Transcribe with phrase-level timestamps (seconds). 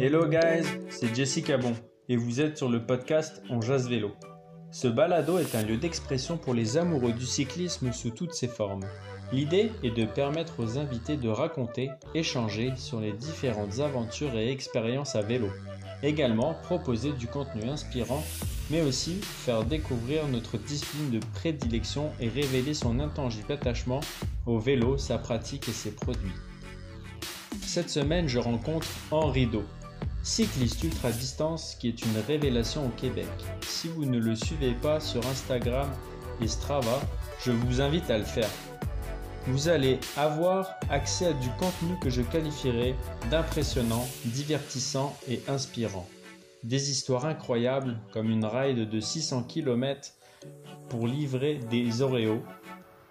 [0.00, 1.74] Hello guys, c'est Jessica Bon
[2.08, 4.10] et vous êtes sur le podcast On Jazz Vélo.
[4.72, 8.84] Ce balado est un lieu d'expression pour les amoureux du cyclisme sous toutes ses formes.
[9.30, 15.14] L'idée est de permettre aux invités de raconter, échanger sur les différentes aventures et expériences
[15.14, 15.50] à vélo.
[16.02, 18.24] Également proposer du contenu inspirant,
[18.72, 24.00] mais aussi faire découvrir notre discipline de prédilection et révéler son intangible attachement
[24.46, 26.32] au vélo, sa pratique et ses produits.
[27.64, 29.62] Cette semaine, je rencontre Henri Do,
[30.22, 33.28] cycliste ultra distance qui est une révélation au Québec.
[33.60, 35.90] Si vous ne le suivez pas sur Instagram
[36.40, 37.00] et Strava,
[37.44, 38.50] je vous invite à le faire
[39.48, 42.94] vous allez avoir accès à du contenu que je qualifierais
[43.28, 46.06] d'impressionnant, divertissant et inspirant.
[46.64, 50.12] Des histoires incroyables comme une ride de 600 km
[50.88, 52.42] pour livrer des Oreos,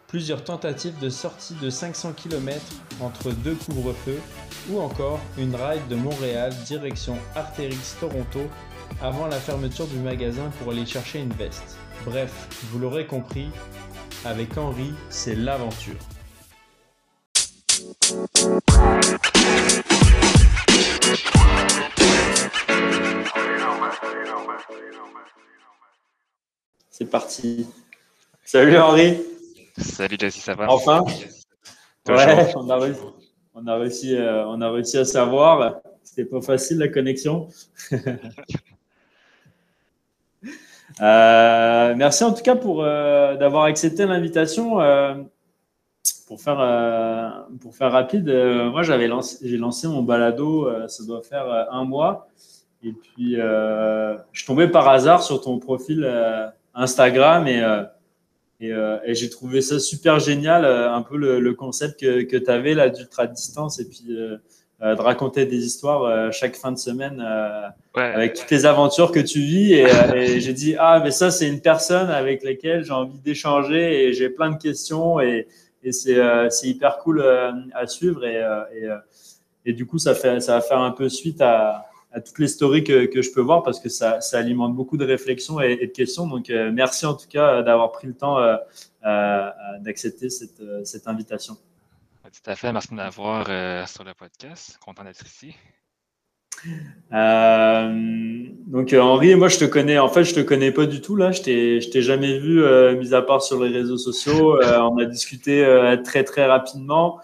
[0.08, 2.62] plusieurs tentatives de sortie de 500 km
[3.02, 4.20] entre deux couvre-feux
[4.70, 8.40] ou encore une ride de Montréal direction Artérix Toronto
[9.02, 11.78] avant la fermeture du magasin pour aller chercher une veste.
[12.06, 13.50] Bref, vous l'aurez compris,
[14.24, 16.00] avec Henri, c'est l'aventure.
[26.90, 27.68] C'est parti.
[28.44, 29.18] Salut Henri.
[29.78, 30.70] Salut Jesse, ça va?
[30.70, 31.04] Enfin.
[32.08, 33.02] Ouais, on a réussi,
[33.54, 35.82] on a réussi, euh, on a réussi à savoir.
[36.04, 37.48] C'était pas facile la connexion.
[41.00, 44.76] Euh, merci en tout cas pour euh, d'avoir accepté l'invitation
[46.28, 48.28] pour faire, pour faire rapide,
[48.72, 52.28] moi j'avais lancé, j'ai lancé mon balado, ça doit faire un mois.
[52.84, 56.10] Et puis, je tombais par hasard sur ton profil
[56.74, 57.62] Instagram et,
[58.60, 62.74] et, et j'ai trouvé ça super génial, un peu le, concept que, que tu avais
[62.74, 64.40] là d'ultra distance et puis de
[64.80, 67.24] raconter des histoires chaque fin de semaine
[67.94, 69.74] avec toutes les aventures que tu vis.
[69.74, 74.06] Et, et j'ai dit, ah, mais ça, c'est une personne avec laquelle j'ai envie d'échanger
[74.06, 75.20] et j'ai plein de questions.
[75.20, 75.48] Et,
[75.84, 78.98] et euh, c'est hyper cool euh, à suivre et, euh,
[79.66, 82.48] et, du coup ça fait ça va faire un peu suite à, à toutes les
[82.48, 85.76] stories que, que, je peux voir parce que ça, ça alimente beaucoup de réflexions et,
[85.78, 86.28] de questions.
[86.28, 88.38] Donc, merci en tout cas d'avoir pris le temps
[89.80, 91.58] d'accepter cette, cette, invitation.
[92.24, 92.72] Tout à fait.
[92.72, 93.46] Merci de m'avoir
[93.88, 94.78] sur le podcast.
[94.84, 95.56] Content d'être ici.
[97.14, 101.02] Euh, donc euh, Henri, moi je te connais, en fait je te connais pas du
[101.02, 104.62] tout là, je t'ai, jamais vu, euh, mis à part sur les réseaux sociaux.
[104.62, 105.66] Euh, on a discuté
[106.04, 107.20] très très rapidement.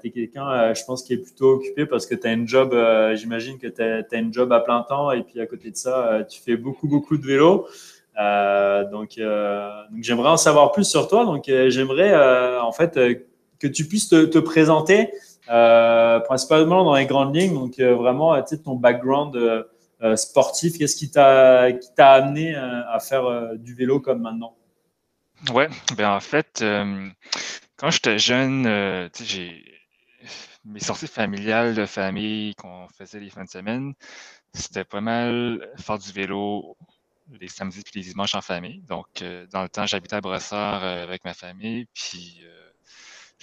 [0.00, 2.76] Tu es quelqu'un, je pense, qui est plutôt occupé parce que tu as une job,
[3.14, 6.24] j'imagine que tu as une job à plein temps et puis à côté de ça,
[6.28, 7.66] tu fais beaucoup beaucoup de vélo.
[8.90, 9.20] donc,
[10.00, 11.24] j'aimerais en savoir plus sur toi.
[11.24, 12.14] Donc j'aimerais
[12.58, 12.98] en fait
[13.58, 15.10] que tu puisses te, te présenter.
[15.50, 17.54] Euh, principalement dans les grandes lignes.
[17.54, 23.54] Donc, euh, vraiment, tu sais, ton background euh, sportif, qu'est-ce qui t'a amené à faire
[23.56, 24.56] du vélo comme maintenant?
[25.52, 26.64] Ouais, ben en fait,
[27.76, 29.64] quand j'étais jeune, j'ai
[30.64, 33.94] mes sorties familiales de famille qu'on faisait les fins de semaine,
[34.54, 36.76] c'était pas mal faire du vélo
[37.40, 38.82] les samedis et les dimanches en famille.
[38.82, 39.06] Donc,
[39.52, 42.44] dans le temps, j'habitais à Brossard avec ma famille, puis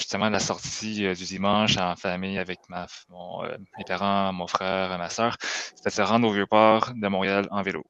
[0.02, 4.47] justement la sortie euh, du dimanche en famille avec ma, mon, euh, mes parents, mon
[4.47, 5.38] frère, ma soeur,
[5.75, 7.84] c'était se rendre au Vieux-Port de Montréal en vélo.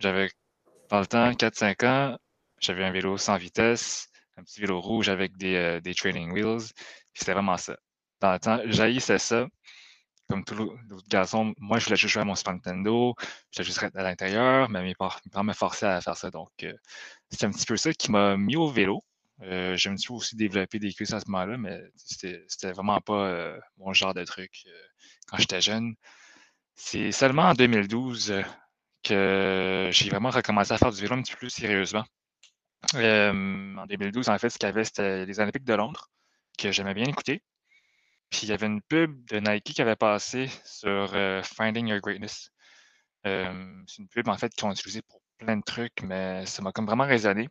[0.00, 0.30] J'avais,
[0.90, 2.18] dans le temps, 4-5 ans,
[2.60, 6.72] j'avais un vélo sans vitesse, un petit vélo rouge avec des, euh, des training wheels,
[7.14, 7.76] c'était vraiment ça.
[8.20, 9.46] Dans le temps, j'haïssais ça.
[10.28, 13.14] Comme tous les autres garçons, moi, je voulais juste jouer à mon Super Nintendo,
[13.50, 16.30] je voulais juste à l'intérieur, mais mes parents, me forçaient à faire ça.
[16.30, 16.48] Donc,
[17.30, 19.04] c'est un petit peu ça qui m'a mis au vélo.
[19.42, 23.26] Euh, je me suis aussi développé des cuisses à ce moment-là, mais c'était vraiment pas
[23.28, 24.70] euh, mon genre de truc euh,
[25.26, 25.94] quand j'étais jeune.
[26.74, 28.34] C'est seulement en 2012
[29.02, 32.04] que j'ai vraiment recommencé à faire du vélo un petit peu plus sérieusement.
[32.94, 36.08] En 2012, en fait, ce qu'il y avait, c'était les Olympiques de Londres,
[36.58, 37.42] que j'aimais bien écouter.
[38.30, 41.14] Puis il y avait une pub de Nike qui avait passé sur
[41.44, 42.50] Finding Your Greatness.
[43.24, 44.74] c'est une pub, en fait, qu'ils ont
[45.08, 47.48] pour plein de trucs, mais ça m'a comme vraiment résonné.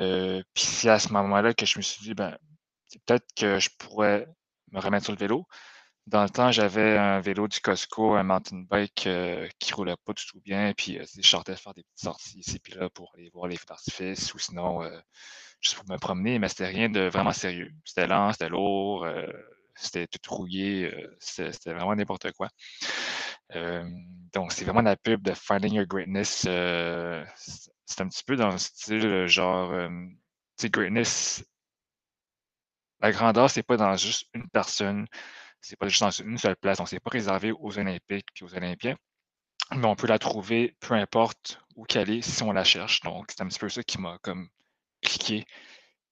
[0.00, 2.36] Euh, puis c'est à ce moment-là que je me suis dit, ben,
[3.06, 4.26] peut-être que je pourrais
[4.72, 5.46] me remettre sur le vélo.
[6.06, 10.12] Dans le temps, j'avais un vélo du Costco, un mountain bike euh, qui roulait pas
[10.12, 10.72] du tout bien.
[10.76, 13.56] Puis euh, je sortais faire des petites sorties ici puis là pour aller voir les
[13.56, 14.82] feux d'artifice ou sinon
[15.60, 17.72] juste pour me promener, mais c'était rien de vraiment sérieux.
[17.84, 19.06] C'était lent, c'était lourd,
[19.74, 22.48] c'était tout rouillé, c'était vraiment n'importe quoi.
[24.32, 26.46] donc, c'est vraiment la pub de Finding Your Greatness
[27.88, 29.72] c'est un petit peu dans le style genre
[30.56, 31.44] sais, greatness,
[33.00, 35.06] la grandeur, c'est pas dans juste une personne,
[35.66, 36.78] c'est pas juste dans une seule place.
[36.78, 38.96] Donc, c'est pas réservé aux Olympiques puis aux Olympiens,
[39.74, 43.00] mais on peut la trouver peu importe où qu'elle est si on la cherche.
[43.02, 44.48] Donc, c'est un petit peu ça qui m'a comme
[45.02, 45.44] cliqué.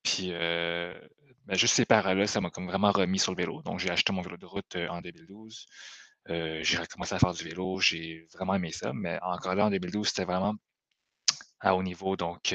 [0.03, 0.95] Puis, euh,
[1.47, 3.63] ben, juste ces paroles-là, ça m'a comme vraiment remis sur le vélo.
[3.63, 5.67] Donc, j'ai acheté mon vélo de route euh, en 2012.
[6.31, 7.81] Euh, j'ai recommencé à faire du vélo.
[7.81, 8.93] J'ai vraiment aimé ça.
[8.93, 10.55] Mais encore là, en 2012, c'était vraiment
[11.61, 12.17] à haut niveau.
[12.17, 12.55] Donc,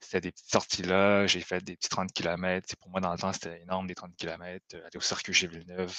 [0.00, 1.26] c'était des petites sorties là.
[1.26, 2.76] J'ai fait des petits 30 km.
[2.80, 4.64] pour moi, dans le temps, c'était énorme, des 30 km.
[4.74, 5.96] aller au circuit chez Villeneuve,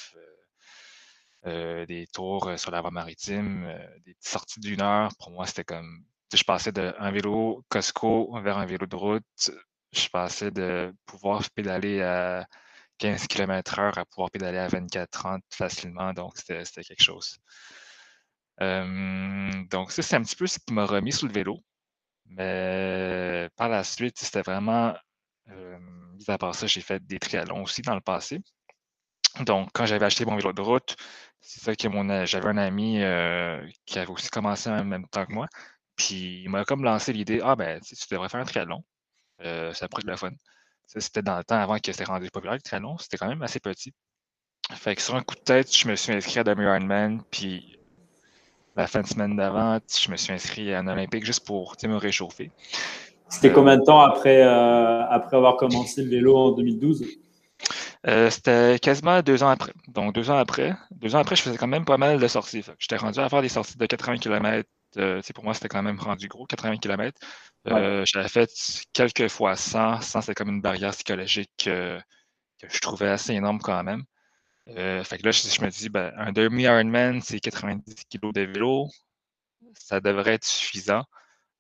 [1.46, 3.68] des tours sur la voie maritime,
[4.06, 5.12] des petites sorties d'une heure.
[5.20, 6.06] Pour moi, c'était comme.
[6.34, 9.52] Je passais d'un vélo Costco vers un vélo de route
[9.92, 12.48] je passais de pouvoir pédaler à
[13.00, 16.14] 15 km/h à pouvoir pédaler à 24-30 facilement.
[16.14, 17.40] Donc, c'était quelque chose.
[18.60, 21.64] donc, ça, c'est un petit peu ce qui m'a remis sous le vélo.
[22.30, 24.96] Mais par la suite, c'était vraiment.
[25.48, 28.42] mis à part ça, j'ai fait des triathlons aussi dans le passé.
[29.42, 30.96] Donc, quand j'avais acheté mon vélo de route,
[31.42, 35.26] c'est ça que mon j'avais un ami euh, qui avait aussi commencé en même temps
[35.26, 35.48] que moi.
[35.96, 38.84] Puis il m'a comme lancé l'idée Ah ben, tu devrais faire un triathlon.
[39.42, 40.32] Euh, ça pourrait être la fun.
[40.88, 42.98] Ça, c'était dans le temps avant que c'était rendu populaire le triathlon.
[42.98, 43.94] C'était quand même assez petit.
[44.74, 47.79] Fait que sur un coup de tête, je me suis inscrit à Demi Ironman, puis
[48.80, 51.98] la fin de semaine d'avant, je me suis inscrit à un Olympique juste pour me
[51.98, 52.52] réchauffer.
[53.28, 57.06] C'était combien de temps après, euh, après avoir commencé le vélo en 2012?
[58.08, 59.74] Euh, c'était quasiment deux ans après.
[59.90, 62.64] Donc, deux ans après, deux ans après, je faisais quand même pas mal de sorties.
[62.80, 64.68] J'étais rendu à faire des sorties de 80 km.
[65.36, 67.20] pour moi, c'était quand même rendu gros, 80 km.
[67.68, 68.50] Euh, j'avais fait
[68.94, 70.02] quelques fois 100.
[70.02, 72.00] 100, c'est comme une barrière psychologique euh,
[72.62, 74.04] que je trouvais assez énorme quand même.
[74.78, 78.88] Euh, fait que là, je, me dis, ben, un demi-Ironman, c'est 90 kg de vélo.
[79.76, 81.04] Ça devrait être suffisant.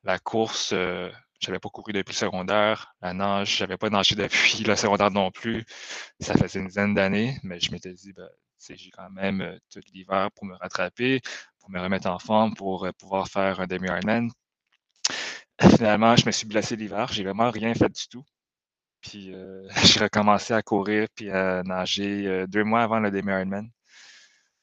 [0.03, 1.11] La course, je
[1.47, 2.94] n'avais pas couru depuis le secondaire.
[3.01, 5.65] La nage, je n'avais pas nagé depuis le secondaire non plus.
[6.19, 8.29] Ça faisait une dizaine d'années, mais je m'étais dit, ben,
[8.59, 11.21] j'ai quand même tout l'hiver pour me rattraper,
[11.59, 14.29] pour me remettre en forme, pour pouvoir faire un demi-Ironman.
[15.61, 17.11] Finalement, je me suis blessé l'hiver.
[17.11, 18.23] J'ai vraiment rien fait du tout.
[19.01, 23.69] Puis euh, j'ai recommencé à courir puis à nager euh, deux mois avant le demi-Ironman.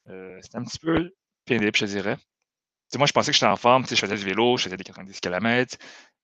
[0.09, 1.11] Euh, c'était un petit peu
[1.45, 2.17] pénible, je dirais.
[2.97, 3.85] moi, je pensais que j'étais en forme.
[3.87, 5.77] Je faisais du vélo, je faisais des 90 km,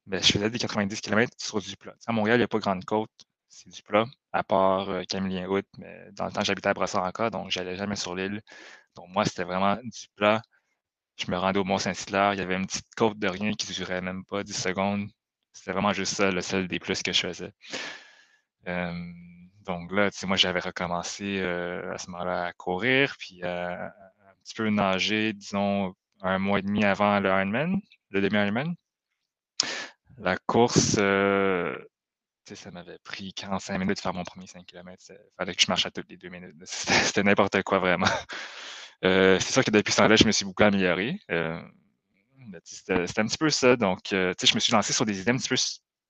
[0.08, 1.96] mais je faisais des 90 km sur du plat.
[2.08, 3.12] à Montréal, il n'y a pas grande côte.
[3.50, 5.68] C'est du plat, à part Camillien Route.
[5.78, 8.42] Mais dans le temps, j'habitais à Brossard encore, donc j'allais jamais sur l'île.
[8.96, 10.42] Donc moi, c'était vraiment du plat
[11.18, 13.74] je me rendais au Mont-Saint-Hilaire, il y avait une petite côte de rien qui ne
[13.76, 15.10] durait même pas 10 secondes.
[15.54, 17.52] C'était vraiment juste ça, le seul des plus que je faisais.
[18.66, 24.70] Donc là, moi, j'avais recommencé à ce moment-là à courir, puis à, un petit peu
[24.70, 27.80] nager, disons, un mois et demi avant le Ironman,
[28.12, 28.76] le demi-Ironman.
[30.18, 30.98] La course,
[32.56, 35.04] ça m'avait pris 45 minutes de faire mon premier 5 km.
[35.10, 36.56] Il fallait que je marche à toutes les deux minutes.
[36.66, 38.08] C'était n'importe quoi vraiment.
[39.02, 41.20] C'est sûr que depuis ce temps-là, je me suis beaucoup amélioré.
[42.64, 43.76] C'était un petit peu ça.
[43.76, 45.56] Donc, je me suis lancé sur des idées un petit peu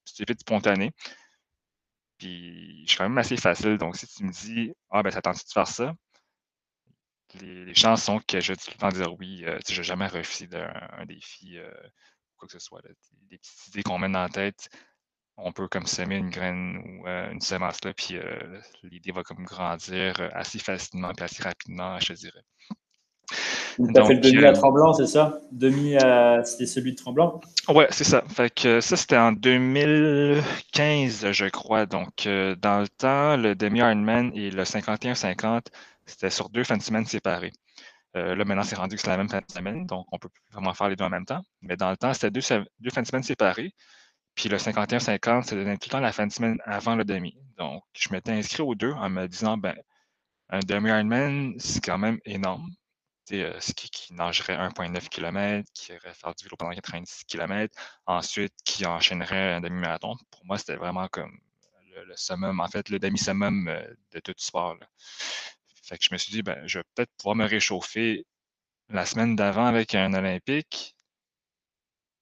[0.05, 0.91] stupides, spontanées.
[2.23, 3.77] Puis, je suis quand même assez facile.
[3.77, 5.93] Donc, si tu me dis, ah, ben, ça tente de faire ça?
[7.41, 9.43] Les, chances sont que je vais tout le temps dire oui.
[9.67, 12.81] je n'ai jamais refusé un, défi ou quoi que ce soit.
[13.29, 14.69] Des petites idées qu'on met dans la tête,
[15.35, 18.15] on peut comme semer une graine ou une semence là, puis
[18.83, 22.43] l'idée va comme grandir assez facilement et assez rapidement, je dirais.
[23.75, 25.39] Tu as fait le demi à euh, Tremblant, c'est ça?
[25.51, 25.95] Demi,
[26.45, 27.41] c'était celui de Tremblant?
[27.69, 28.23] Ouais, c'est ça.
[28.29, 31.85] Fait que ça, c'était en 2015, je crois.
[31.85, 35.67] Donc, euh, dans le temps, le demi Ironman et le 51-50,
[36.05, 37.53] c'était sur deux fins de semaine séparées.
[38.15, 40.29] Euh, là, maintenant, c'est rendu que c'est la même fin de semaine, donc on peut
[40.51, 41.41] vraiment faire les deux en même temps.
[41.61, 42.41] Mais dans le temps, c'était deux,
[42.79, 43.73] deux fins de semaine séparées.
[44.35, 47.35] Puis le 51-50, c'était tout le temps la fin de semaine avant le demi.
[47.57, 49.75] Donc, je m'étais inscrit aux deux en me disant, ben,
[50.49, 52.69] un demi Ironman, c'est quand même énorme.
[53.31, 57.73] Euh, qui, nagerait 1,9 km, qui irait faire du vélo pendant 90 km,
[58.05, 60.15] ensuite qui enchaînerait un demi-marathon.
[60.29, 61.39] Pour moi, c'était vraiment comme
[61.95, 64.75] le, summum, en fait, le demi-summum euh, de tout sport.
[65.83, 68.25] Fait que je me suis dit, ben, je vais peut-être pouvoir me réchauffer
[68.89, 70.95] la semaine d'avant avec un Olympique.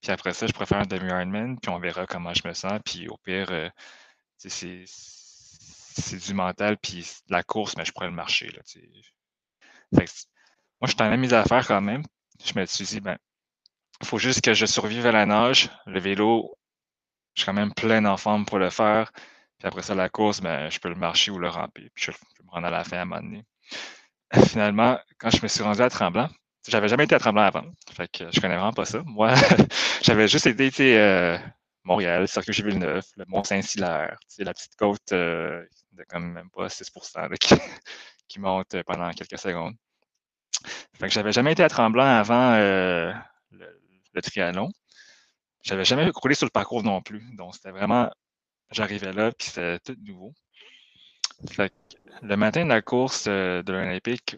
[0.01, 2.79] Puis après ça, je préfère un demi-Ironman, puis on verra comment je me sens.
[2.85, 3.69] Puis au pire, euh,
[4.37, 4.85] c'est
[6.17, 8.51] du mental, puis la course, mais je pourrais le marcher.
[9.95, 10.11] Fait que,
[10.81, 12.03] moi, je suis en mise à faire quand même.
[12.43, 13.17] Je me suis dit, ben,
[14.01, 15.69] il faut juste que je survive à la nage.
[15.85, 16.57] Le vélo,
[17.35, 19.11] je suis quand même plein en forme pour le faire.
[19.59, 21.89] Puis après ça, la course, ben, je peux le marcher ou le ramper.
[21.93, 23.45] Puis je, peux me rendre à la fin à un moment donné.
[24.49, 26.29] Finalement, quand je me suis rendu à Tremblant,
[26.67, 27.65] j'avais jamais été à Tremblant avant.
[27.93, 29.01] Fait que je connais vraiment pas ça.
[29.05, 29.33] Moi,
[30.01, 31.37] j'avais juste été, euh,
[31.83, 37.37] Montréal, Circuit Villeneuve, le Mont-Saint-Hilaire, la petite côte euh, de quand même pas 6%
[38.27, 39.75] qui, monte pendant quelques secondes.
[40.99, 43.11] Fait que j'avais jamais été à Tremblant avant euh,
[43.51, 43.81] le,
[44.13, 44.69] le, triathlon.
[45.63, 47.23] J'avais jamais roulé sur le parcours non plus.
[47.35, 48.09] Donc, c'était vraiment,
[48.71, 50.33] j'arrivais là, puis c'était tout nouveau.
[52.21, 54.37] Le matin de la course euh, de l'Olympique,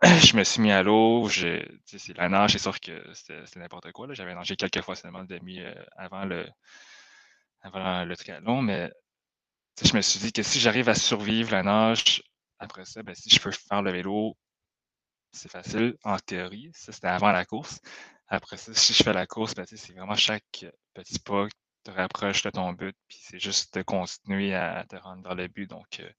[0.02, 1.28] je me suis mis à l'eau.
[1.28, 4.06] C'est la nage, c'est sûr que c'était n'importe quoi.
[4.12, 6.46] J'avais nagé quelques fois seulement demi euh, avant, le,
[7.62, 8.92] avant le triathlon, mais
[9.82, 12.22] je me suis dit que si j'arrive à survivre la nage,
[12.58, 14.36] après ça, ben, si je peux faire le vélo,
[15.32, 16.70] c'est facile en théorie.
[16.74, 17.80] Ça, c'était avant la course.
[18.28, 21.46] Après ça, si je fais la course, ben, c'est vraiment chaque petit pas
[21.84, 25.48] te rapproche de ton but, puis c'est juste de continuer à te rendre dans le
[25.48, 25.68] but.
[25.68, 26.10] Donc, euh,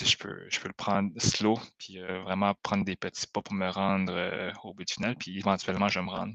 [0.00, 3.54] je peux, je peux le prendre slow, puis euh, vraiment prendre des petits pas pour
[3.54, 6.34] me rendre euh, au but final, puis éventuellement, je me rendre.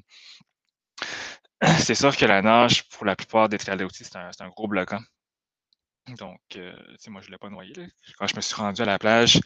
[1.79, 5.01] C'est sûr que la nage, pour la plupart des triathlètes, c'est un, un, gros bloquant.
[6.19, 6.75] Donc, euh,
[7.07, 7.73] moi, je ne l'ai pas noyé.
[8.17, 9.39] Quand je me suis rendu à la plage,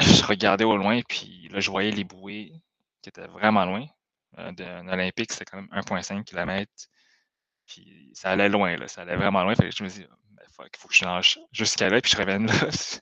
[0.20, 2.52] je regardais au loin, puis là, je voyais les bouées
[3.02, 3.86] qui étaient vraiment loin.
[4.52, 6.70] d'un Olympique, c'était quand même 1,5 km.
[7.66, 9.54] Puis ça allait loin, là, ça allait vraiment loin.
[9.54, 12.46] Fait que je me dis, il faut que je nage jusqu'à là, puis je revienne
[12.46, 12.54] là.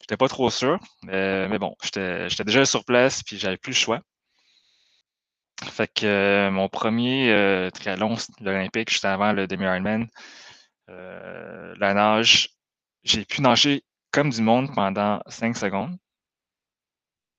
[0.00, 4.00] J'étais pas trop sûr, mais, bon, j'étais déjà sur place, puis j'avais plus le choix.
[5.62, 10.08] Fait que euh, mon premier euh, triathlon olympique, juste avant le demi-Ironman,
[10.90, 12.50] euh, la nage,
[13.04, 15.96] j'ai pu nager comme du monde pendant 5 secondes.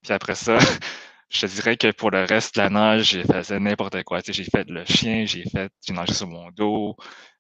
[0.03, 0.57] Puis après ça,
[1.29, 4.19] je te dirais que pour le reste de la nage, j'ai fait n'importe quoi.
[4.25, 6.95] j'ai fait le chien, j'ai fait, j'ai nagé sur mon dos.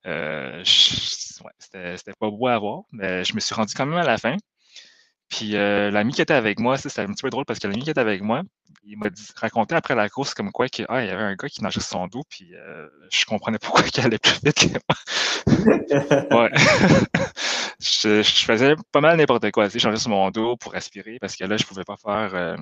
[0.05, 4.17] Euh, c'était pas beau à voir, mais je me suis rendu quand même à la
[4.17, 4.35] fin.
[5.29, 7.81] Puis euh, l'ami qui était avec moi, c'était un petit peu drôle parce que l'ami
[7.83, 8.43] qui était avec moi,
[8.83, 11.63] il m'a raconté après la course comme quoi qu'il ah, y avait un gars qui
[11.63, 16.43] nageait sur son dos, puis euh, je comprenais pourquoi il allait plus vite que moi.
[16.43, 16.51] ouais.
[17.79, 19.65] Je, faisais pas mal n'importe quoi.
[19.65, 21.97] Tu sais, je nageais sur mon dos pour respirer parce que là, je pouvais pas
[21.97, 22.57] faire euh,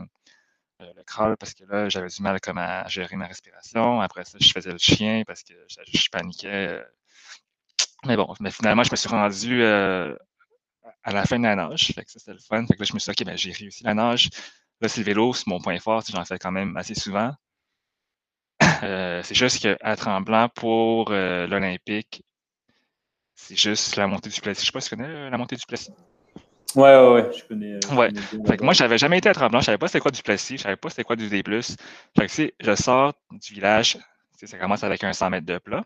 [0.82, 4.02] euh, le crawl parce que là, j'avais du mal comme à gérer ma respiration.
[4.02, 6.68] Après ça, je faisais le chien parce que je, paniquais.
[6.68, 6.84] Euh.
[8.06, 11.92] Mais bon, mais finalement, je me suis rendu à la fin de la nage.
[11.96, 12.66] Fait que ça, c'était le fun.
[12.66, 14.30] Fait que là, je me suis dit, OK, ben, j'ai réussi la nage.
[14.82, 16.04] Là, c'est le vélo, c'est mon point fort.
[16.10, 17.34] J'en fais quand même assez souvent.
[18.82, 22.24] c'est juste qu'à Tremblant, pour l'Olympique,
[23.42, 24.62] c'est juste la montée du Plessis.
[24.62, 25.92] Je sais pas si tu connais la montée du Plessis.
[26.76, 27.74] Ouais, ouais, ouais, je connais.
[27.74, 28.10] Euh, ouais.
[28.48, 30.58] fait que moi, j'avais jamais été à Tremblant, je savais pas c'était quoi du plastique,
[30.60, 31.44] je savais pas c'était quoi du D+.
[31.44, 33.98] Fait que, je sors du village,
[34.42, 35.84] ça commence avec un 100 mètres de plat,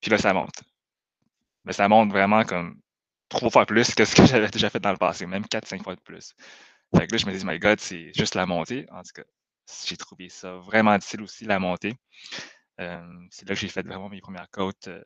[0.00, 0.62] puis là, ça monte.
[1.64, 2.80] Mais ça monte vraiment comme
[3.28, 5.82] trois fois plus que ce que j'avais déjà fait dans le passé, même quatre, cinq
[5.82, 6.34] fois de plus.
[6.96, 8.86] Fait que là, je me dis, my God, c'est juste la montée.
[8.90, 9.24] En tout cas,
[9.84, 11.94] j'ai trouvé ça vraiment difficile aussi, la montée.
[12.80, 14.88] Euh, c'est là que j'ai fait vraiment mes premières côtes.
[14.88, 15.02] Euh,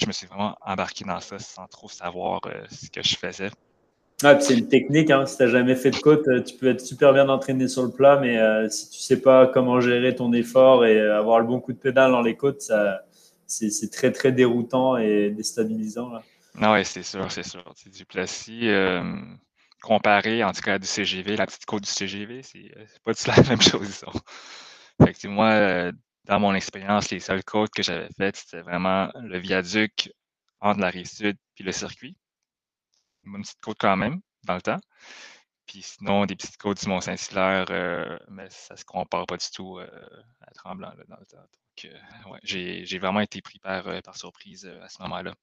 [0.00, 3.50] je me suis vraiment embarqué dans ça sans trop savoir ce que je faisais.
[4.24, 5.10] Ah, c'est une technique.
[5.10, 5.26] Hein.
[5.26, 7.82] Si tu n'as jamais fait de côte, euh, tu peux être super bien entraîné sur
[7.82, 11.18] le plat, mais euh, si tu ne sais pas comment gérer ton effort et euh,
[11.18, 12.70] avoir le bon coup de pédale dans les côtes,
[13.46, 16.10] c'est très, très déroutant et déstabilisant.
[16.10, 16.22] Là.
[16.60, 17.64] Ah oui, c'est sûr, c'est sûr.
[17.74, 18.68] C'est du plastique.
[19.82, 22.70] comparé, en tout cas, à du CGV, la petite côte du CGV, c'est
[23.04, 24.04] pas du la même chose.
[25.24, 25.90] Moi,
[26.24, 30.12] dans mon expérience, les seules côtes que j'avais faites, c'était vraiment le viaduc
[30.60, 32.16] entre la rive sud puis le circuit
[33.24, 34.80] une petite côte quand même, dans le temps.
[35.66, 39.78] Puis sinon, des petites côtes du Mont-Saint-Hilaire, euh, mais ça se compare pas du tout
[39.78, 39.86] euh,
[40.40, 41.36] à Tremblant dans le temps.
[41.36, 45.34] Donc, euh, j'ai vraiment été pris par, par surprise à ce moment-là.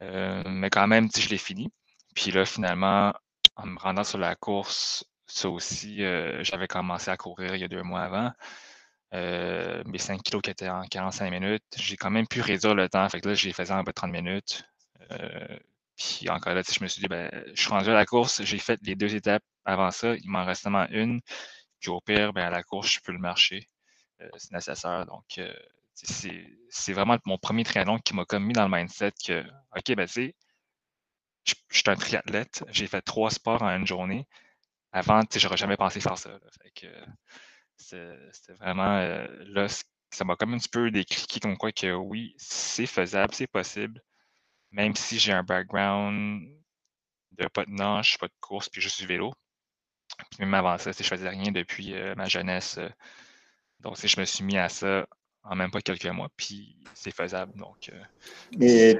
[0.00, 1.72] mais quand même, je l'ai fini.
[2.14, 3.12] Puis là, finalement,
[3.56, 5.98] en me rendant sur la course, ça aussi,
[6.40, 8.32] j'avais commencé à courir il y a deux mois avant.
[9.12, 13.08] Mes 5 kilos qui étaient en 45 minutes, j'ai quand même pu réduire le temps.
[13.08, 14.64] Fait que là, j'ai fait en bas de 30 minutes.
[15.98, 18.58] Puis encore là, je me suis dit, ben, je suis rendu à la course, j'ai
[18.58, 21.20] fait les deux étapes avant ça, il m'en reste seulement une.
[21.80, 23.66] Puis au pire, ben, à la course, je peux le marcher.
[24.20, 25.06] Euh, c'est nécessaire.
[25.06, 25.52] Donc, euh,
[25.94, 29.44] c'est vraiment mon premier triathlon qui m'a comme mis dans le mindset que,
[29.76, 30.34] OK, ben, tu sais,
[31.44, 34.26] je, suis un triathlète, j'ai fait trois sports en une journée.
[34.92, 36.30] Avant, j'aurais jamais pensé faire ça.
[36.62, 36.86] Fait que
[37.78, 39.66] c'était vraiment euh, là,
[40.10, 44.02] ça m'a comme un petit peu décriqué comme quoi que oui, c'est faisable, c'est possible
[44.72, 46.42] même si j'ai un background
[47.32, 49.32] de pas de nage, pas de course, puis juste du vélo.
[50.30, 52.76] Puis même avant ça, je faisais rien depuis euh, ma jeunesse.
[52.78, 52.88] Euh.
[53.80, 55.06] donc, je me suis mis à ça
[55.44, 57.52] en même pas quelques mois, puis c'est faisable.
[57.56, 58.60] Donc, euh.
[58.60, 58.98] Et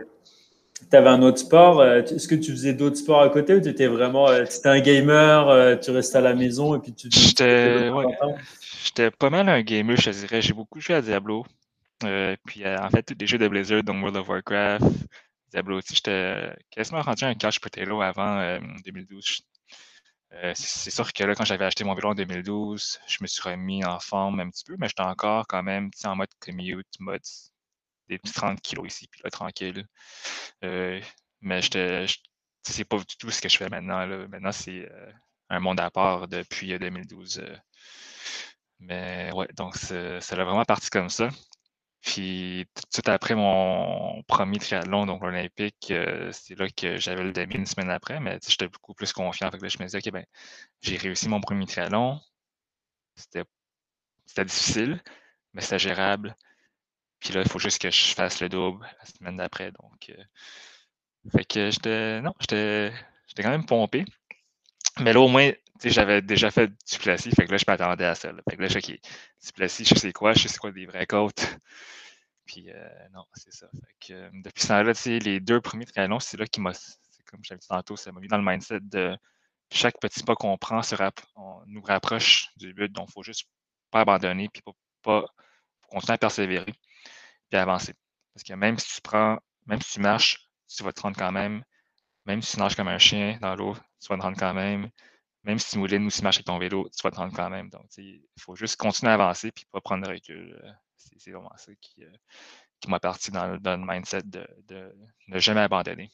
[0.90, 1.84] tu avais un autre sport.
[1.84, 5.80] Est-ce que tu faisais d'autres sports à côté ou tu étais vraiment étais un gamer,
[5.80, 7.90] tu restais à la maison et puis tu J'étais
[9.18, 10.42] pas mal un gamer, je dirais.
[10.42, 11.46] J'ai beaucoup joué à Diablo.
[12.46, 14.84] puis en fait, tous les jeux de Blizzard, donc World of Warcraft,
[15.50, 19.42] Diablo aussi, j'étais quasiment rendu un cash potato avant 2012.
[20.54, 23.84] c'est sûr que là, quand j'avais acheté mon vélo en 2012, je me suis remis
[23.84, 27.22] en forme un petit peu, mais j'étais encore quand même en mode commute, mode
[28.08, 29.86] des petits 30 kilos ici, puis là, tranquille.
[30.62, 32.06] mais j'étais,
[32.62, 34.06] c'est pas du tout ce que je fais maintenant.
[34.28, 34.88] Maintenant, c'est
[35.50, 37.42] un monde à part depuis 2012.
[38.80, 41.28] Mais ouais, donc ça a vraiment parti comme ça.
[42.00, 45.92] Puis tout de suite après mon premier triathlon, donc olympique,
[46.32, 49.50] c'est là que j'avais le demi une semaine après, mais j'étais beaucoup plus confiant.
[49.50, 50.24] Fait que là, je me disais, OK, ben,
[50.80, 52.20] j'ai réussi mon premier triathlon.
[53.16, 53.44] C'était
[54.44, 55.02] difficile,
[55.54, 56.36] mais c'était gérable.
[57.18, 59.72] Puis là, il faut juste que je fasse le double la semaine d'après.
[59.72, 60.12] Donc,
[61.32, 62.92] fait que j'étais, non, j'étais
[63.38, 64.04] quand même pompé.
[65.00, 65.50] Mais là, au moins,
[65.84, 68.32] j'avais déjà fait du placid, fait que là, je m'attendais à ça.
[68.48, 71.06] Fait que là, je sais, du placid, je sais quoi, je sais quoi des vraies
[71.06, 71.34] côtes.
[72.46, 73.68] Puis, euh, non, c'est ça.
[74.10, 76.72] Euh, depuis ce temps-là, les deux premiers triathlons, c'est là qui m'a,
[77.26, 79.16] comme j'avais dit tantôt, ça m'a mis dans le mindset de
[79.70, 80.94] chaque petit pas qu'on prend, se
[81.36, 82.90] on nous rapproche du but.
[82.90, 83.48] Donc, il faut juste
[83.90, 85.26] pas abandonner, puis pas, pas
[85.88, 86.72] continuer à persévérer,
[87.50, 87.94] puis avancer.
[88.34, 91.32] Parce que même si tu prends, même si tu marches, tu vas te rendre quand
[91.32, 91.62] même.
[92.26, 94.90] Même si tu nages comme un chien dans l'eau, tu vas te rendre quand même.
[95.48, 97.34] Même si tu moulines ou si tu marches avec ton vélo, tu vas te rendre
[97.34, 97.70] quand même.
[97.70, 100.60] Donc, il faut juste continuer à avancer puis pas prendre de recul.
[100.62, 102.12] Euh, c'est vraiment ça qui, euh,
[102.80, 104.46] qui m'a parti dans, le mindset de,
[105.28, 106.10] ne jamais abandonner.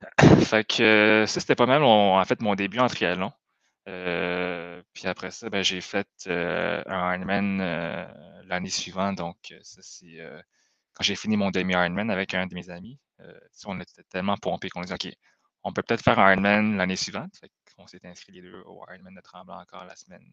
[0.44, 3.32] Fait que euh, ça, c'était pas mal en fait mon début en triathlon.
[3.86, 7.58] puis après ça, ben, j'ai fait un Ironman
[8.48, 9.18] l'année suivante.
[9.18, 10.18] Donc, ça, c'est
[10.94, 12.98] quand j'ai fini mon demi-Ironman avec un de mes amis.
[13.66, 15.14] on était tellement pompés qu'on a dit OK,
[15.64, 17.32] on peut peut-être faire Ironman l'année suivante.
[17.78, 20.24] on s'est inscrit les deux au Ironman de Tremblant encore la semaine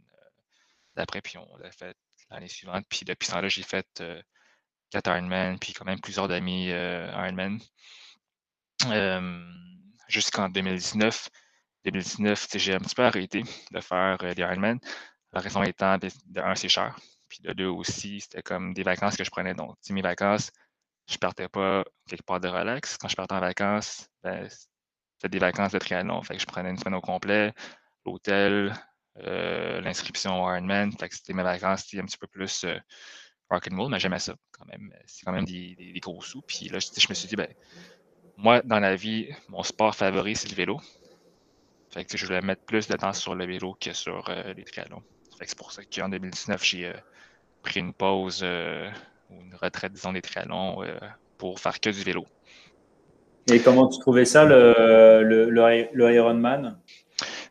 [0.96, 1.96] d'après, puis on l'a fait
[2.30, 2.86] l'année suivante.
[2.90, 4.04] Puis depuis ce temps-là, j'ai fait
[4.90, 7.60] quatre Ironman, puis quand même plusieurs d'amis Ironman.
[10.08, 11.30] Jusqu'en 2019.
[11.86, 14.80] 2019, j'ai un petit peu arrêté de faire des Ironman.
[15.34, 16.96] La raison étant, de, un, c'est cher.
[17.30, 19.54] Puis de deux aussi, c'était comme des vacances que je prenais.
[19.54, 20.52] Donc, mes vacances,
[21.10, 22.98] je partais pas quelque part de relax.
[22.98, 24.48] Quand je partais en vacances, ben,
[25.22, 26.24] c'était des vacances de triathlon.
[26.24, 27.54] Fait que je prenais une semaine au complet,
[28.08, 28.74] l'hôtel,
[29.20, 30.92] euh, l'inscription au Ironman.
[31.12, 32.76] c'était mes vacances un petit peu plus euh,
[33.48, 34.92] rock'n'roll, mais j'aimais ça quand même.
[35.06, 36.42] C'est quand même des, gros sous.
[36.42, 37.48] Puis là, je, me suis dit, ben,
[38.36, 40.80] moi, dans la vie, mon sport favori, c'est le vélo.
[41.92, 44.64] Fait que je voulais mettre plus de temps sur le vélo que sur euh, les
[44.64, 45.04] triathlons.
[45.40, 46.94] c'est pour ça qu'en 2019, j'ai
[47.62, 50.84] pris une pause ou une retraite, disons, des triathlons
[51.38, 52.26] pour faire que du vélo.
[53.50, 56.78] Et comment tu trouvais ça, le, le, le Ironman?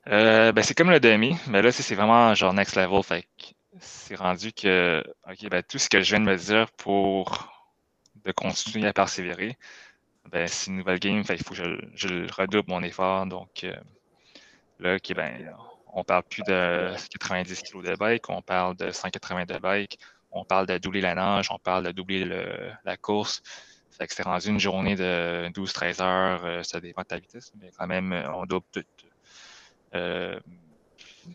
[0.09, 3.03] Euh, ben, c'est comme le demi, mais là, c'est vraiment genre next level.
[3.03, 3.27] Fait
[3.79, 5.03] c'est rendu que,
[5.51, 7.49] ben, tout ce que je viens de me dire pour
[8.25, 9.57] de continuer à persévérer,
[10.31, 11.23] ben, c'est une nouvelle game.
[11.25, 13.27] Fait il faut que je, redouble mon effort.
[13.27, 13.75] Donc, euh,
[14.79, 15.55] là, OK, ben,
[15.93, 19.99] on parle plus de 90 kg de bike, on parle de 180 de bike,
[20.31, 23.43] on parle de doubler la nage, on parle de doubler le, la course.
[24.01, 27.53] Fait que c'est rendu une journée de 12-13 heures, euh, ça dépend de ta vitesse,
[27.61, 28.83] mais quand même, on double tout,
[29.95, 30.41] euh,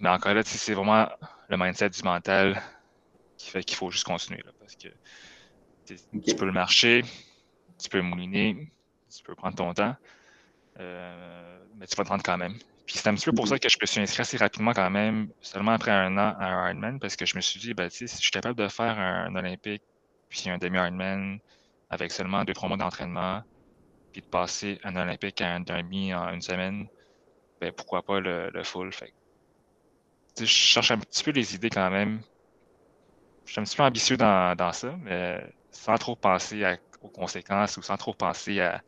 [0.01, 1.07] mais encore là, c'est vraiment
[1.47, 2.59] le mindset du mental
[3.37, 4.43] qui fait qu'il faut juste continuer.
[4.59, 4.87] parce que
[5.87, 7.03] tu peux le marcher,
[7.77, 8.71] tu peux mouliner,
[9.15, 9.95] tu peux prendre ton temps,
[10.79, 12.55] euh, mais tu vas te rendre quand même.
[12.87, 14.89] Puis c'est un petit peu pour ça que je me suis inscrit assez rapidement quand
[14.89, 17.91] même, seulement après un an à un Ironman, parce que je me suis dit, ben,
[17.91, 19.83] si je suis capable de faire un, Olympique,
[20.29, 21.39] puis un demi-Ironman
[21.95, 23.43] avec seulement deux, trois mois d'entraînement,
[24.11, 26.87] puis de passer un Olympique à un demi en une semaine,
[27.59, 28.91] ben, pourquoi pas le, full.
[30.37, 32.21] Je cherche un petit peu les idées quand même.
[33.45, 36.63] Je suis un petit peu ambitieux dans, ça, mais sans trop penser
[37.01, 38.81] aux conséquences ou sans trop penser à,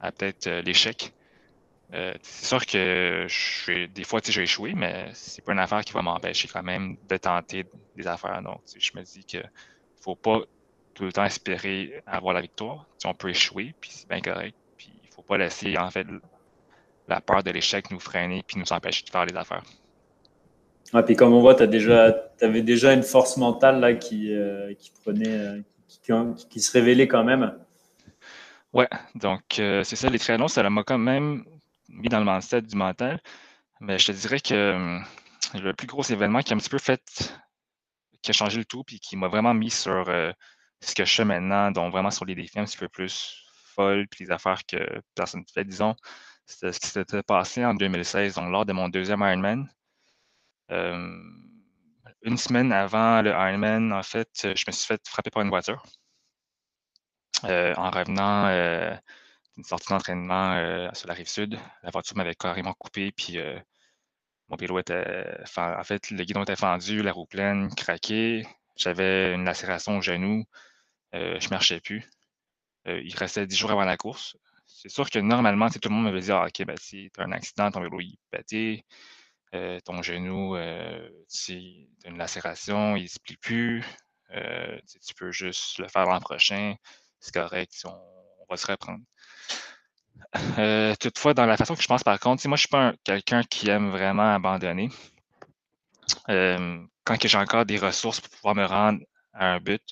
[0.00, 1.12] à peut-être euh, l'échec.
[1.94, 6.02] Euh, c'est sûr que des fois, j'ai échoué, mais c'est pas une affaire qui va
[6.02, 8.42] m'empêcher quand même de tenter des affaires.
[8.42, 9.38] Donc, je me dis que
[10.06, 10.40] faut pas
[10.94, 12.86] tout le temps espérer avoir la victoire.
[13.04, 14.56] on peut échouer, puis c'est bien correct
[15.16, 16.06] faut pas laisser en fait
[17.08, 19.62] la peur de l'échec nous freiner puis nous empêcher de faire les affaires.
[20.92, 24.92] Ouais, puis comme on voit, tu avais déjà une force mentale là, qui, euh, qui
[25.02, 26.00] prenait, euh, qui,
[26.48, 27.54] qui, se révélait quand même.
[28.72, 31.44] Ouais, donc euh, c'est ça, les triathlons, ça m'a quand même
[31.88, 33.20] mis dans le mindset du mental.
[33.80, 35.00] Mais je te dirais que
[35.54, 37.34] le plus gros événement qui a un petit peu fait,
[38.26, 40.06] qui a changé le tout, puis qui m'a vraiment mis sur
[40.80, 43.46] ce que je fais maintenant, donc vraiment sur les défis un petit peu plus
[44.10, 45.94] puis les affaires que personne ne fait, disons.
[46.46, 49.68] C'était ce qui s'était passé en 2016, donc lors de mon deuxième Ironman.
[50.70, 51.20] Euh,
[52.22, 55.84] une semaine avant le Ironman, en fait, je me suis fait frapper par une voiture.
[57.44, 58.48] en revenant
[59.56, 63.38] d'une sortie d'entraînement sur la rive sud, la voiture m'avait carrément coupé, puis
[64.48, 65.36] mon vélo était.
[65.56, 68.46] En fait, le guidon était fendu, la roue pleine, craqué.
[68.76, 70.44] J'avais une lacération au genou.
[71.12, 72.04] je ne marchais plus.
[72.86, 74.36] il restait dix jours avant la course.
[74.66, 77.24] C'est sûr que normalement, tout le monde m'avait dit ah, OK, ben, si tu as
[77.24, 78.84] un accident, ton vélo est pété,
[79.54, 83.84] euh, ton genou, euh, tu as une lacération, il ne se plie plus.
[84.32, 86.74] Euh, tu peux juste le faire l'an prochain.
[87.20, 89.02] C'est correct, on, va se reprendre.
[91.00, 93.42] Toutefois, dans la façon que je pense, par contre, moi, je ne suis pas quelqu'un
[93.42, 94.90] qui aime vraiment abandonner.
[97.06, 99.00] quand j'ai encore des ressources pour pouvoir me rendre
[99.32, 99.82] à un but,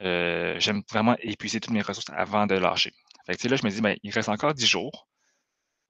[0.00, 2.92] j'aime vraiment épuiser toutes mes ressources avant de lâcher.
[3.28, 5.08] Là, je me dis, ben, il reste encore 10 jours.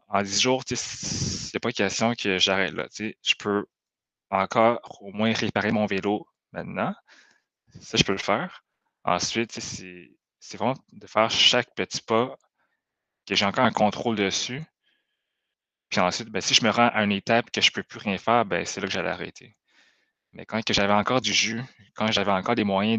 [0.09, 2.87] En 10 jours, c'est pas question que j'arrête là.
[2.99, 3.67] Je peux
[4.31, 6.95] encore au moins réparer mon vélo maintenant.
[7.81, 8.65] Ça, je peux le faire.
[9.05, 12.37] Ensuite, c'est vraiment de faire chaque petit pas
[13.27, 14.63] que j'ai encore un contrôle dessus.
[15.91, 17.99] Puis ensuite, ben, si je me rends à une étape que je ne peux plus
[17.99, 19.57] rien faire, ben, c'est là que j'allais arrêter.
[20.33, 21.63] Mais quand j'avais encore du jus,
[21.95, 22.99] quand j'avais encore des moyens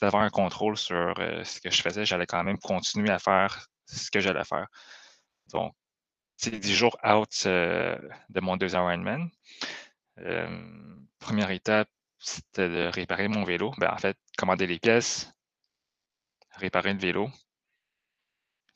[0.00, 3.68] d'avoir un contrôle sur euh, ce que je faisais, j'allais quand même continuer à faire
[3.86, 4.66] ce que j'allais faire.
[5.52, 5.74] Donc,
[6.36, 7.96] c'est 10 jours out euh,
[8.30, 9.30] de mon 2 Ironman.
[10.18, 13.72] Euh, première étape, c'était de réparer mon vélo.
[13.78, 15.32] Ben, en fait, commander les pièces,
[16.52, 17.30] réparer le vélo.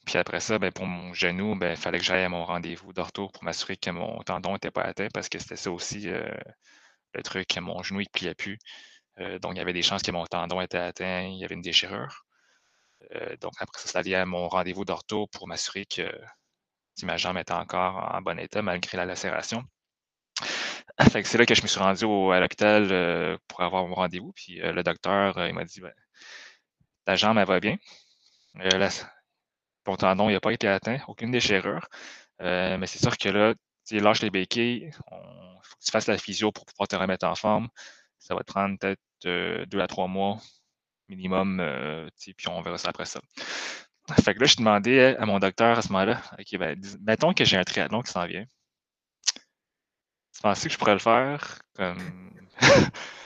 [0.08, 2.94] Puis après ça, ben, pour mon genou, ben, il fallait que j'aille à mon rendez-vous
[2.94, 6.30] d'ortho pour m'assurer que mon tendon n'était pas atteint parce que c'était ça aussi euh,
[7.14, 8.58] le truc, mon genou ne pliait plus.
[9.42, 11.62] donc, il y avait des chances que mon tendon était atteint, il y avait une
[11.62, 12.24] déchirure.
[13.14, 16.10] Euh, donc, après ça, c'est allé à mon rendez-vous d'ortho pour m'assurer que
[17.02, 19.62] ma jambe était encore en bon état malgré la lacération.
[21.24, 24.32] c'est là que je me suis rendu à l'hôpital euh, pour avoir mon rendez-vous.
[24.32, 25.92] Puis euh, le docteur, il m'a dit ben,
[27.04, 27.76] Ta jambe, elle va bien.
[29.88, 31.88] Ton tendon, n'a pas été atteint, aucune déchirure.
[32.40, 33.54] mais c'est sûr que là,
[33.86, 37.26] tu lâches les béquilles, il faut que tu fasses la physio pour pouvoir te remettre
[37.26, 37.68] en forme.
[38.18, 40.38] Ça va te prendre peut-être deux à trois mois
[41.08, 43.20] minimum, euh, puis on verra ça après ça.
[44.22, 47.44] Fait que là, je demandais à mon docteur à ce moment-là, OK, ben, mettons que
[47.44, 48.44] j'ai un triathlon qui s'en vient.
[50.34, 51.58] Tu penses que je pourrais le faire.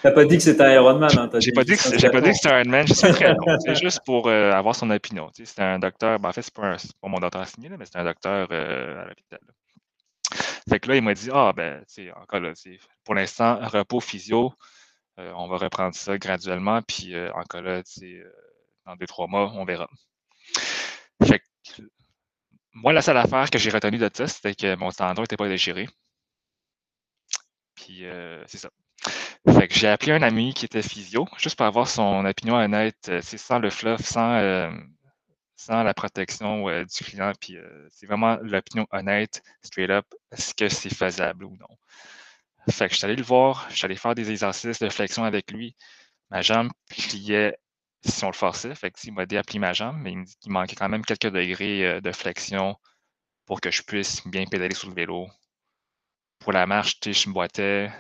[0.03, 1.31] T'as pas dit que c'était un Ironman, hein?
[1.39, 3.59] J'ai pas, dit que, que c'était un Ironman, je suis un triathlon.
[3.65, 5.31] c'est juste pour euh, avoir son opinion.
[5.33, 7.97] C'est un docteur, ben, en fait, c'est pas, pas mon docteur signé, là, mais c'est
[7.97, 9.39] un docteur euh, à l'hôpital.
[10.69, 11.85] Fait que là, il m'a dit, ah, ben,
[12.17, 12.53] encore là,
[13.05, 14.53] pour l'instant, repos physio,
[15.21, 17.83] euh, on va reprendre ça graduellement, puis encore là,
[18.87, 19.89] dans deux, trois mois, on verra.
[21.23, 21.43] Fait
[22.75, 25.49] moi, la seule affaire que j'ai retenue de ça, c'était que mon tendon n'était pas
[25.49, 25.89] déchiré.
[27.77, 28.05] Puis
[28.47, 28.71] c'est ça.
[29.49, 33.11] Fait que j'ai appelé un ami qui était physio, juste pour avoir son opinion honnête,
[33.23, 34.71] c'est sans le fluff, sans,
[35.57, 37.33] sans la protection du client.
[37.41, 37.57] Puis
[37.91, 41.77] c'est vraiment l'opinion honnête, straight up, est-ce que c'est faisable ou non.
[42.71, 45.25] Fait que je suis allé le voir, je suis allé faire des exercices de flexion
[45.25, 45.75] avec lui.
[46.31, 47.57] Ma jambe pliait
[48.05, 48.75] si on le forçait.
[48.75, 50.89] Fait que, il m'a dit à ma jambe, mais il me dit qu'il manquait quand
[50.89, 52.77] même quelques degrés euh, de flexion
[53.47, 55.29] pour que je puisse bien pédaler sur le vélo.
[56.39, 57.91] Pour la marche, je me boitais.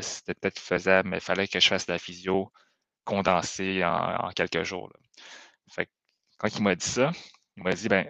[0.00, 2.52] C'était peut-être faisable, mais il fallait que je fasse de la physio
[3.04, 4.92] condensée en, quelques jours.
[5.70, 5.90] Fait que,
[6.38, 7.12] quand il m'a dit ça,
[7.56, 8.08] il m'a dit ben,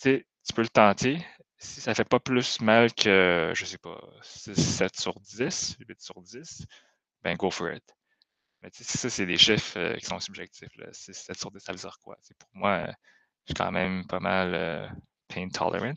[0.00, 1.24] tu peux le tenter,
[1.58, 6.20] si ça fait pas plus mal que, je sais pas, 7 sur 10, 8 sur
[6.20, 6.66] 10,
[7.22, 7.84] ben go for it.
[8.62, 10.70] Mais ça, c'est des chiffres euh, qui sont subjectifs.
[10.92, 12.16] 7 sur 10, ça veut dire quoi?
[12.38, 14.88] pour moi, je suis quand même pas mal euh,
[15.28, 15.94] pain tolerant.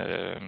[0.00, 0.38] Euh,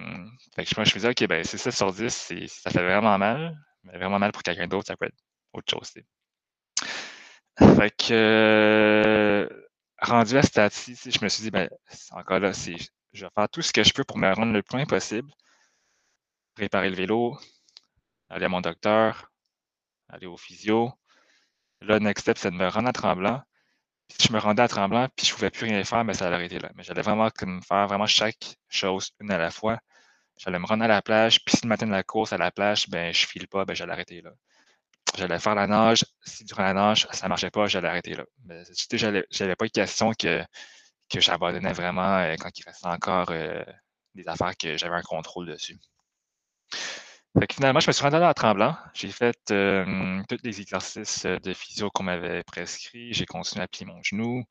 [0.55, 3.57] fait que je me disais, OK, ben, c'est 7 sur 10, ça fait vraiment mal,
[3.83, 5.17] mais vraiment mal pour quelqu'un d'autre, ça peut être
[5.53, 5.91] autre chose.
[7.57, 9.49] Fait que,
[10.01, 11.69] rendu à ce stade-ci, je me suis dit, ben,
[12.11, 14.77] encore là, je vais faire tout ce que je peux pour me rendre le plus
[14.77, 15.31] loin possible.
[16.57, 17.37] Réparer le vélo,
[18.29, 19.31] aller à mon docteur,
[20.09, 20.91] aller au physio.
[21.81, 23.41] Là, le next step, c'est de me rendre à Tremblant.
[24.09, 26.27] Si je me rendais à Tremblant, puis je ne pouvais plus rien faire, mais ça
[26.27, 26.69] allait arrêter là.
[26.75, 27.29] Mais j'allais vraiment
[27.67, 29.79] faire vraiment chaque chose une à la fois.
[30.37, 32.51] J'allais me rendre à la plage, puis si le matin de la course à la
[32.51, 34.31] plage, ben je file pas, ben j'allais arrêter là.
[35.17, 36.05] J'allais faire la nage.
[36.25, 38.23] Si durant la nage, ça ne marchait pas, j'allais arrêter là.
[38.45, 38.63] Mais
[39.31, 40.43] j'avais pas de question que
[41.09, 43.63] que j'abandonnais vraiment euh, quand il restait encore euh,
[44.15, 45.77] des affaires que j'avais un contrôle dessus.
[47.51, 48.75] Finalement, je me suis rendu à Tremblant.
[48.93, 53.13] J'ai fait euh, tous les exercices de physio qu'on m'avait prescrits.
[53.13, 54.43] J'ai continué à plier mon genou.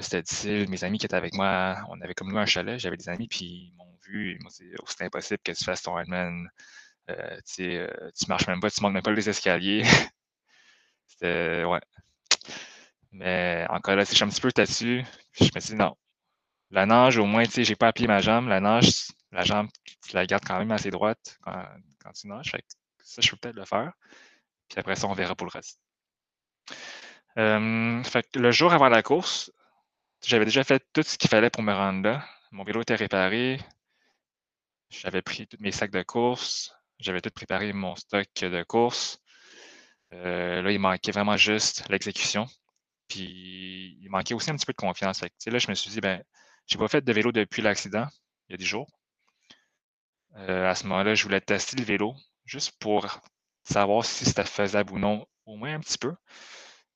[0.00, 0.68] c'était difficile.
[0.68, 2.78] Mes amis qui étaient avec moi, on avait comme nous un chalet.
[2.78, 4.32] J'avais des amis, puis ils m'ont vu.
[4.32, 6.48] Ils m'ont dit oh, C'est impossible que tu fasses ton Ironman
[7.10, 9.82] Euh, tu marches même pas, tu montes même pas les escaliers.
[11.06, 11.80] C'était, ouais.
[13.12, 15.04] Mais encore là, je suis un petit peu têtu.
[15.40, 15.96] Je me suis dit non.
[16.70, 18.48] La nage, au moins, tu sais, j'ai pas appuyé ma jambe.
[18.48, 21.64] La nage, la jambe, tu la gardes quand même assez droite quand,
[22.02, 22.52] quand tu nages.
[23.02, 23.92] Ça, je peux peut-être le faire.
[24.68, 25.80] Puis après ça, on verra pour le reste.
[27.38, 28.02] Euh,
[28.34, 29.52] le jour avant la course,
[30.24, 32.26] j'avais déjà fait tout ce qu'il fallait pour me rendre là.
[32.50, 33.60] Mon vélo était réparé.
[34.90, 36.74] J'avais pris tous mes sacs de course.
[36.98, 39.20] J'avais tout préparé mon stock de course.
[40.12, 42.46] Euh, là, il manquait vraiment juste l'exécution.
[43.08, 45.20] Puis il manquait aussi un petit peu de confiance.
[45.22, 46.22] là, je me suis dit, ben,
[46.66, 48.06] j'ai pas fait de vélo depuis l'accident,
[48.48, 48.88] il y a des jours.
[50.36, 53.20] Euh, à ce moment-là, je voulais tester le vélo, juste pour
[53.64, 56.14] savoir si c'était faisable ou non, au moins un petit peu.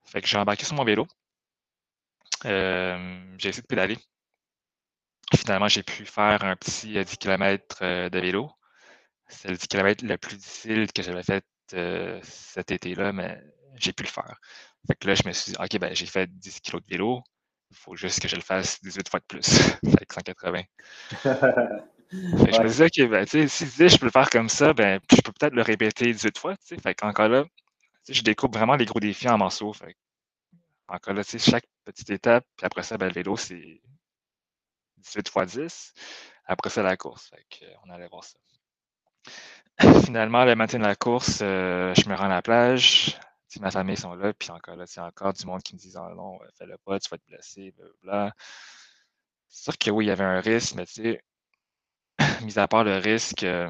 [0.05, 1.07] Fait que j'ai embarqué sur mon vélo.
[2.47, 3.99] Euh, j'ai essayé de pédaler.
[5.35, 8.51] Finalement, j'ai pu faire un petit 10 euh, km de vélo.
[9.29, 11.45] C'est le 10 km le plus difficile que j'avais fait
[12.23, 13.41] cet été-là, mais
[13.77, 14.41] j'ai pu le faire.
[14.87, 17.23] Fait que là, je me suis dit, OK, ben, j'ai fait 10 kg de vélo.
[17.71, 19.47] Il faut juste que je le fasse 18 fois de plus.
[19.99, 20.63] fait que 180.
[22.13, 25.33] Je me disais, OK, ben, si je peux le faire comme ça, ben, je peux
[25.33, 26.57] peut-être le répéter 18 fois.
[26.65, 27.45] Fait qu'encore là,
[28.09, 29.73] je découpe vraiment les gros défis en morceaux.
[29.73, 29.97] Fait
[30.89, 33.81] encore là, chaque petite étape, puis après ça, ben, le vélo, c'est
[34.99, 35.95] 18 fois 10.
[36.47, 37.31] Après ça, la course.
[37.31, 38.39] Fait on allait voir ça.
[40.05, 43.19] Finalement, le matin de la course, euh, je me rends à la plage
[43.59, 46.13] ma famille sont là, puis encore là, c'est encore du monde qui me dit ah
[46.15, 48.33] non, fais-le pas, tu vas te blesser, blablabla.
[49.49, 51.23] C'est sûr que oui, il y avait un risque, mais tu sais,
[52.43, 53.69] mis à part le risque, euh,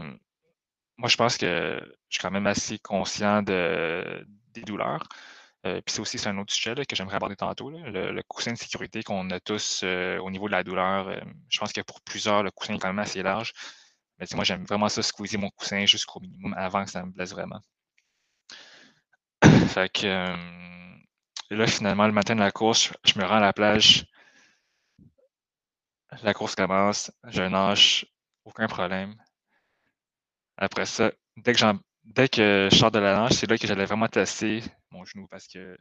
[0.97, 5.03] moi je pense que je suis quand même assez conscient de, des douleurs.
[5.67, 9.03] Euh, puis c'est aussi un autre sujet que j'aimerais aborder tantôt, le, coussin de sécurité
[9.03, 11.11] qu'on a tous euh, au niveau de la douleur.
[11.51, 13.53] je pense que pour plusieurs, le coussin est quand même assez large.
[14.19, 17.33] Mais moi, j'aime vraiment ça, squeezer mon coussin jusqu'au minimum avant que ça me blesse
[17.33, 17.61] vraiment.
[19.69, 20.35] Fait que
[21.51, 24.07] là, finalement, le matin de la course, je me rends à la plage.
[26.23, 28.07] La course commence, je nage,
[28.51, 29.17] aucun problème.
[30.57, 34.63] Après ça, dès que, je sors de la nage, c'est là que j'allais vraiment tester
[34.91, 35.77] mon genou parce que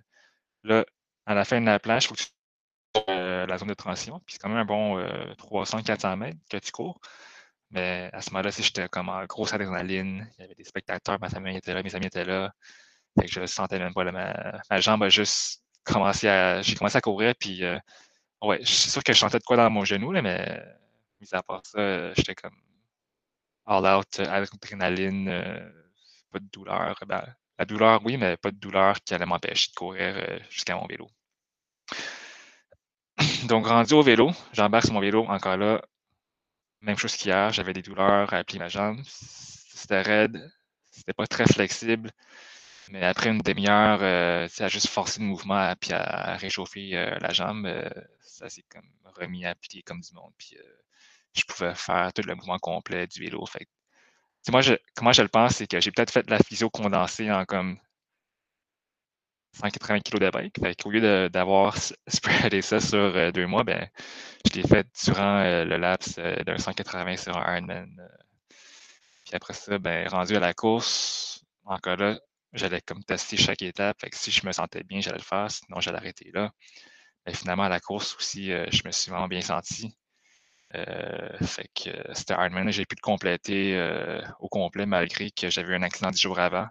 [0.64, 0.86] là,
[1.26, 2.30] à la fin de la plage, il faut que tu
[3.10, 4.20] euh, la zone de transition.
[4.26, 7.00] Puis c'est quand même un bon 300-400 euh, mètres que tu cours.
[7.72, 10.28] Mais à ce moment-là, j'étais comme en grosse adrénaline.
[10.38, 12.52] Il y avait des spectateurs, ma famille était là, mes amis étaient là.
[13.20, 14.04] Fait que je sentais même pas.
[14.12, 16.62] ma, jambe a juste commencé à.
[16.62, 17.78] J'ai commencé à courir, puis euh,
[18.42, 20.64] ouais, je suis sûr que je sentais de quoi dans mon genou, là, mais
[21.20, 22.56] mis à part ça, j'étais comme
[23.66, 25.72] all out, adrénaline, euh,
[26.32, 27.00] pas de douleur.
[27.08, 27.24] Ben,
[27.58, 30.88] la douleur, oui, mais pas de douleur qui allait m'empêcher de courir euh, jusqu'à mon
[30.88, 31.10] vélo.
[33.48, 35.82] Donc, rendu au vélo, j'embarque sur mon vélo, encore là,
[36.82, 39.02] même chose qu'hier, j'avais des douleurs à plier ma jambe.
[39.06, 40.52] C'était raide,
[40.90, 42.12] c'était pas très flexible.
[42.92, 47.32] Mais après une demi-heure, euh, à juste forcer le mouvement puis à, réchauffer euh, la
[47.34, 47.90] jambe, euh,
[48.22, 50.34] ça s'est comme remis à plier comme du monde.
[50.38, 50.58] Puis
[51.34, 53.46] je pouvais faire tout le mouvement complet du vélo.
[53.46, 53.68] Fait
[54.50, 54.62] moi,
[54.96, 57.78] comment je le pense, c'est que j'ai peut-être fait la physio condensée en comme
[59.54, 60.86] 180 kg de bike.
[60.86, 61.76] Au lieu d'avoir
[62.08, 63.90] spreadé ça sur deux mois, ben,
[64.46, 68.10] je l'ai fait durant le laps d'un 180 sur un Ironman.
[69.26, 72.20] puis après ça, ben, rendu à la course, encore là,
[72.54, 73.98] j'allais comme tester chaque étape.
[74.14, 76.52] Si je me sentais bien, j'allais le faire, sinon j'allais arrêter là.
[77.26, 79.96] Mais finalement, à la course aussi, euh, je me suis vraiment bien senti.
[80.76, 85.74] Euh, fait que euh, c'était Ironman, j'ai pu le compléter au complet malgré que j'avais
[85.74, 86.68] eu un accident dix jours avant.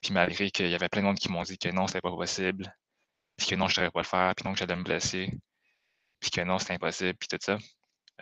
[0.00, 2.10] Puis malgré qu'il y avait plein de monde qui m'ont dit que non, c'était pas
[2.10, 2.74] possible.
[3.36, 5.32] Puis que non, je ne devrais pas le faire, puis non, que j'allais me blesser.
[6.20, 7.58] Puis que non, c'était impossible, puis tout ça.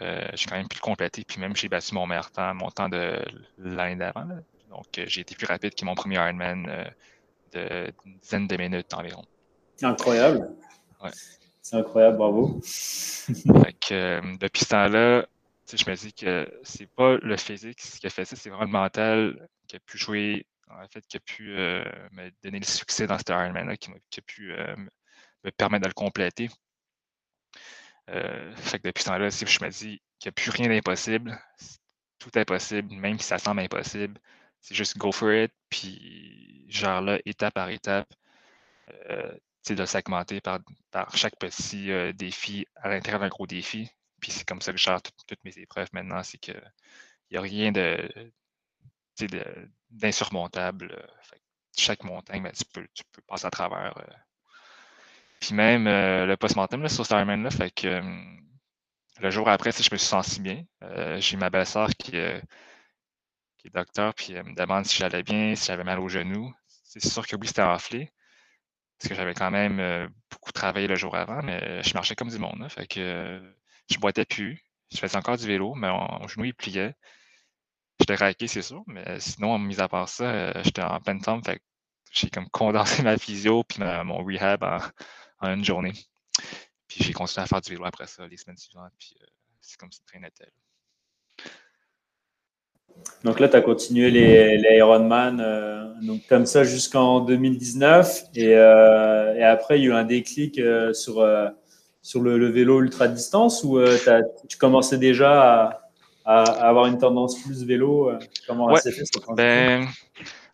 [0.00, 2.88] j'ai quand même pu le compléter, puis même j'ai battu mon meilleur temps, mon temps
[2.88, 3.24] de
[3.58, 4.28] l'année d'avant,
[4.70, 6.84] donc, euh, j'ai été plus rapide que mon premier Ironman euh,
[7.52, 9.24] de une dizaine de minutes environ.
[9.82, 10.50] Incroyable.
[11.62, 12.60] C'est incroyable, bravo.
[13.90, 15.26] Euh, depuis ce temps-là,
[15.72, 18.70] je me dis que c'est pas le physique qui a fait ça, c'est vraiment le
[18.70, 23.18] mental qui a pu jouer, en fait, qui a pu me donner le succès dans
[23.18, 24.52] cet Ironman-là, qui, a pu
[25.44, 26.50] me permettre de le compléter.
[28.06, 31.38] fait que depuis ce temps-là, je me dis qu'il n'y a plus rien d'impossible.
[32.18, 34.20] Tout est possible, même si ça semble impossible.
[34.60, 38.08] C'est juste go for it, puis genre là, étape par étape,
[39.10, 39.34] euh,
[39.68, 43.90] de segmenter par, par chaque petit euh, défi à l'intérieur d'un gros défi.
[44.20, 46.60] Puis c'est comme ça que je gère toutes mes épreuves maintenant, c'est qu'il
[47.30, 48.08] n'y a rien de,
[49.90, 50.92] d'insurmontable.
[50.92, 51.36] Euh,
[51.76, 53.96] chaque montagne, ben, tu, peux, tu peux passer à travers.
[53.98, 54.14] Euh.
[55.40, 58.02] Puis même le post-mortem sur Starman, fait que
[59.20, 60.64] le jour après, je me suis senti bien.
[61.20, 62.10] J'ai ma belle-sœur qui,
[63.58, 66.52] qui est docteur, puis elle me demande si j'allais bien, si j'avais mal au genou.
[66.82, 68.12] C'est sûr que oui, c'était enflé,
[68.98, 72.38] parce que j'avais quand même beaucoup travaillé le jour avant, mais je marchais comme du
[72.38, 72.60] monde.
[72.62, 73.40] Hein, fait que
[73.90, 74.62] je boitais plus.
[74.92, 76.94] Je faisais encore du vélo, mais mon, genou, il pliait.
[78.00, 81.44] J'étais raqué, c'est sûr, mais sinon, mis à part ça, j'étais en pleine forme.
[81.44, 81.60] Fait
[82.12, 84.64] j'ai comme condensé ma physio puis mon rehab
[85.40, 85.92] en, une journée.
[86.88, 89.14] Puis j'ai continué à faire du vélo après ça, les semaines suivantes, puis
[89.60, 90.50] c'est comme si rien n'était.
[93.24, 98.24] Donc là, tu as continué les, les Ironman euh, donc comme ça jusqu'en 2019.
[98.38, 101.26] Euh, et, après, il y a eu un déclic euh, sur,
[102.02, 103.80] sur le, vélo ultra distance ou
[104.48, 105.82] tu commençais déjà
[106.24, 108.12] à, avoir une tendance plus vélo
[108.46, 108.90] Comment fait
[109.34, 109.88] ben,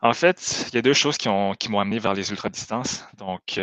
[0.00, 3.04] En fait, il y a deux choses qui m'ont qui amené vers les ultra distances.
[3.18, 3.60] Donc,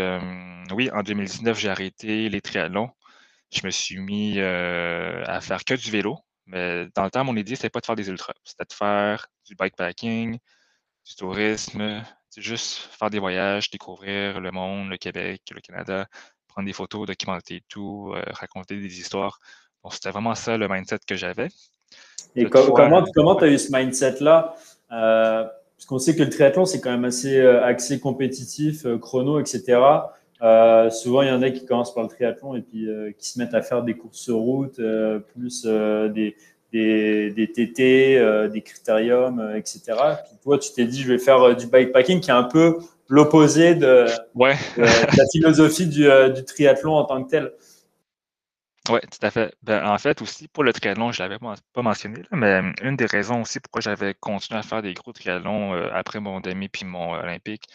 [0.76, 2.90] oui, en 2019, j'ai arrêté les triathlons.
[3.52, 6.20] Je me suis mis à faire que du vélo.
[6.46, 8.34] Mais dans le temps, mon idée, c'était pas de faire des ultras.
[8.44, 10.38] C'était de faire du bikepacking,
[11.06, 12.04] du tourisme,
[12.38, 16.08] juste faire des voyages, découvrir le monde, le Québec, le Canada,
[16.48, 19.40] prendre des photos, documenter tout, euh, raconter des histoires.
[19.84, 21.50] Donc, c'était vraiment ça le mindset que j'avais.
[22.36, 24.56] Et comment tu as eu ce mindset-là?
[24.92, 25.44] Euh,
[25.78, 29.80] parce qu'on sait que le triathlon, c'est quand même assez euh, axé compétitif, chrono, etc.
[30.92, 33.54] souvent, il y en a qui commencent par le triathlon et puis qui se mettent
[33.54, 34.82] à faire des courses sur route,
[35.34, 36.36] plus des,
[36.72, 39.82] des, des TT, euh, des critériums, euh, etc.
[40.26, 42.80] Puis toi, tu t'es dit, je vais faire euh, du bikepacking, qui est un peu
[43.10, 44.56] l'opposé de, ouais.
[44.78, 47.52] la philosophie du, du, triathlon en tant que tel.
[48.90, 49.54] Oui, tout à fait.
[49.64, 51.40] Ben, en fait, aussi, pour le triathlon, je ne l'avais
[51.74, 55.74] pas mentionné, mais une des raisons aussi pourquoi j'avais continué à faire des gros triathlons
[55.92, 57.68] après mon demi puis mon olympique,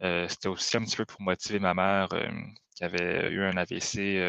[0.00, 2.08] c'était aussi un petit peu pour motiver ma mère
[2.74, 4.20] qui avait eu un AVC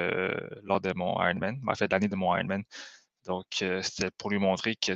[0.63, 2.63] lors de mon Ironman, en fait, l'année de mon Ironman.
[3.25, 4.93] Donc, euh, c'était pour lui montrer que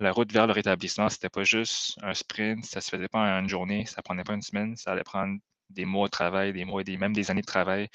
[0.00, 3.40] la route vers le rétablissement, c'était pas juste un sprint, ça se faisait pas en
[3.40, 5.38] une journée, ça prenait pas une semaine, ça allait prendre
[5.68, 7.88] des mois de travail, des mois et même des années de travail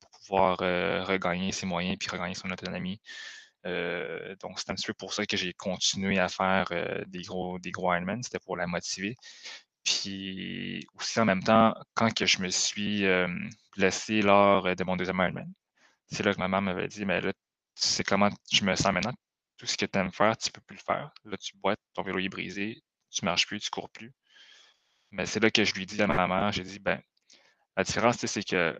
[0.00, 3.00] pour pouvoir euh, regagner ses moyens puis regagner son autonomie.
[3.66, 6.66] Euh, donc, c'est un petit peu pour ça que j'ai continué à faire
[7.06, 9.16] des gros, des gros Ironman, c'était pour la motiver.
[9.84, 13.04] Puis aussi en même temps, quand que je me suis
[13.76, 15.52] blessé lors de mon deuxième Ironman,
[16.06, 17.32] c'est là que ma mère m'avait dit, mais là,
[17.74, 19.14] c'est comment je me sens maintenant?
[19.56, 21.10] Tout ce que tu aimes faire, tu peux plus le faire.
[21.24, 24.12] Là, tu boites, ton vélo est brisé, tu marches plus, tu cours plus.
[25.10, 27.00] Mais c'est là que je lui dis à ma mère, j'ai dit, ben,
[27.76, 28.78] la différence, c'est que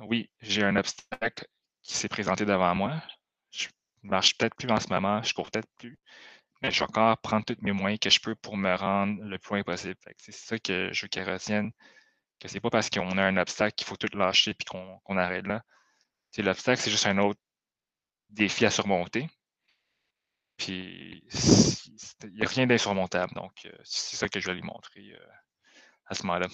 [0.00, 1.46] oui, j'ai un obstacle
[1.82, 3.02] qui s'est présenté devant moi.
[3.50, 3.68] Je
[4.02, 5.98] marche peut-être plus en ce moment, je cours peut-être plus,
[6.62, 9.38] mais je vais encore prendre tous mes moyens que je peux pour me rendre le
[9.38, 9.96] plus loin possible.
[10.18, 11.72] C'est ça que je veux qu'elle retienne,
[12.40, 15.46] que c'est pas parce qu'on a un obstacle qu'il faut tout lâcher et qu'on arrête
[15.46, 15.62] là.
[16.38, 17.40] L'obstacle, c'est juste un autre
[18.30, 19.28] défi à surmonter.
[20.56, 21.24] Puis,
[22.24, 23.32] il n'y a rien d'insurmontable.
[23.34, 25.26] Donc, euh, c'est ça que je vais lui montrer euh,
[26.06, 26.48] à ce moment-là.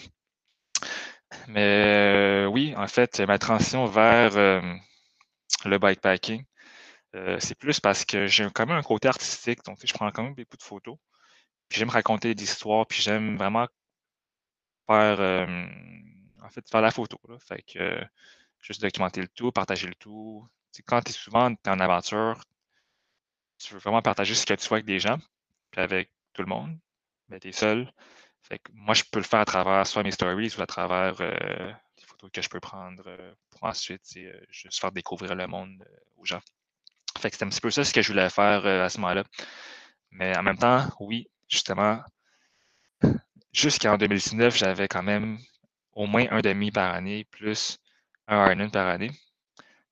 [1.48, 4.30] Mais euh, oui, en fait, ma transition vers
[5.64, 6.44] le bikepacking,
[7.40, 9.62] c'est plus parce que j'ai quand même un côté artistique.
[9.64, 10.96] Donc, je prends quand même beaucoup de photos.
[11.68, 12.86] Puis, j'aime raconter des histoires.
[12.86, 13.66] Puis, j'aime vraiment
[14.86, 15.18] faire,
[16.70, 17.18] faire la photo.
[17.46, 18.00] Fait que
[18.60, 20.46] juste documenter le tout, partager le tout,
[20.84, 22.40] quand tu es souvent en aventure,
[23.58, 25.18] tu veux vraiment partager ce que tu vois avec des gens,
[25.70, 26.78] puis avec tout le monde,
[27.28, 27.90] mais tu es seul.
[28.42, 31.72] Fait moi, je peux le faire à travers soit mes stories ou à travers euh,
[31.98, 35.84] les photos que je peux prendre euh, pour ensuite euh, juste faire découvrir le monde
[36.16, 36.42] aux gens.
[37.18, 39.24] Fait que c'est un petit peu ça ce que je voulais faire à ce moment-là.
[40.10, 42.00] Mais en même temps, oui, justement,
[43.52, 45.38] jusqu'en 2019, j'avais quand même
[45.92, 47.78] au moins un demi par année, plus
[48.28, 49.10] un Ironman par année.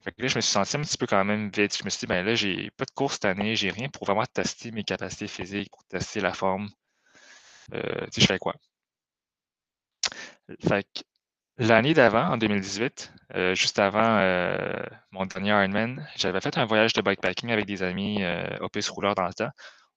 [0.03, 1.77] Fait là, je me suis senti un petit peu quand même vite.
[1.79, 4.05] Je me suis dit, ben là, j'ai pas de course cette année, j'ai rien pour
[4.07, 6.69] vraiment tester mes capacités physiques, pour tester la forme.
[7.75, 8.55] Euh, tu sais, je fais quoi?
[10.69, 11.01] Fait que
[11.59, 14.73] l'année d'avant, en 2018, euh, juste avant euh,
[15.11, 18.23] mon dernier Ironman, j'avais fait un voyage de bikepacking avec des amis
[18.61, 19.51] au piste rouleur dans le temps.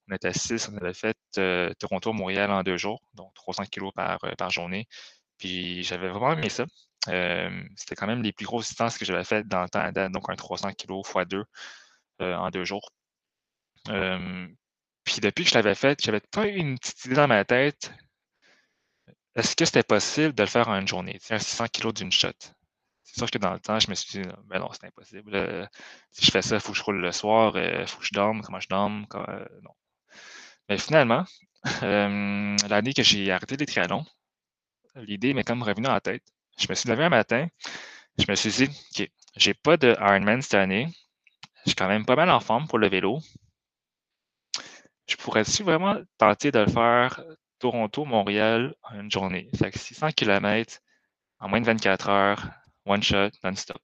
[0.10, 1.18] On était six, on avait fait
[1.80, 4.88] Toronto-Montréal en deux jours, donc 300 kilos par, journée.
[5.38, 6.66] Puis j'avais vraiment aimé ça.
[7.10, 10.30] Euh, c'était quand même les plus grosses distances que j'avais faites dans le temps donc
[10.30, 11.44] un 300 kg x 2
[12.20, 12.90] en deux jours.
[13.90, 14.48] Euh,
[15.04, 17.92] puis depuis que je l'avais fait, j'avais pas une petite idée dans ma tête.
[19.38, 22.32] Est-ce que c'était possible de le faire en une journée, un 600 kg d'une shot?
[23.04, 25.36] C'est sûr que dans le temps, je me suis dit, ben non, c'est impossible.
[25.36, 25.66] Euh,
[26.12, 28.14] si je fais ça, il faut que je roule le soir, il faut que je
[28.14, 29.06] dorme, comment je dorme,
[29.64, 29.72] non.
[30.70, 31.24] Mais finalement,
[31.82, 34.06] l'année que j'ai arrêté les triathlons,
[34.96, 36.24] l'idée m'est comme revenue en tête
[36.58, 37.48] je me suis levé un matin,
[38.18, 40.88] je me suis dit, OK, j'ai pas de Ironman cette année.
[41.66, 43.20] Je suis quand même pas mal en forme pour le vélo.
[45.08, 47.22] je pourrais-tu vraiment tenter de le faire
[47.60, 49.50] Toronto-Montréal en une journée?
[49.58, 50.80] Fait que 600 km
[51.40, 52.48] en moins de 24 heures,
[52.86, 53.82] one shot, non-stop.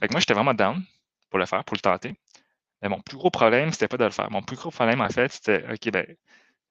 [0.00, 0.82] Fait que moi, j'étais vraiment down
[1.30, 2.14] pour le faire, pour le tenter.
[2.82, 4.30] Mais mon plus gros problème, c'était pas de le faire.
[4.30, 6.06] Mon plus gros problème, en fait, c'était OK, ben,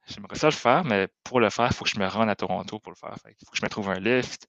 [0.08, 2.36] j'aimerais ça le faire, mais pour le faire, il faut que je me rende à
[2.36, 3.16] Toronto pour le faire.
[3.26, 4.48] il faut que je me trouve un lift.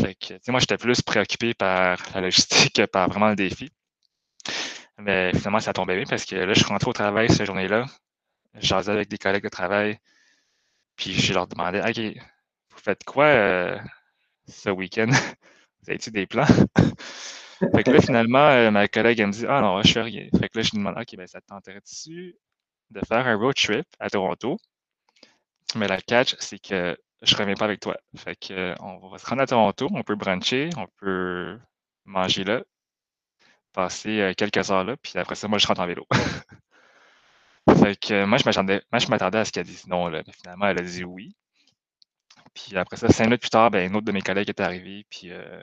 [0.00, 3.70] Fait que, moi, j'étais plus préoccupé par la logistique que par vraiment le défi.
[4.98, 7.86] Mais finalement, ça tombait bien parce que là, je suis rentré au travail cette journée-là.
[8.54, 9.98] J'asais avec des collègues de travail.
[10.96, 12.22] Puis je leur demandais OK,
[12.70, 13.78] vous faites quoi euh,
[14.48, 15.08] ce week-end?
[15.82, 16.44] Vous avez-tu des plans?
[17.74, 20.28] fait que là, finalement, euh, ma collègue, elle me dit Ah non, je fais rien.
[20.38, 22.36] Fait que là, je lui demande OK, ben, ça te tenterait-tu
[22.90, 24.58] de faire un road trip à Toronto?
[25.74, 27.96] Mais la catch, c'est que je reviens pas avec toi.
[28.16, 31.58] Fait que, euh, on va se rendre à Toronto, on peut bruncher, on peut
[32.04, 32.62] manger là,
[33.72, 36.06] passer quelques heures là, puis après ça, moi, je rentre en vélo.
[37.82, 38.44] fait que moi, je
[39.08, 41.34] m'attendais, à ce qu'elle dise non, là, finalement, elle a dit oui.
[42.54, 45.06] Puis après ça, cinq minutes plus tard, ben, un autre de mes collègues est arrivé,
[45.10, 45.62] puis euh,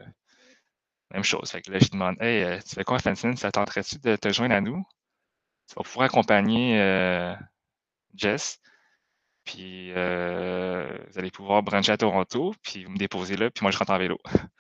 [1.12, 1.52] même chose.
[1.52, 3.36] Fait que là, je demande Hey, tu fais quoi, Francine?
[3.38, 4.84] Ça tenterait-tu de te joindre à nous?
[5.70, 7.36] Tu vas pouvoir accompagner
[8.16, 8.60] Jess.
[9.48, 13.72] Puis euh, vous allez pouvoir brancher à Toronto, puis vous me déposez là, puis moi
[13.72, 14.20] je rentre en vélo.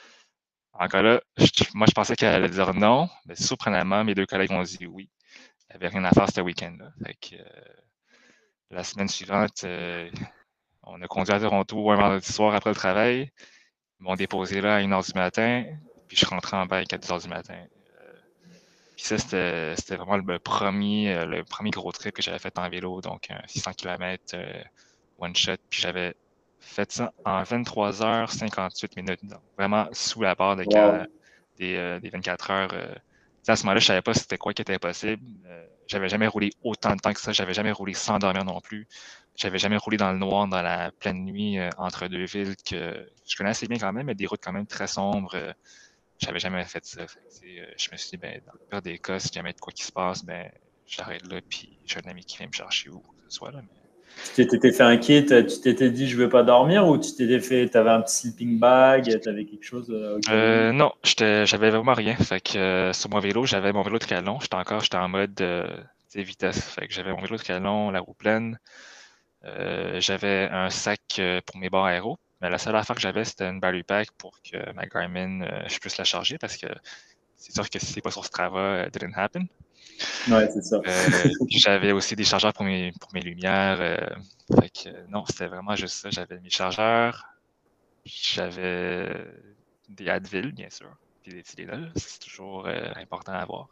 [0.73, 1.21] Encore là,
[1.73, 5.09] moi je pensais qu'elle allait dire non, mais surprenamment, mes deux collègues ont dit oui.
[5.69, 6.91] Il n'y avait rien à faire ce week-end-là.
[7.33, 7.43] Euh,
[8.69, 10.09] la semaine suivante, euh,
[10.83, 13.31] on a conduit à Toronto un vendredi soir après le travail.
[13.99, 15.65] Ils m'ont déposé là à 1h du matin,
[16.07, 17.65] puis je suis rentré en bike à 2h du matin.
[18.97, 22.67] Puis ça, c'était vraiment le premier, euh, le premier gros trip que j'avais fait en
[22.67, 24.63] vélo, donc 600 km euh,
[25.19, 25.57] one shot.
[25.69, 26.15] Puis j'avais
[26.59, 30.63] fait ça en 23 h 58 minutes, donc vraiment sous la barre de
[31.59, 32.99] des, 24 euh, heures.
[33.51, 35.23] À ce moment-là, je ne savais pas c'était quoi qui était possible.
[35.87, 37.31] j'avais jamais roulé autant de temps que ça.
[37.31, 38.87] J'avais jamais roulé sans dormir non plus.
[39.35, 43.35] J'avais jamais roulé dans le noir, dans la pleine nuit, entre deux villes que je
[43.35, 45.53] connais assez bien quand même, mais des routes quand même très sombres
[46.19, 47.01] j'avais jamais fait ça.
[47.01, 47.05] Euh,
[47.77, 49.83] je me suis dit, ben, dans le pire des cas, si jamais de quoi qui
[49.83, 50.51] se passe, ben,
[50.85, 53.51] j'arrête là, puis j'ai un ami qui vient me chercher ou quoi que ce soit.
[53.51, 53.61] Là,
[54.35, 57.39] Tu t'étais fait un kit, tu t'étais dit je veux pas dormir ou tu t'étais
[57.39, 61.69] fait, tu avais un petit sleeping bag, tu avais quelque chose euh, euh, Non, j'avais
[61.69, 62.15] vraiment rien.
[62.15, 64.39] Fait que sur mon vélo, j'avais mon vélo de calon.
[64.39, 65.41] J'étais encore j'étais en mode
[66.15, 66.59] vitesse.
[66.59, 68.57] Fait que j'avais mon vélo de calon, la roue pleine.
[69.43, 72.17] j'avais un sac pour mes barres aéro.
[72.41, 75.63] Mais la seule affaire que j'avais, c'était une battery pack pour que ma Garmin, euh,
[75.67, 76.67] je puisse la charger parce que
[77.35, 79.47] c'est sûr que si c'est pas sur Strava, it didn't happen.
[80.29, 80.77] Ouais, c'est ça.
[80.77, 83.77] Euh, j'avais aussi des chargeurs pour mes, pour mes lumières.
[83.79, 83.97] Euh,
[84.59, 86.09] fait que, non, c'était vraiment juste ça.
[86.09, 87.25] J'avais mes chargeurs,
[88.05, 89.09] j'avais
[89.89, 90.89] des Advil, bien sûr,
[91.23, 91.91] puis des Tylenol.
[91.95, 93.69] C'est toujours important à avoir.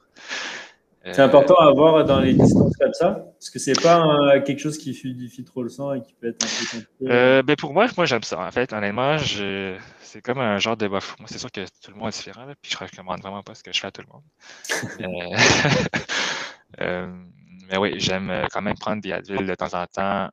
[1.12, 3.26] C'est important à avoir dans les distances comme ça?
[3.40, 6.44] Parce que c'est pas quelque chose qui fluidifie trop le sang et qui peut être
[6.44, 7.14] un peu compliqué.
[7.14, 8.40] Euh, ben pour moi, moi j'aime ça.
[8.40, 11.16] En fait, honnêtement, c'est comme un genre de buff.
[11.20, 13.62] Moi, c'est sûr que tout le monde est différent, puis je recommande vraiment pas ce
[13.62, 14.24] que je fais à tout le monde.
[15.02, 15.38] Euh,
[16.78, 20.30] mais oui, j'aime quand même prendre des Advil de temps en temps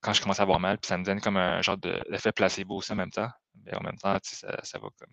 [0.00, 2.76] quand je commence à avoir mal, puis ça me donne comme un genre d'effet placebo
[2.76, 3.30] aussi en même temps.
[3.64, 5.12] Mais en même temps, ça, ça va comme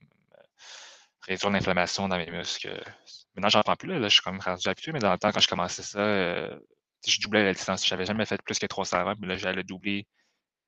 [1.21, 2.83] réduire l'inflammation dans mes muscles.
[3.35, 5.39] Maintenant, j'en prends plus, là, je suis même rendu habitué, mais dans le temps, quand
[5.39, 6.59] je commençais ça, euh,
[7.07, 7.85] je doublais la distance.
[7.85, 10.07] Je n'avais jamais fait plus que 320, mais là, j'allais doubler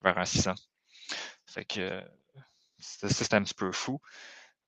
[0.01, 0.53] vers un 600.
[1.47, 2.03] Fait que
[2.79, 3.99] c'était un petit peu fou.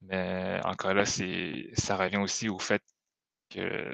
[0.02, 2.82] Mais encore là, ça revient aussi au fait
[3.50, 3.94] que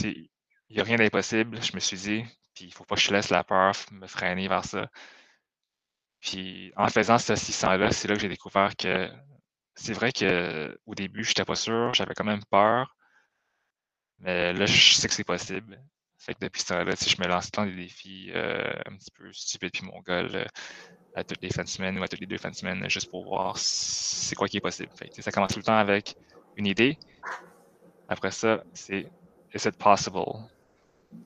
[0.00, 0.28] il
[0.70, 2.24] n'y a rien d'impossible, je me suis dit,
[2.54, 4.90] puis il ne faut pas que je laisse la peur me freiner vers ça.
[6.20, 9.10] Puis en faisant ce 600-là, c'est là que j'ai découvert que
[9.74, 12.96] c'est vrai qu'au début, je n'étais pas sûr, j'avais quand même peur.
[14.18, 15.80] Mais là, je sais que c'est possible.
[16.18, 19.30] Fait que depuis ce temps-là, je me lance dans des défis euh, un petit peu
[19.32, 20.46] stupides puis mon goal
[21.14, 23.10] à toutes les fins de semaine ou à toutes les deux fins de semaine juste
[23.10, 24.90] pour voir c'est quoi qui est possible.
[24.96, 26.16] Fait ça commence tout le temps avec
[26.56, 26.98] une idée.
[28.08, 29.08] Après ça, c'est
[29.56, 30.44] Is it possible?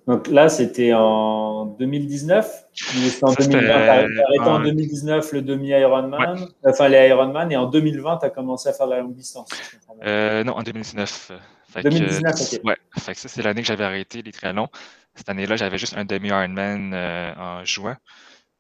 [0.07, 2.67] Donc là, c'était en 2019.
[2.73, 3.89] C'était en 2020.
[3.89, 8.73] arrêté en 2019 le demi-Ironman, enfin les Ironman, et en 2020, tu as commencé à
[8.73, 9.49] faire de la longue distance.
[10.05, 11.33] Euh, non, en 2019.
[11.83, 12.61] 2019, ok.
[12.65, 14.69] Ouais, fait que ça, c'est l'année que j'avais arrêté les triathlons.
[15.17, 17.97] Cette année-là, j'avais juste un demi-Ironman euh, en juin.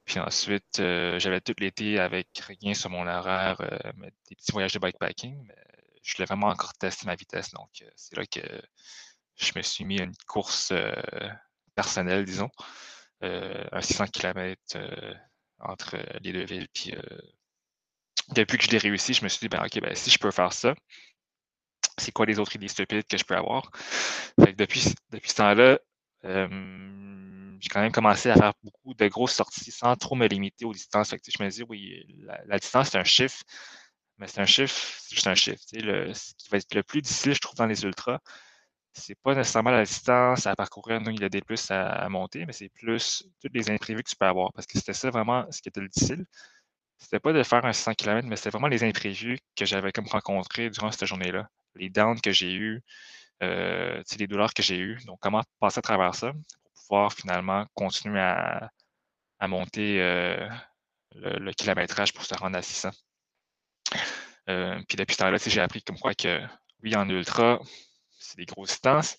[0.04, 3.58] Puis ensuite, euh, j'avais tout l'été avec rien sur mon horaire,
[4.28, 5.36] des petits voyages de bikepacking.
[5.46, 5.54] Mais
[6.02, 7.52] je voulais vraiment encore tester ma vitesse.
[7.52, 8.40] Donc, c'est là que
[9.40, 10.92] je me suis mis à une course euh,
[11.74, 12.50] personnelle, disons,
[13.24, 15.14] euh, à 600 km euh,
[15.58, 16.68] entre les deux villes.
[16.72, 16.94] Puis
[18.30, 20.30] depuis que je l'ai réussi, je me suis dit, ben, OK, ben, si je peux
[20.30, 20.74] faire ça,
[21.98, 23.70] c'est quoi les autres idées stupides que je peux avoir?
[24.38, 25.78] depuis, depuis ce temps-là,
[26.22, 30.72] j'ai quand même commencé à faire beaucoup de grosses sorties sans trop me limiter aux
[30.72, 31.10] distances.
[31.10, 32.06] je me dis, oui,
[32.46, 33.42] la, distance, c'est un chiffre,
[34.18, 35.60] mais c'est un chiffre, c'est juste un chiffre.
[35.74, 38.18] Le, ce qui va être le plus difficile, je trouve, dans les ultras,
[38.92, 42.46] c'est pas nécessairement la distance à parcourir, donc il y a des plus à, monter,
[42.46, 44.52] mais c'est plus tous les imprévus que tu peux avoir.
[44.52, 46.26] Parce que c'était ça vraiment ce qui était le difficile.
[46.98, 50.06] C'était pas de faire un 100 km, mais c'était vraiment les imprévus que j'avais comme
[50.06, 51.48] rencontrés durant cette journée-là.
[51.76, 52.82] Les downs que j'ai eus,
[53.42, 54.98] euh, les douleurs que j'ai eues.
[55.06, 58.70] Donc, comment passer à travers ça pour pouvoir finalement continuer à,
[59.48, 60.48] monter euh,
[61.14, 62.90] le, kilométrage pour se rendre à 600.
[64.48, 66.40] Euh, puis depuis ce temps-là, j'ai appris comme quoi que
[66.82, 67.60] oui, en ultra,
[68.30, 69.16] c'est des grosses distances,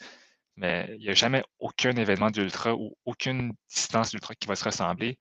[0.56, 4.64] mais il n'y a jamais aucun événement d'ultra ou aucune distance d'ultra qui va se
[4.64, 5.18] ressembler.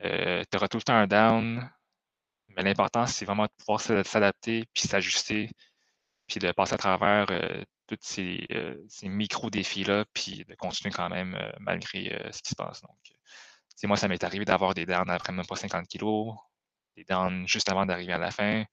[0.00, 1.70] tu auras tout le temps un down,
[2.48, 5.50] mais l'important, c'est vraiment de pouvoir s'adapter, puis s'ajuster,
[6.26, 7.26] puis de passer à travers
[7.86, 8.46] tous ces,
[9.02, 12.80] micro-défis-là, puis de continuer quand même malgré ce qui se passe.
[12.82, 12.96] Donc,
[13.84, 16.34] moi, ça m'est arrivé d'avoir des downs après même pas 50 kilos,
[16.96, 18.64] des downs juste avant d'arriver à la fin,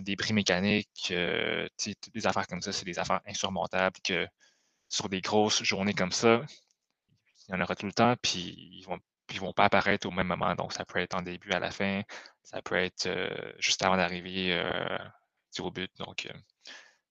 [0.00, 4.26] des bris mécaniques, toutes des affaires comme ça, c'est des affaires insurmontables que
[4.88, 6.40] sur des grosses journées comme ça,
[7.48, 8.98] il y en aura tout le temps, puis ils vont
[9.30, 10.54] ils vont pas apparaître au même moment.
[10.54, 12.00] Donc, ça peut être en début à la fin,
[12.42, 13.08] ça peut être
[13.58, 14.58] juste avant d'arriver
[15.58, 15.90] au but.
[15.98, 16.28] Donc,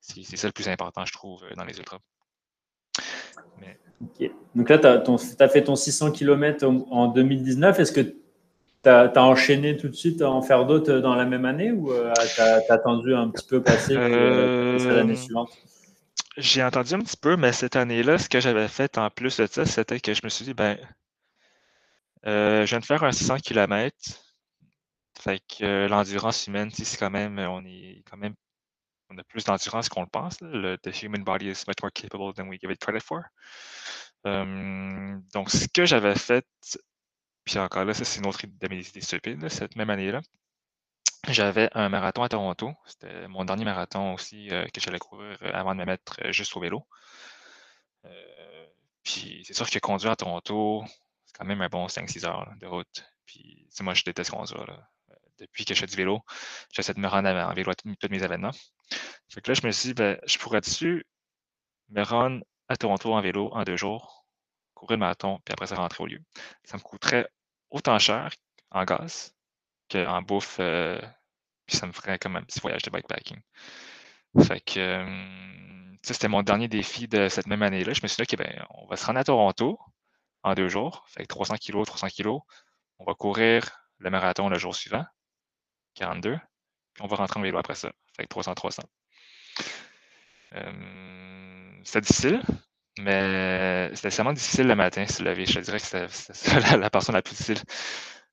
[0.02, 2.00] c'est ça le plus important, je trouve, dans les ultras.
[4.56, 7.80] Donc là, tu as, fait ton 600 km en 2019.
[7.80, 8.16] Est-ce que
[8.84, 11.92] tu as, enchaîné tout de suite à en faire d'autres dans la même année ou
[11.92, 15.50] tu as, attendu un petit peu passer l'année suivante?
[16.38, 19.48] J'ai entendu un petit peu, mais cette année-là, ce que j'avais fait en plus de
[19.48, 20.78] ça, c'était que je me suis dit, ben,
[22.28, 23.96] euh, je viens de faire un 600 km.
[25.20, 28.36] Fait que euh, l'endurance humaine, c'est quand même, on est quand même,
[29.10, 30.40] on a plus d'endurance qu'on le pense.
[30.42, 33.24] Le the human body is much more capable than we give it credit for.
[34.26, 36.46] donc, ce que j'avais fait,
[37.48, 40.22] puis encore là, ça c'est une autre de mes idées stupides, cette même année-là.
[41.30, 42.74] J'avais un marathon à Toronto.
[42.86, 46.60] C'était mon dernier marathon aussi euh, que j'allais courir avant de me mettre juste au
[46.60, 46.86] vélo.
[49.04, 50.84] puis c'est sûr que conduire à Toronto,
[51.38, 53.06] quand même un bon 5-6 heures de route.
[53.26, 54.70] Puis, moi, je déteste conduire.
[54.70, 56.22] Euh, depuis que je fais du vélo,
[56.72, 58.52] j'essaie de me rendre en vélo à tous mes événements.
[59.30, 61.06] Fait que là, je me suis dit, ben, je pourrais dessus
[61.90, 64.26] me rendre à Toronto en vélo en deux jours,
[64.74, 66.22] courir le marathon, puis après ça rentrer au lieu.
[66.64, 67.30] Ça me coûterait
[67.70, 68.32] autant cher
[68.72, 69.36] en gaz
[69.90, 71.00] qu'en bouffe, euh,
[71.66, 73.40] puis ça me ferait comme un petit voyage de bikepacking.
[74.46, 77.94] Fait que euh, c'était mon dernier défi de cette même année-là.
[77.94, 79.80] Je me suis dit, OK, ben, on va se rendre à Toronto,
[80.44, 81.06] en deux jours.
[81.08, 82.40] Fait 300 kg, 300 kg.
[83.00, 85.06] On va courir le marathon le jour suivant,
[85.96, 86.38] 42.
[86.94, 87.92] Puis on va rentrer en vélo après ça.
[88.16, 88.84] Fait 300, 300.
[90.54, 92.42] Euh, c'était difficile,
[93.02, 95.46] mais c'était vraiment difficile le matin se lever.
[95.46, 97.60] Je te dirais que c'était la, personne la plus difficile.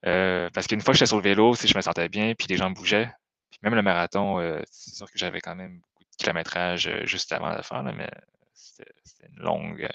[0.07, 2.47] Euh, parce qu'une fois que j'étais sur le vélo, si je me sentais bien, puis
[2.49, 3.11] les gens bougeaient.
[3.51, 7.33] Puis même le marathon, euh, c'est sûr que j'avais quand même beaucoup de kilométrage juste
[7.33, 8.11] avant de faire, mais
[8.55, 8.91] c'était
[9.37, 9.89] une longue,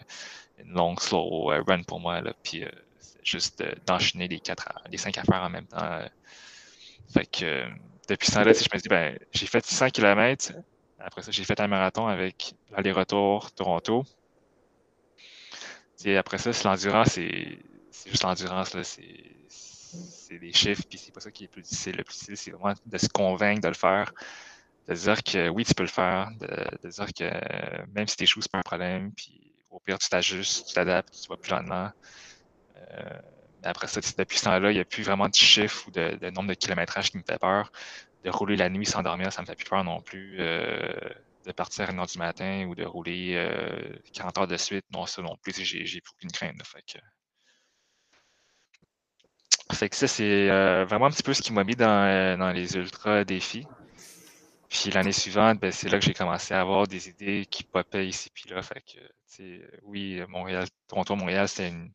[0.60, 2.22] une longue slow euh, run pour moi.
[2.22, 2.70] Là, puis euh,
[3.24, 5.78] juste d'enchaîner les quatre, les cinq affaires en même temps.
[5.82, 6.08] Euh.
[7.14, 7.66] Fait que
[8.08, 10.54] depuis ce temps-là, je me dis, ben, j'ai fait 100 km.
[11.00, 14.04] Après ça, j'ai fait un marathon avec l'aller-retour Toronto.
[16.06, 17.60] Et après ça, c'est l'endurance, c'est
[18.06, 18.76] juste l'endurance.
[18.84, 21.96] C'est des chiffres, puis c'est pas ça qui est le plus difficile.
[21.98, 24.14] Le plus difficile, c'est vraiment de se convaincre de le faire,
[24.88, 28.52] de dire que oui, tu peux le faire, de, dire que même si tes c'est
[28.52, 31.92] pas un problème, puis au pire, tu t'ajustes, tu t'adaptes, tu vas plus lentement.
[32.78, 33.20] Euh,
[33.64, 36.50] après ça, depuis ce temps-là, il n'y a plus vraiment de chiffres ou de, nombre
[36.50, 37.72] de kilométrages qui me fait peur.
[38.24, 40.38] De rouler la nuit sans dormir, ça me fait plus peur non plus.
[40.40, 40.92] Euh,
[41.46, 43.34] de partir à 1 heure du matin ou de rouler
[44.14, 46.62] 40 euh, heures de suite, non, ça non plus, j'ai, aucune crainte.
[46.64, 46.82] fait,
[49.90, 49.96] que...
[49.96, 50.48] ça, c'est
[50.86, 53.66] vraiment un petit peu ce qui m'a mis dans, dans les ultra défis.
[54.70, 58.08] Puis l'année suivante, ben, c'est là que j'ai commencé à avoir des idées qui popaient
[58.08, 58.62] ici puis là.
[59.84, 61.92] Oui, Montréal, Toronto-Montréal, c'est une,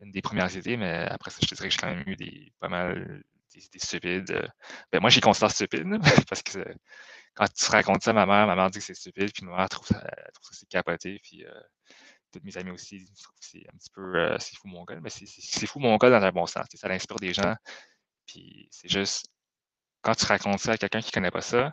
[0.00, 2.52] des premières idées, mais après ça, je te dirais que j'ai quand même eu des,
[2.60, 3.22] pas mal
[3.54, 4.52] des idées stupides.
[4.92, 5.86] Ben, moi, j'ai considère stupide,
[6.28, 6.64] parce que
[7.34, 9.56] quand tu racontes ça à ma mère, ma mère dit que c'est stupide, puis ma
[9.56, 11.60] mère trouve ça, trouve ça c'est capoté, puis euh,
[12.32, 14.98] toutes mes amis aussi trouvent que c'est un petit peu, euh, c'est fou mon gars,
[15.00, 16.66] mais c'est fou mon gars dans un bon sens.
[16.74, 17.54] Ça inspire des gens,
[18.26, 19.26] puis c'est juste,
[20.02, 21.72] quand tu racontes ça à quelqu'un qui ne connaît pas ça,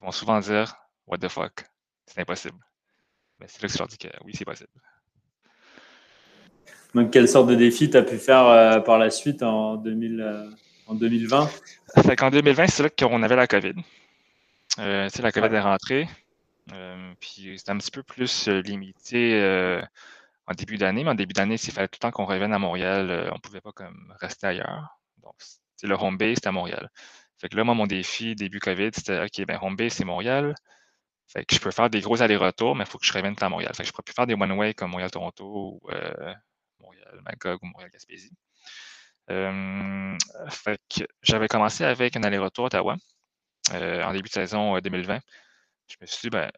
[0.00, 0.74] vont souvent dire
[1.06, 1.64] What the fuck,
[2.06, 2.58] c'est impossible.
[3.38, 4.70] Mais c'est là que je leur dis que oui, c'est possible.
[6.94, 10.20] Donc, quelle sorte de défi tu as pu faire euh, par la suite en, 2000,
[10.20, 10.50] euh,
[10.86, 11.50] en 2020
[12.20, 13.74] En 2020, c'est là qu'on avait la COVID.
[14.78, 16.08] Euh, la COVID est rentrée.
[17.20, 19.82] puis c'était un petit peu plus limité
[20.46, 22.58] en début d'année, mais en début d'année, s'il fallait tout le temps qu'on revienne à
[22.58, 24.98] Montréal, euh, on ne pouvait pas comme rester ailleurs.
[25.22, 25.34] Donc,
[25.82, 26.90] le home base, c'était à Montréal.
[27.38, 30.54] Fait que là, moi, mon défi début COVID, c'était OK, ben home base, c'est Montréal.
[31.28, 33.48] Fait que je peux faire des gros allers-retours, mais il faut que je revienne à
[33.48, 33.72] Montréal.
[33.74, 36.34] Fait que je pourrais plus faire des one-way comme Montréal-Toronto ou euh,
[36.80, 38.32] Montréal-Magog ou Montréal-Gaspésie.
[39.30, 40.16] Euh,
[40.50, 42.96] fait que j'avais commencé avec un aller-retour à Ottawa
[43.72, 45.20] en début de saison 2020.
[45.88, 46.50] Je me suis dit, ben,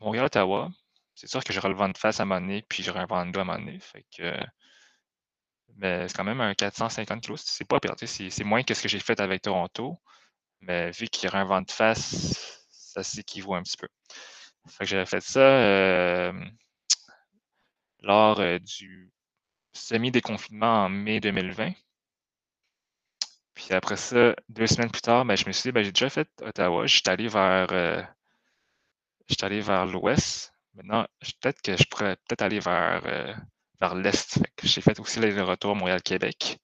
[0.00, 0.70] Montréal-Ottawa,
[1.14, 3.06] c'est sûr que j'aurai le vent de face à un moment donné, puis j'aurai un
[3.06, 3.60] vent de dos à un moment
[5.76, 7.34] mais c'est quand même un 450 kg.
[7.36, 7.94] C'est pas pire.
[7.98, 9.98] C'est moins que ce que j'ai fait avec Toronto.
[10.60, 13.88] Mais vu qu'il y aura un vent de face, ça s'équivaut un petit peu.
[14.68, 16.32] Fait que j'avais fait ça euh,
[18.00, 19.12] lors euh, du
[19.74, 21.72] semi-déconfinement en mai 2020.
[23.56, 26.10] Puis après ça, deux semaines plus tard, ben, je me suis dit, ben, j'ai déjà
[26.10, 26.86] fait Ottawa.
[26.86, 28.02] J'étais allé vers, euh,
[29.42, 30.54] allé vers l'ouest.
[30.74, 31.06] Maintenant,
[31.40, 33.34] peut-être que je pourrais peut-être aller vers, euh,
[33.80, 34.38] vers l'est.
[34.62, 36.58] J'ai fait aussi le retour Montréal-Québec.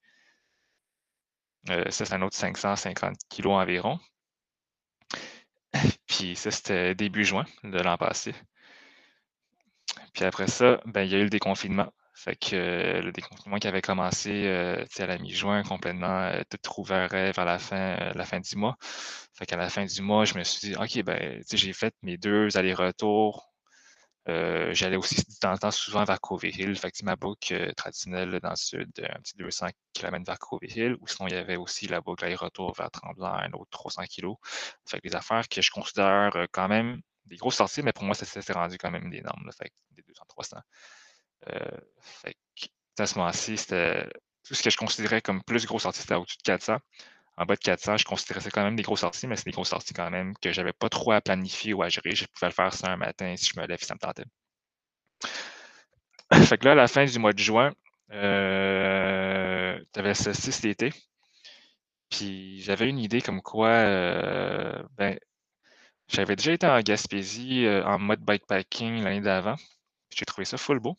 [1.69, 3.99] Euh, ça, c'est un autre 550 kilos environ.
[6.07, 8.35] Puis ça, c'était début juin de l'an passé.
[10.13, 11.91] Puis après ça, ben, il y a eu le déconfinement.
[12.15, 17.45] Fait que euh, le déconfinement qui avait commencé à la mi-juin, complètement tout rouvert vers
[17.45, 18.77] la fin, la fin du mois.
[19.33, 22.17] Fait qu'à la fin du mois, je me suis dit, OK, ben, j'ai fait mes
[22.17, 23.53] deux allers-retours
[24.29, 27.53] euh, j'allais aussi de temps en temps souvent vers Covey Hill, fait que ma boucle
[27.53, 31.33] euh, traditionnelle dans le sud, un petit 200 km vers Covey Hill, ou sinon il
[31.33, 34.33] y avait aussi la boucle aller-retour vers Tremblant, un autre 300 kg.
[34.87, 38.05] Fait que des affaires que je considère euh, quand même des grosses sorties, mais pour
[38.05, 40.61] moi, ça s'est rendu quand même des normes, fait que des 200-300.
[42.99, 44.07] À ce moment-ci, c'était
[44.43, 46.77] tout ce que je considérais comme plus grosse sortie, c'était au-dessus de 400
[47.37, 49.51] en bas de 400, je considérais ça quand même des grosses sorties, mais c'est des
[49.51, 52.15] grosses sorties quand même que j'avais pas trop à planifier ou à gérer.
[52.15, 54.25] Je pouvais le faire ça un matin si je me lève et ça me tentait.
[56.47, 57.73] fait que là, à la fin du mois de juin,
[58.11, 60.93] euh, tu avais ce 6 d'été.
[62.09, 65.17] Puis j'avais une idée comme quoi, euh, ben,
[66.07, 69.55] j'avais déjà été en Gaspésie euh, en mode bikepacking l'année d'avant.
[70.15, 70.97] J'ai trouvé ça full beau.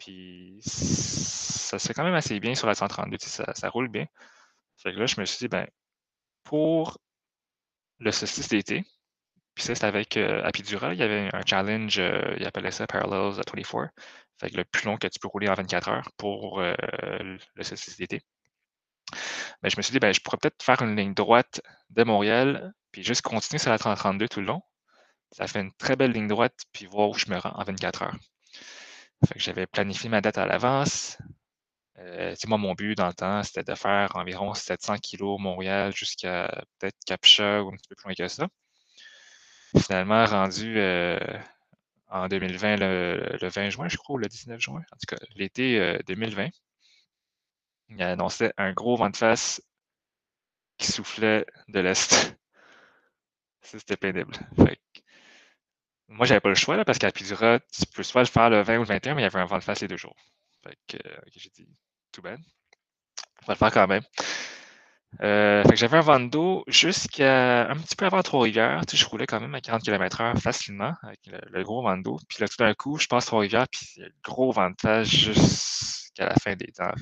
[0.00, 4.06] Puis ça fait quand même assez bien sur la 132, ça, roule bien.
[4.78, 5.66] Fait que là, je me suis dit, ben,
[6.44, 6.98] pour
[7.98, 8.84] le solstice d'été,
[9.54, 12.86] puis ça, c'est avec euh, Apidura, il y avait un challenge, euh, il appelait ça
[12.86, 13.90] Parallels à 24.
[14.40, 16.74] Fait que le plus long que tu peux rouler en 24 heures pour euh,
[17.54, 18.22] le solstice d'été.
[19.62, 22.72] Ben, je me suis dit, ben, je pourrais peut-être faire une ligne droite de Montréal,
[22.92, 24.62] puis juste continuer sur la 3032 tout le long.
[25.32, 28.02] Ça fait une très belle ligne droite, puis voir où je me rends en 24
[28.02, 28.16] heures.
[29.26, 31.18] Fait que j'avais planifié ma date à l'avance.
[31.98, 36.64] Euh, moi, mon but dans le temps, c'était de faire environ 700 kg Montréal jusqu'à
[36.78, 38.48] peut-être Capcha ou un petit peu plus loin que ça.
[39.78, 41.18] Finalement, rendu euh,
[42.08, 45.98] en 2020, le, 20 juin, je crois, ou le 19 juin, en tout cas, l'été
[46.06, 46.50] 2020, euh,
[47.90, 49.62] il annonçait un gros vent de face
[50.78, 52.36] qui soufflait de l'Est.
[53.62, 54.34] C'était pénible.
[54.56, 54.78] Fait
[56.10, 58.62] moi, j'avais pas le choix, là, parce qu'à Pidura, tu peux soit le faire le
[58.62, 60.16] 20 ou le 21, mais il y avait un vent de face les deux jours.
[60.62, 60.98] Fait que,
[61.36, 61.68] j'ai dit,
[62.12, 62.40] tout bad.
[63.42, 64.02] On va le faire quand même.
[65.22, 68.82] Euh, fait que j'avais un vent d'eau jusqu'à un petit peu avant Trois-Rivières.
[68.92, 72.18] Je roulais quand même à 40 km/h facilement avec le, gros vent d'eau.
[72.28, 76.26] Puis là, tout d'un coup, je passe Trois-Rivières, puis le gros vent de face jusqu'à
[76.26, 76.92] la fin des temps.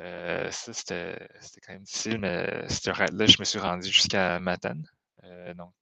[0.00, 1.28] Euh, ça, c'était
[1.66, 4.86] quand même difficile, mais là, je me suis rendu jusqu'à Matane.
[5.26, 5.72] Euh, donc,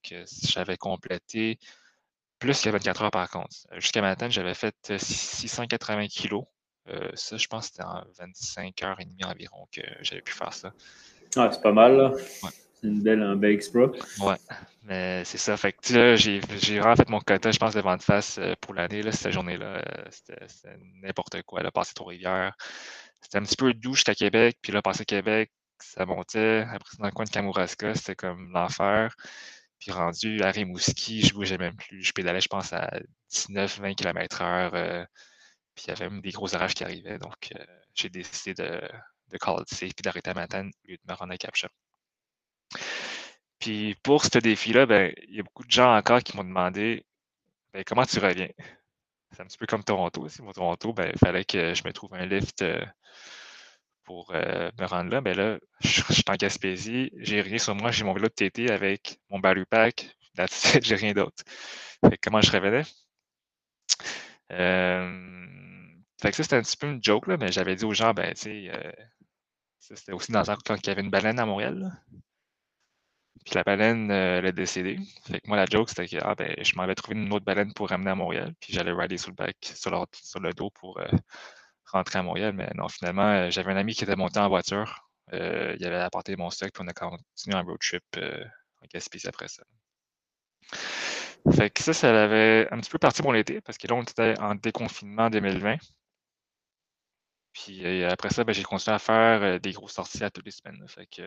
[0.43, 1.59] j'avais complété
[2.39, 3.55] plus que 24 heures par contre.
[3.73, 6.45] Jusqu'à Matane, j'avais fait 680 kilos
[6.89, 10.33] euh, ça, je pense que c'était en 25 heures et demie environ que j'avais pu
[10.33, 10.73] faire ça.
[11.37, 12.13] Ah, c'est pas mal, là.
[12.81, 13.91] C'est une belle, un bel exploit.
[14.21, 14.37] Ouais,
[14.83, 15.57] mais c'est ça.
[15.57, 18.75] Fait que là, j'ai vraiment fait mon quota, je pense, de vente face euh, pour
[18.75, 19.01] l'année.
[19.13, 21.63] Cette journée-là, euh, c'était n'importe quoi.
[21.63, 22.55] Là, passer Trois-Rivières.
[23.23, 24.59] C'était un petit peu doux jusqu'à Québec.
[24.61, 25.51] Puis là, passer Québec,
[25.95, 26.67] ça montait.
[26.71, 29.15] Après, dans le coin de Kamouraska, c'était comme l'enfer.
[29.79, 32.03] Puis rendu à Rimouski, je bougeais même plus.
[32.03, 32.91] Je pédalais, je pense, à
[33.31, 35.07] 19-20 km/h.
[35.75, 37.19] Puis il y avait même des gros orages qui arrivaient.
[37.19, 37.65] Donc, euh,
[37.95, 38.81] j'ai décidé de,
[39.29, 41.71] de call safe et d'arrêter à matin au lieu de me rendre à Capture.
[43.59, 47.05] Puis pour ce défi-là, ben, il y a beaucoup de gens encore qui m'ont demandé
[47.73, 48.49] ben, comment tu reviens?
[49.33, 50.43] C'est un petit peu comme Toronto aussi.
[50.43, 52.85] Moi, Toronto, ben, il fallait que je me trouve un lift euh,
[54.05, 55.21] pour euh, me rendre là.
[55.21, 58.71] Ben là, je, suis en Gaspésie, j'ai rien sur moi, j'ai mon vélo de TT
[58.71, 60.17] avec mon battery pack,
[60.83, 61.43] j'ai rien d'autre.
[62.23, 62.85] Comment je revenais?
[66.21, 68.15] Fait que ça, c'était un petit peu une joke, là, mais j'avais dit aux gens,
[68.15, 68.93] ben, tu sais, euh,
[69.79, 71.93] c'était aussi dans un quand il y avait une baleine à Montréal.
[73.45, 74.99] puis la baleine, elle est décédée.
[75.27, 77.75] Fait que moi, la joke, c'était que ah, ben, je m'avais trouvé une autre baleine
[77.75, 79.53] pour ramener à Montréal, puis j'allais rider sur le,
[80.13, 80.99] sur le dos pour
[81.95, 82.53] rentrer à Montréal.
[82.55, 85.09] Mais non, finalement, j'avais un ami qui était monté en voiture.
[85.33, 89.49] il avait apporté mon stock, puis on a continué un road trip en Gaspésie après
[89.49, 89.65] ça.
[91.53, 94.03] Fait que ça, ça avait un petit peu parti mon été, parce que là, on
[94.03, 95.77] était en déconfinement 2020.
[97.53, 100.45] Puis euh, après ça, ben, j'ai continué à faire euh, des grosses sorties à toutes
[100.45, 100.83] les semaines.
[100.89, 101.23] Fait que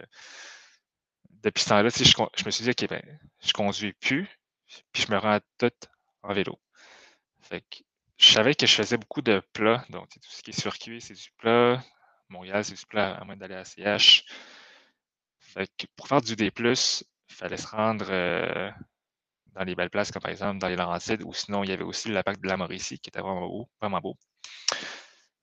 [1.44, 3.02] depuis ce temps-là, je, je, me suis dit, OK, ben,
[3.44, 4.28] je conduis plus,
[4.92, 5.72] puis je me rends tout
[6.24, 6.60] en vélo.
[7.42, 7.78] Fait que
[8.18, 11.14] je savais que je faisais beaucoup de plats, donc tout ce qui est circuit, c'est
[11.14, 11.84] du plat.
[12.30, 14.26] Montréal, c'est du plat à moins d'aller à CH.
[15.40, 18.72] Fait que pour faire du D, il fallait se rendre euh,
[19.54, 21.84] dans les belles places, comme par exemple dans les Laurentides, ou sinon il y avait
[21.84, 23.70] aussi le parc de la Mauricie qui était vraiment beau.
[23.82, 24.18] Vraiment beau.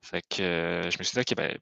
[0.02, 1.58] Fait que euh, je me suis dit, OK, ben,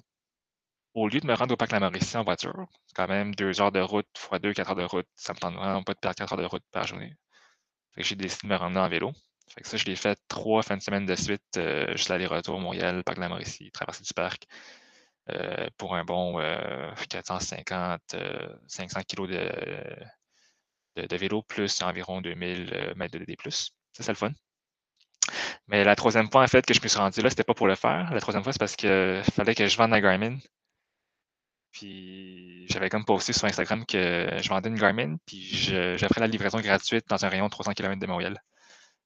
[0.95, 3.61] au lieu de me rendre au parc de la Mauricie en voiture, quand même deux
[3.61, 5.07] heures de route fois deux, quatre heures de route.
[5.17, 7.15] Ça me tente vraiment pas de perdre quatre heures de route par journée.
[7.95, 9.13] Fait que j'ai décidé de me rendre en vélo.
[9.55, 12.59] Fait que ça, je l'ai fait trois fins de semaine de suite, euh, juste l'aller-retour
[12.59, 14.47] Montréal, parc de la Mauricie, traverser du parc.
[15.31, 16.41] Euh, pour un bon
[17.09, 18.17] 450,
[18.67, 19.29] 500 kg
[20.97, 23.37] de, de, vélo, plus environ 2000 euh, mètres de DD+.
[23.51, 24.33] Ça, c'est le fun.
[25.69, 27.67] Mais la troisième fois, en fait, que je me suis rendu là, c'était pas pour
[27.67, 28.13] le faire.
[28.13, 30.39] La troisième fois, c'est parce qu'il fallait que je vende la Garmin.
[31.73, 36.61] Puis j'avais comme posté sur Instagram que je vendais une Garmin, puis j'offrais la livraison
[36.61, 38.43] gratuite dans un rayon de 300 km de Montréal.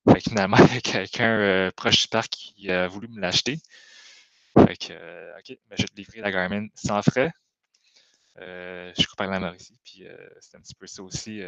[0.09, 3.21] Fait que finalement, il y a quelqu'un euh, proche du parc qui a voulu me
[3.21, 3.59] l'acheter.
[4.65, 7.31] Fait que, euh, OK, mais je vais te livrer la Garmin sans frais.
[8.41, 11.43] Euh, je suis la Mauricie, puis euh, c'est un petit peu ça aussi,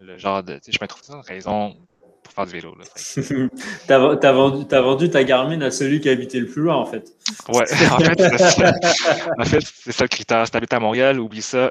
[0.00, 0.60] le genre de.
[0.66, 1.76] Je me trouve ça une raison
[2.22, 2.76] pour faire du vélo.
[3.14, 3.50] Tu
[3.88, 7.12] as, vendu, as vendu ta Garmin à celui qui habitait le plus loin, en fait.
[7.48, 8.20] Ouais, en fait,
[9.38, 10.44] en fait c'est ça le critère.
[10.46, 11.70] Si tu habites à Montréal, oublie ça.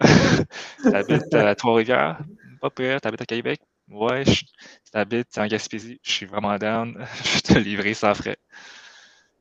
[0.82, 2.20] tu habites à Trois-Rivières,
[2.62, 3.02] pas pire.
[3.02, 3.60] Tu habites à Québec,
[3.90, 4.26] ouais.
[4.26, 7.06] Si tu habites en Gaspésie, je suis vraiment down.
[7.24, 8.38] je te livrer sans frais.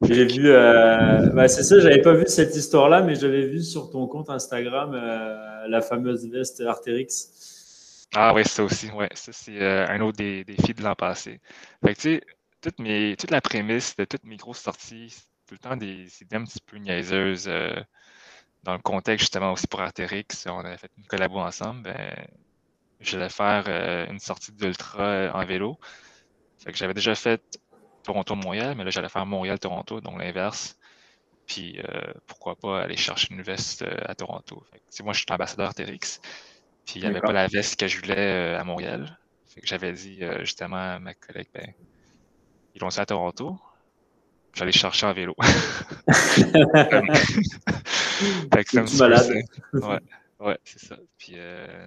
[0.02, 3.90] J'ai vu, euh, bah, c'est ça, j'avais pas vu cette histoire-là, mais j'avais vu sur
[3.90, 7.06] ton compte Instagram euh, la fameuse veste Arterix.
[8.14, 9.08] Ah oui, ça aussi, ouais.
[9.14, 11.40] Ça, c'est euh, un autre des défis de l'an passé.
[11.84, 12.22] Fait que, tu sais,
[12.60, 15.14] toute, mes, toute la prémisse de toutes mes grosses sorties,
[15.46, 17.50] tout le temps des idées un petit peu niaiseuses
[18.62, 20.26] dans le contexte justement aussi pour Arterix.
[20.46, 21.82] On avait fait une collabo ensemble.
[21.82, 22.26] Ben,
[23.00, 23.68] j'allais faire
[24.10, 25.78] une sortie d'ultra en vélo.
[26.58, 27.42] Fait que j'avais déjà fait
[28.04, 30.78] Toronto-Montréal, mais là, j'allais faire Montréal-Toronto, donc l'inverse.
[31.46, 34.64] Puis euh, pourquoi pas aller chercher une veste euh, à Toronto.
[35.02, 36.22] moi, je suis ambassadeur TRX.
[36.86, 39.18] Puis il n'y avait pas la veste que je voulais euh, à Montréal.
[39.62, 41.72] j'avais dit justement à ma collègue, ben,
[42.74, 43.58] ils l'ont à Toronto.
[44.54, 45.36] J'allais chercher en vélo.
[45.42, 45.52] fait
[48.64, 49.44] que ça me malade.
[49.72, 50.00] Ouais,
[50.40, 50.96] ouais c'est ça.
[51.18, 51.36] Puis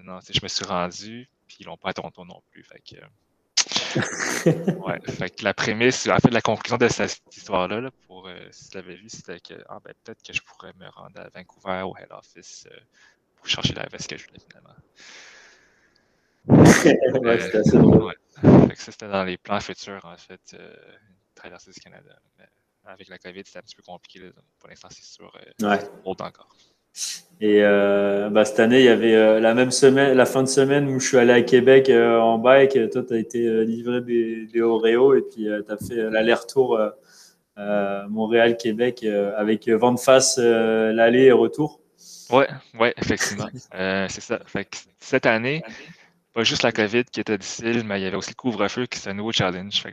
[0.03, 2.63] non, je me suis rendu, puis ils l'ont pas à Toronto non plus.
[2.63, 2.97] Fait que,
[4.45, 8.69] ouais, fait que la prémisse, en fait, la conclusion de cette histoire-là, pour euh, si
[8.69, 11.81] tu l'avais vu, c'était que ah, ben, peut-être que je pourrais me rendre à Vancouver
[11.83, 12.79] au head office euh,
[13.35, 14.75] pour chercher la veste que je voulais finalement.
[17.27, 18.03] ouais, c'était assez drôle.
[18.03, 18.67] Ouais.
[18.67, 20.75] Fait que ça, c'était dans les plans futurs, en fait, euh,
[21.35, 22.17] traverser du Canada.
[22.37, 22.45] Mais
[22.85, 24.19] avec la COVID, c'était un petit peu compliqué.
[24.19, 24.29] Là.
[24.59, 25.89] Pour l'instant, c'est sûr, euh, ouais.
[26.05, 26.55] encore.
[27.39, 30.47] Et euh, bah, cette année, il y avait euh, la même semaine, la fin de
[30.47, 32.89] semaine où je suis allé à Québec euh, en bike.
[32.91, 36.79] Toi, tu as été livré des, des Oreo et puis tu as fait l'aller-retour
[38.09, 41.79] Montréal-Québec avec vent de face l'aller et retour.
[42.31, 42.47] Ouais,
[42.79, 43.47] ouais, effectivement.
[44.09, 44.39] c'est ça.
[44.99, 45.61] Cette année,
[46.33, 48.97] pas juste la COVID qui était difficile, mais il y avait aussi le couvre-feu qui
[48.99, 49.83] était un nouveau challenge.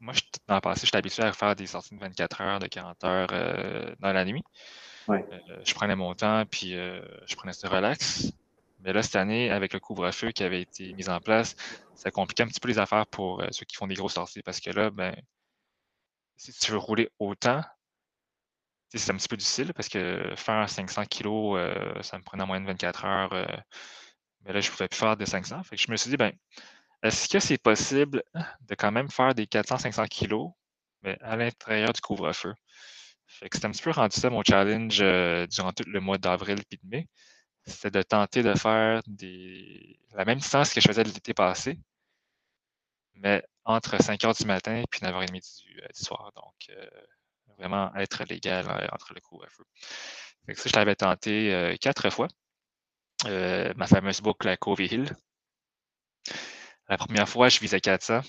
[0.00, 0.14] Moi,
[0.46, 3.94] dans le passé, j'étais habitué à faire des sorties de 24 heures, de 40 heures
[3.98, 4.44] dans la nuit.
[5.08, 5.22] Euh,
[5.64, 8.32] je prenais mon temps, puis euh, je prenais ce relax.
[8.80, 11.54] Mais là, cette année, avec le couvre-feu qui avait été mis en place,
[11.94, 14.42] ça compliquait un petit peu les affaires pour euh, ceux qui font des grosses sorties.
[14.42, 15.14] Parce que là, ben,
[16.36, 17.62] si tu veux rouler autant,
[18.94, 21.58] c'est un petit peu difficile parce que faire 500 kilos,
[22.02, 23.32] ça me prenait en moyenne 24 heures.
[24.44, 25.62] mais là, je ne pouvais plus faire des 500.
[25.62, 26.32] Fait que je me suis dit, ben,
[27.02, 30.50] est-ce que c'est possible de quand même faire des 400-500 kilos,
[31.02, 32.52] mais à l'intérieur du couvre-feu?
[33.38, 36.18] Fait que c'est un petit peu rendu ça mon challenge euh, durant tout le mois
[36.18, 37.08] d'avril et de mai.
[37.66, 39.98] C'était de tenter de faire des...
[40.12, 41.78] la même distance que je faisais l'été passé,
[43.14, 46.30] mais entre 5 h du matin et 9h30 du, euh, du soir.
[46.36, 46.86] Donc, euh,
[47.58, 49.64] vraiment être légal entre le couvre-feu.
[50.54, 52.28] Ça, je l'avais tenté quatre fois.
[53.24, 55.14] ma fameuse boucle Covey Hill.
[56.88, 58.20] La première fois, je visais 400.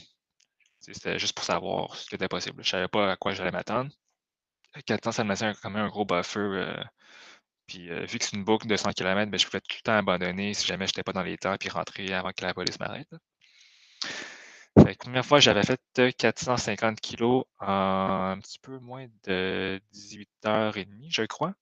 [0.79, 2.63] C'était juste pour savoir ce qui était possible.
[2.63, 3.89] Je ne savais pas à quoi j'allais m'attendre.
[4.85, 6.83] 400, ça me laissait quand même un gros buffer euh,
[7.67, 9.97] Puis vu que c'est une boucle de 100 km, ben, je pouvais tout le temps
[9.97, 12.79] abandonner si jamais je n'étais pas dans les temps, puis rentrer avant que la police
[12.79, 13.09] m'arrête.
[14.75, 15.79] La première fois, j'avais fait
[16.17, 21.53] 450 kg en un petit peu moins de 18 heures et demie, je crois.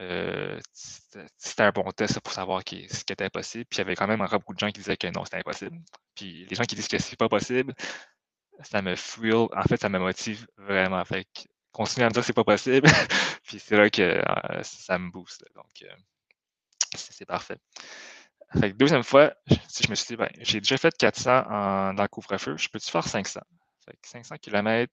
[0.00, 3.66] Euh, c'était un bon test pour savoir ce qui était possible.
[3.66, 5.38] Puis il y avait quand même encore beaucoup de gens qui disaient que non, c'était
[5.38, 5.78] impossible.
[6.14, 7.74] Puis les gens qui disent que c'est pas possible,
[8.62, 9.46] ça me fuel.
[9.54, 11.04] En fait, ça me motive vraiment.
[11.04, 11.26] Fait
[11.72, 12.88] continuer à me dire que c'est pas possible.
[13.44, 15.44] puis c'est là que euh, ça me booste.
[15.54, 15.94] Donc, euh,
[16.94, 17.58] c'est parfait.
[18.58, 19.32] Fait que deuxième fois,
[19.68, 22.68] si je me suis dit, ben, j'ai déjà fait 400 en, dans le couvre-feu, je
[22.68, 23.40] peux-tu faire 500?
[23.86, 24.92] Fait que 500 km,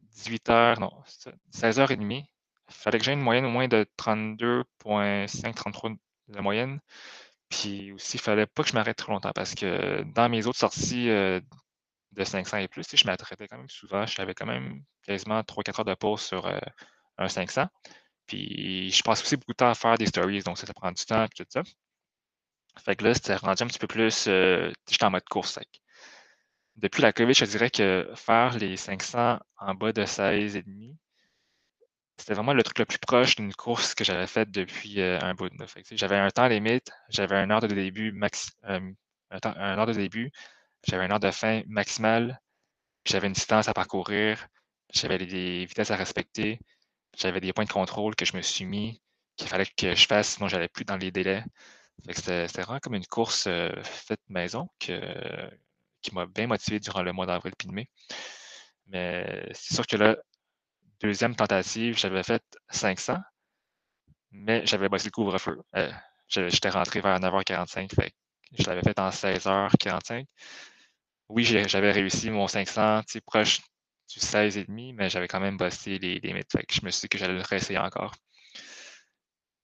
[0.00, 0.90] 18 heures, non,
[1.50, 2.24] 16 heures et demie.
[2.68, 5.90] Il fallait que j'aie une moyenne au moins de 32,5, 33
[6.28, 6.80] de moyenne.
[7.48, 10.58] Puis aussi, il fallait pas que je m'arrête trop longtemps parce que dans mes autres
[10.58, 11.40] sorties euh,
[12.16, 14.06] de 500 et plus, je m'arrêtais quand même souvent.
[14.06, 16.58] J'avais quand même quasiment 3-4 heures de pause sur euh,
[17.18, 17.66] un 500.
[18.26, 21.04] Puis je passe aussi beaucoup de temps à faire des stories, donc ça, prend du
[21.04, 21.62] temps et tout ça.
[22.84, 24.26] Fait que là, c'était rendu un petit peu plus.
[24.28, 25.68] Euh, j'étais en mode course sec.
[26.76, 30.96] Depuis la COVID, je dirais que faire les 500 en bas de 16,5,
[32.18, 35.34] c'était vraiment le truc le plus proche d'une course que j'avais faite depuis euh, un
[35.34, 35.56] bout de.
[35.92, 38.94] J'avais un temps limite, j'avais un heure de début max, un,
[39.32, 40.30] heure de début,
[40.86, 42.40] j'avais un heure de fin maximale,
[43.04, 44.46] j'avais une distance à parcourir,
[44.92, 46.60] j'avais des vitesses à respecter,
[47.16, 49.00] j'avais des points de contrôle que je me suis mis,
[49.36, 51.44] qu'il fallait que je fasse, sinon j'allais plus dans les délais.
[52.10, 54.92] C'était vraiment comme une course euh, faite maison qui
[56.12, 57.88] m'a bien motivé durant le mois d'avril et de mai.
[58.86, 60.16] Mais c'est sûr que là,
[61.00, 63.18] deuxième tentative, j'avais fait 500,
[64.30, 65.60] mais j'avais bossé le couvre-feu.
[65.76, 65.90] Euh,
[66.28, 68.12] j'étais rentré vers 9h45, fait
[68.52, 70.24] je l'avais fait en 16h45.
[71.28, 73.60] Oui, j'avais réussi mon 500, proche
[74.08, 77.34] du 16,5, mais j'avais quand même bossé les que je me suis dit que j'allais
[77.34, 78.14] le réessayer encore.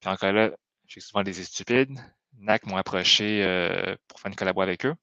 [0.01, 0.51] Puis encore là,
[0.87, 1.97] j'ai souvent des stupides.
[2.39, 4.95] NAC m'ont approché euh, pour faire une collabo avec eux.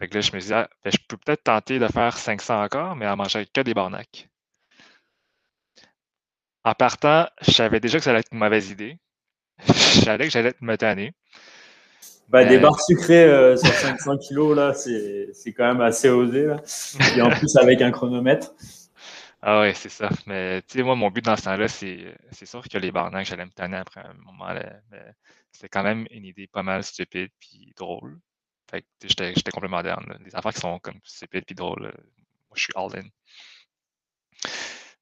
[0.00, 2.96] Là, je me suis dit, ah, ben, je peux peut-être tenter de faire 500 encore,
[2.96, 4.28] mais en manger que des barnacs.
[6.64, 8.98] En partant, je savais déjà que ça allait être une mauvaise idée.
[9.68, 11.14] Je savais que j'allais me tanner.
[12.28, 16.46] Ben, des barres sucrées euh, sur 500 kilos, là, c'est quand même assez osé.
[16.46, 16.56] Là.
[17.16, 18.54] Et en plus, avec un chronomètre.
[19.42, 20.08] Ah oui, c'est ça.
[20.26, 23.44] Mais tu sais, moi, mon but dans ce temps-là, c'est sûr que les barnacs, j'allais
[23.44, 24.48] me tanner après un moment.
[24.48, 25.02] Là, mais
[25.52, 28.18] c'était quand même une idée pas mal stupide puis drôle.
[28.70, 30.18] Fait que j'étais complètement moderne.
[30.24, 33.08] Les affaires qui sont comme stupides puis drôles, moi, je suis all in.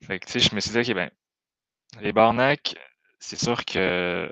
[0.04, 1.10] Fait que tu sais, je me suis dit, OK, ben,
[2.00, 2.74] les barnacs,
[3.20, 4.30] c'est sûr que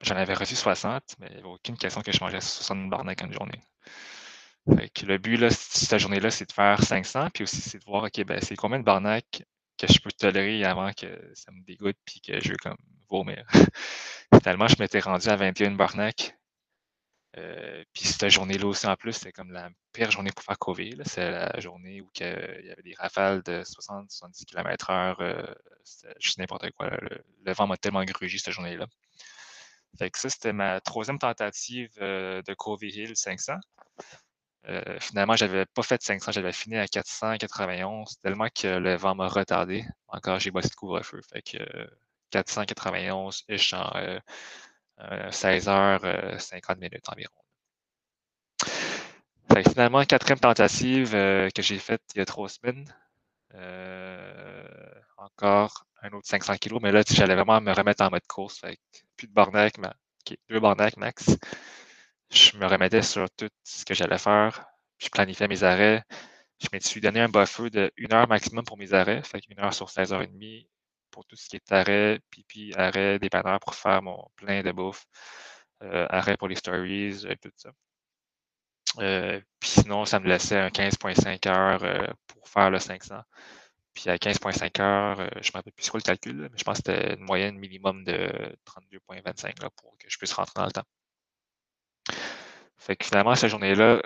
[0.00, 3.22] j'en avais reçu 60, mais il n'y avait aucune question que je mangeais 60 barnacs
[3.22, 3.60] en une journée.
[4.66, 8.24] le but, là, cette journée-là, c'est de faire 500, puis aussi, c'est de voir, OK,
[8.24, 9.42] ben, c'est combien de barnacs
[9.78, 12.76] que je peux tolérer avant que ça me dégoûte, puis que je veux comme
[13.08, 13.44] vomir.
[14.42, 16.36] Finalement, je m'étais rendu à 21 barnacs.
[17.38, 20.98] Euh, puis cette journée-là aussi, en plus, c'est comme la pire journée pour faire COVID.
[21.04, 25.16] C'est la journée où il y avait des rafales de 60-70 km/h.
[25.20, 26.90] Euh, c'était juste n'importe quoi.
[26.90, 28.86] Le, vent m'a tellement grugi cette journée-là.
[29.98, 33.54] Fait que ça, c'était ma troisième tentative euh, de Covey Hill 500.
[35.00, 39.28] finalement, je n'avais pas fait 500, j'avais fini à 491, tellement que le vent m'a
[39.28, 39.84] retardé.
[40.08, 41.20] Encore, j'ai bossé de couvre-feu.
[41.32, 41.58] Fait que
[42.30, 43.90] 491 ish en
[45.30, 47.32] 16 h 50 minutes environ.
[49.68, 52.84] finalement, quatrième tentative euh, que j'ai faite il y a trois semaines.
[53.54, 54.64] Euh,
[55.16, 58.60] encore un autre 500 kg, mais là, j'allais vraiment me remettre en mode course.
[59.20, 59.74] Plus de barnac,
[60.48, 61.36] deux barnac max.
[62.30, 64.64] Je me remettais sur tout ce que j'allais faire.
[64.98, 66.02] Je planifiais mes arrêts.
[66.58, 69.22] Je me suis donné un buffer de une heure maximum pour mes arrêts.
[69.22, 70.66] Fait une heure sur 16h30,
[71.10, 75.04] pour tout ce qui est arrêt, pipi, arrêt, dépanneur pour faire mon plein de bouffe,
[75.82, 77.72] euh, arrêt pour les stories, et tout ça.
[79.00, 83.20] Euh, puis sinon, ça me laissait un 15,5 heures euh, pour faire le 500.
[83.94, 86.80] Puis à 15,5 heures, je ne me rappelle plus quoi le calcul, mais je pense
[86.80, 88.30] que c'était une moyenne minimum de
[88.64, 90.84] 32,25 pour que je puisse rentrer dans le temps.
[92.78, 94.02] Fait que finalement, cette journée-là,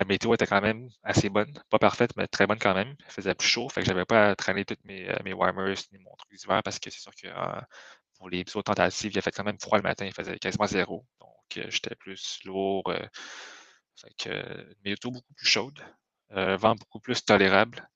[0.00, 1.52] la météo était quand même assez bonne.
[1.70, 2.94] Pas parfaite, mais très bonne quand même.
[3.00, 5.76] Il faisait plus chaud, fait que j'avais pas à traîner toutes mes, euh, mes warmers
[5.92, 7.60] ni mon truc d'hiver parce que c'est sûr que euh,
[8.18, 10.66] pour les autres tentatives, il a fait quand même froid le matin, il faisait quasiment
[10.66, 11.04] zéro.
[11.20, 12.92] Donc euh, j'étais plus lourd.
[13.96, 15.80] fait que météo beaucoup plus chaude.
[16.30, 17.88] vent beaucoup plus tolérable.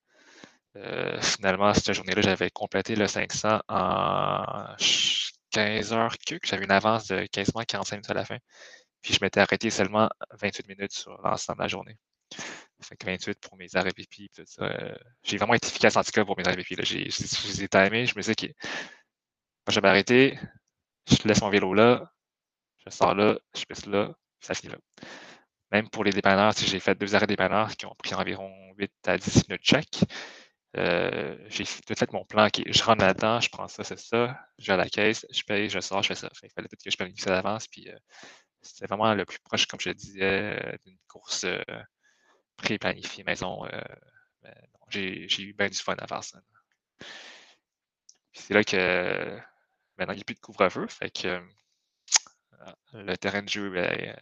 [1.20, 4.74] Finalement, cette journée-là, j'avais complété le 500 en
[5.52, 8.38] 15 heures que j'avais une avance de quasiment 45 minutes à la fin.
[9.02, 10.08] Puis je m'étais arrêté seulement
[10.40, 11.96] 28 minutes sur l'ensemble de la journée.
[12.82, 14.30] Fait que 28 pour mes arrêts pipi.
[14.60, 16.76] Euh, j'ai vraiment été efficace en tout cas pour mes arrêts pipi.
[16.82, 18.06] Je les ai timés.
[18.06, 18.46] Je me disais que
[19.66, 20.38] Quand j'avais arrêté,
[21.06, 22.12] je laisse mon vélo là,
[22.84, 24.78] je sors là, je pisse là, ça finit là.
[25.72, 29.18] Même pour les dépanneurs, j'ai fait deux arrêts dépanneurs qui ont pris environ 8 à
[29.18, 30.04] 10 minutes chaque,
[30.78, 32.48] euh, j'ai tout fait mon plan.
[32.54, 35.68] je rentre là-dedans, je prends ça, c'est ça, je vais à la caisse, je paye,
[35.68, 36.28] je sors, je fais ça.
[36.42, 37.68] il fallait peut-être que je planifie ça d'avance.
[37.68, 37.96] Puis euh,
[38.62, 40.22] c'était vraiment le plus proche, comme je le disais,
[40.64, 41.46] euh, d'une course
[42.56, 43.62] pré-planifiée maison.
[44.88, 46.40] j'ai, eu bien du fun à faire ça.
[48.32, 49.38] c'est là que
[49.98, 50.86] maintenant il n'y a plus de couvre-feu.
[52.94, 54.16] Le terrain de jeu ben,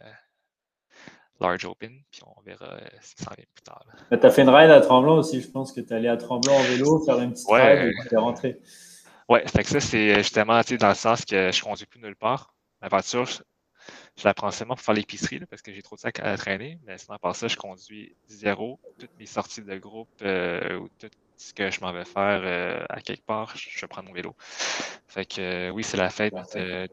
[1.41, 3.83] large open, puis on verra euh, si ça vient plus tard.
[4.09, 6.17] Tu as fait une ride à Tremblant aussi, je pense que tu es allé à
[6.17, 8.59] Tremblant en vélo, faire une petite ride et tu es rentré.
[9.27, 12.15] Ouais, fait que ça, c'est justement dans le sens que je ne conduis plus nulle
[12.15, 12.53] part.
[12.81, 13.39] Ma voiture, je,
[14.23, 16.79] la prends seulement pour faire l'épicerie parce que j'ai trop de sacs à traîner.
[16.85, 18.79] Mais sinon, par ça, je conduis zéro.
[18.99, 22.83] Toutes mes sorties de groupe euh, ou tout ce que je m'en vais faire euh,
[22.89, 24.35] à quelque part, je, je prends mon vélo.
[25.07, 26.33] Fait que oui, c'est la fête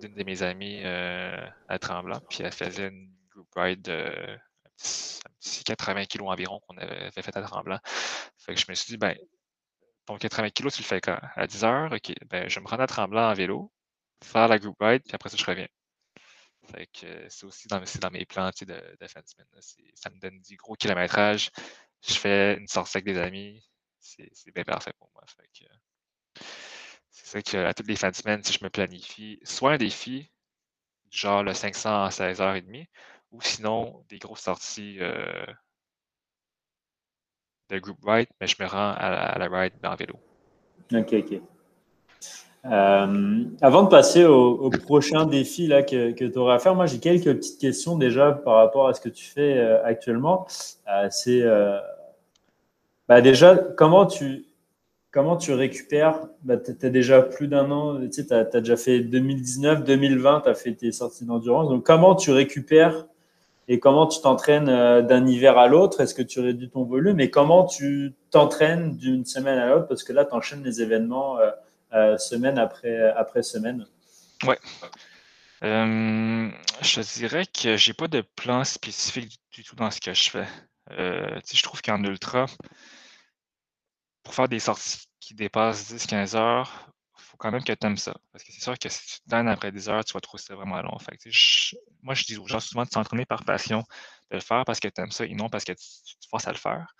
[0.00, 3.08] d'une de mes amies à Tremblant, puis elle faisait une
[3.76, 4.38] de
[5.26, 7.80] un petit, 80 kg environ qu'on avait fait à Tremblant.
[8.38, 9.16] Fait que je me suis dit, ben,
[10.06, 11.18] ton 80 kg, tu le fais quand?
[11.36, 13.72] À 10 heures, ok, ben, je me rendre à Tremblant en vélo,
[14.24, 15.68] faire la group ride, puis après ça, je reviens.
[16.70, 17.80] Fait que c'est aussi dans,
[18.10, 19.46] mes plans de, de fin de semaine.
[19.94, 21.50] Ça me donne du gros kilométrage.
[22.06, 23.64] Je fais une sortie avec des amis.
[24.00, 25.24] C'est bien parfait pour moi.
[27.10, 29.76] c'est ça que à toutes les fins de semaine, si je me planifie soit un
[29.78, 30.30] défi,
[31.10, 32.86] genre le 500 à 16h30,
[33.32, 35.44] ou sinon des grosses sorties euh,
[37.70, 40.14] de group ride, mais je me rends à, la ride en vélo.
[40.92, 41.40] OK, OK.
[42.64, 46.86] Euh, avant de passer au, prochain défi là, que, que tu auras à faire, moi
[46.86, 50.46] j'ai quelques petites questions déjà par rapport à ce que tu fais euh, actuellement.
[51.10, 51.44] C'est
[53.06, 54.48] bah, déjà comment tu,
[55.10, 56.28] comment tu récupères?
[56.42, 60.48] Bah, Tu as déjà plus d'un an, tu sais, as, déjà fait 2019, 2020, tu
[60.48, 61.68] as fait tes sorties d'endurance.
[61.68, 63.06] Donc, comment tu récupères
[63.68, 66.00] et comment tu t'entraînes euh, d'un hiver à l'autre?
[66.00, 67.20] Est-ce que tu réduis ton volume?
[67.20, 69.86] Et comment tu t'entraînes d'une semaine à l'autre?
[69.86, 71.50] Parce que là, tu enchaînes les événements euh,
[71.92, 73.86] euh, semaine après, après semaine.
[74.44, 74.58] Ouais.
[75.60, 80.46] je dirais que j'ai pas de plan spécifique du tout dans ce que je fais.
[80.90, 82.46] je trouve qu'en ultra,
[84.22, 86.90] pour faire des sorties qui dépassent 10-15 heures,
[87.38, 88.14] quand même que tu aimes ça.
[88.32, 90.42] Parce que c'est sûr que si tu te donnes après 10 heures, tu vas trouver
[90.42, 90.96] ça vraiment long.
[92.02, 93.80] Moi, je dis aux gens souvent de s'entraîner par passion,
[94.30, 95.78] de le faire parce que tu aimes ça et non parce que tu,
[96.20, 96.94] te forces à le faire.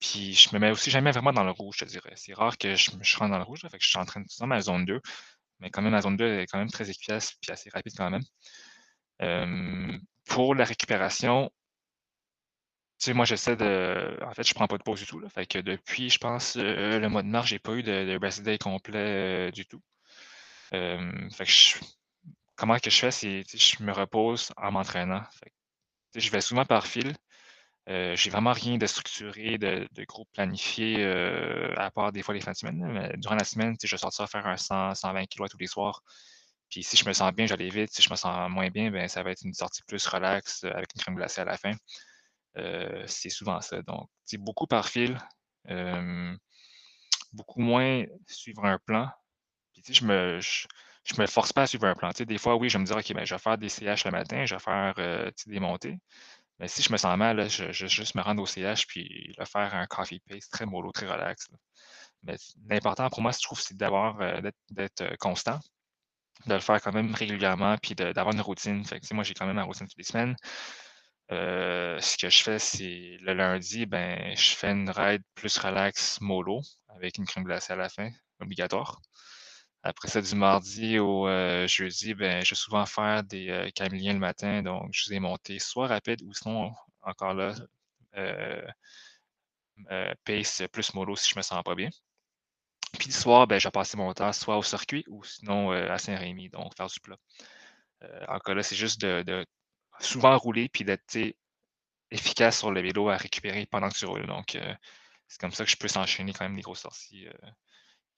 [0.00, 2.12] puis je me mets aussi jamais vraiment dans le rouge, je dirais.
[2.16, 4.46] C'est rare que je, me rentre dans le rouge, je suis en train de dans
[4.46, 5.00] ma zone 2.
[5.60, 8.10] Mais quand même, la zone 2 est quand même très efficace et assez rapide quand
[8.10, 10.00] même.
[10.26, 11.50] pour la récupération,
[13.10, 14.18] moi, j'essaie de.
[14.24, 15.20] En fait, je prends pas de pause du tout.
[15.28, 18.18] Fait que depuis, je pense, euh, le mois de mars, j'ai pas eu de, de
[18.20, 19.82] rest day complet euh, du tout.
[22.56, 25.22] comment que je fais, c'est je me repose en m'entraînant.
[26.14, 27.14] je vais souvent par fil.
[27.88, 31.04] Euh, j'ai vraiment rien de structuré, de, de groupe planifié,
[31.76, 32.78] à part des fois les fins de semaine.
[32.92, 36.02] Mais durant la semaine, je vais sortir faire un 100, 120 kg tous les soirs.
[36.70, 37.92] Puis si je me sens bien, j'allais vite.
[37.92, 40.88] Si je me sens moins bien, ben, ça va être une sortie plus relax avec
[40.94, 41.72] une crème glacée à la fin.
[42.54, 43.82] C'est souvent ça.
[43.82, 45.18] Donc, c'est beaucoup par fil,
[47.32, 49.08] beaucoup moins suivre un plan.
[49.88, 52.10] Je me, je, me force pas à suivre un plan.
[52.16, 54.10] des fois, oui, je vais me dire, OK, ben, je vais faire des CH le
[54.10, 54.94] matin, je vais faire
[55.46, 55.98] des montées.
[56.62, 59.44] Mais si je me sens mal, je, vais juste me rendre au CH puis le
[59.44, 61.48] faire un coffee pace très mollo, très relax.
[62.22, 62.36] Mais
[62.68, 65.58] l'important pour moi, je trouve, c'est d'être constant,
[66.46, 68.84] de le faire quand même régulièrement, puis d'avoir une routine.
[69.10, 70.36] Moi, j'ai quand même ma routine toutes les semaines.
[71.32, 76.20] Euh, ce que je fais, c'est le lundi, ben, je fais une ride plus relax
[76.20, 78.10] mollo avec une crème glacée à la fin,
[78.40, 79.00] obligatoire.
[79.82, 84.18] Après ça, du mardi au euh, jeudi, ben, je vais souvent faire des euh, le
[84.18, 86.72] matin, donc je vais monter soit rapide ou sinon,
[87.02, 87.54] encore là,
[90.24, 91.88] pace plus mollo si je me sens pas bien.
[92.98, 95.98] Puis le soir, ben, je vais passer mon temps soit au circuit ou sinon à
[95.98, 97.16] Saint-Rémy, donc faire du plat.
[98.28, 99.46] encore là, c'est juste de
[100.00, 101.16] souvent rouler puis d'être
[102.10, 104.26] efficace sur le vélo à récupérer pendant que tu roules.
[104.26, 104.74] Donc, euh,
[105.28, 107.26] c'est comme ça que je peux s'enchaîner quand même des grosses sorties.
[107.26, 107.50] Euh.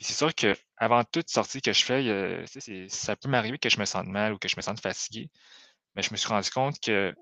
[0.00, 4.06] C'est sûr qu'avant toute sortie que je fais, ça peut m'arriver que je me sente
[4.08, 5.30] mal ou que je me sente fatigué.
[5.94, 7.14] Mais je me suis rendu compte que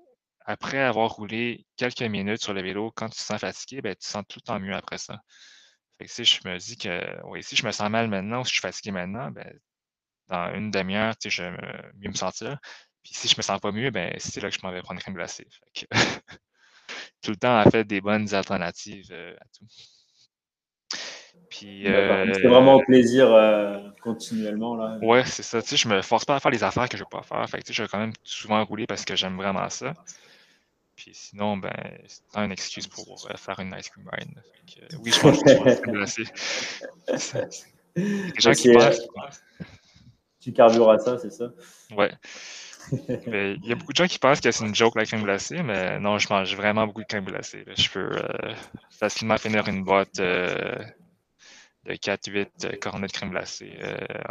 [0.45, 3.99] après avoir roulé quelques minutes sur le vélo, quand tu te sens fatigué, ben, tu
[3.99, 5.21] te sens tout le temps mieux après ça.
[5.97, 8.45] Fait que, si je me dis que oui, si je me sens mal maintenant ou
[8.45, 9.53] si je suis fatigué maintenant, ben,
[10.29, 11.51] dans une demi-heure, je vais
[11.99, 12.57] mieux me sentir.
[13.03, 14.99] Puis si je me sens pas mieux, ben c'est là que je m'en vais prendre
[14.99, 15.47] une crème glacée.
[17.21, 19.65] tout le temps, en fait, des bonnes alternatives euh, à tout.
[21.49, 24.75] Puis, c'est vraiment au plaisir continuellement.
[24.75, 24.97] Là.
[25.01, 25.61] Ouais, c'est ça.
[25.61, 27.47] Tu sais, je me force pas à faire les affaires que je veux pas faire.
[27.47, 29.93] Fait que, tu sais, je vais quand même souvent rouler parce que j'aime vraiment ça.
[30.95, 31.73] Puis sinon, ben,
[32.07, 34.43] c'est une excuse pour faire une ice cream ride.
[34.65, 36.23] Fait que, oui, je pense que je.
[37.95, 39.01] Les gens qui pensent.
[40.39, 41.51] Tu carbures à ça, c'est ça?
[41.95, 42.11] Ouais.
[42.91, 45.61] Il y a beaucoup de gens qui pensent que c'est une joke la crème glacée,
[45.63, 47.63] mais non, je mange vraiment beaucoup de crème glacée.
[47.75, 48.53] Je peux euh,
[48.89, 50.75] facilement finir une boîte euh,
[51.85, 53.73] de 4-8 euh, cornets de crème glacée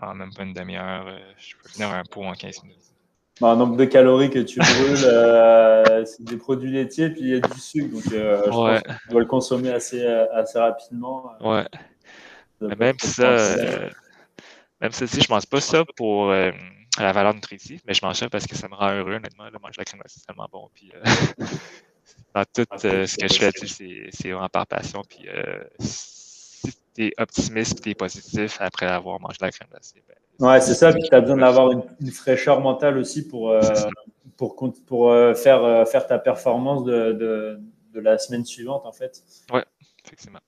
[0.03, 1.07] en même pas une demi-heure.
[1.39, 2.79] je peux finir un pot en 15 minutes.
[3.41, 7.41] Un nombre de calories que tu brûles, c'est des produits laitiers, puis il y a
[7.41, 11.33] du sucre, donc je pense que tu dois le consommer assez, assez rapidement.
[11.41, 11.67] Ouais.
[12.61, 13.37] même ça,
[14.81, 16.33] même si je mange pas ça pour
[16.99, 19.47] la valeur nutritive, mais je mange ça parce que ça me rend heureux, honnêtement.
[19.51, 20.69] de manger la crème glacée, c'est tellement bon.
[20.75, 21.03] Puis, euh,
[22.35, 25.03] dans tout euh, ce que je fais, c'est vraiment par passion.
[25.09, 29.69] Puis, euh, si tu es optimiste et tu es positif après avoir mangé la crème
[29.71, 30.15] glacée, ben,
[30.47, 30.93] Ouais, c'est ça.
[30.93, 33.55] Puis tu as besoin d'avoir une, fraîcheur mentale aussi pour,
[34.37, 37.61] pour, pour faire, faire ta performance de, de,
[37.93, 39.23] de, la semaine suivante, en fait.
[39.53, 39.65] Ouais,
[40.05, 40.41] effectivement.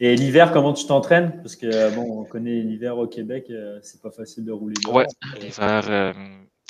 [0.00, 1.40] Et l'hiver, comment tu t'entraînes?
[1.42, 4.74] Parce que euh, bon, on connaît l'hiver au Québec, euh, c'est pas facile de rouler.
[4.88, 5.06] Ouais,
[5.40, 6.12] l'hiver, euh,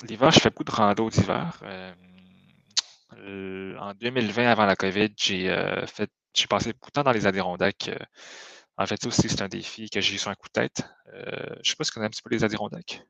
[0.06, 1.62] l'hiver, je fais beaucoup de rando d'hiver.
[3.16, 5.48] en 2020, avant la COVID, j'ai
[5.86, 7.90] fait, j'ai passé beaucoup de temps dans les Adirondacks.
[8.76, 10.82] en fait, aussi, c'est un défi que j'ai eu sur un coup de tête.
[11.62, 13.02] je sais pas si tu connais un petit peu les Adirondacks.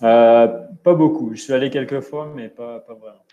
[0.00, 1.34] pas beaucoup.
[1.34, 3.24] Je suis allé quelques fois, mais pas, pas vraiment.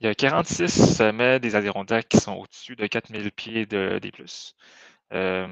[0.00, 4.10] Il y a 46 sommets des Adirondacks qui sont au-dessus de 4000 pieds de, des
[4.10, 4.54] plus.
[5.12, 5.46] Euh,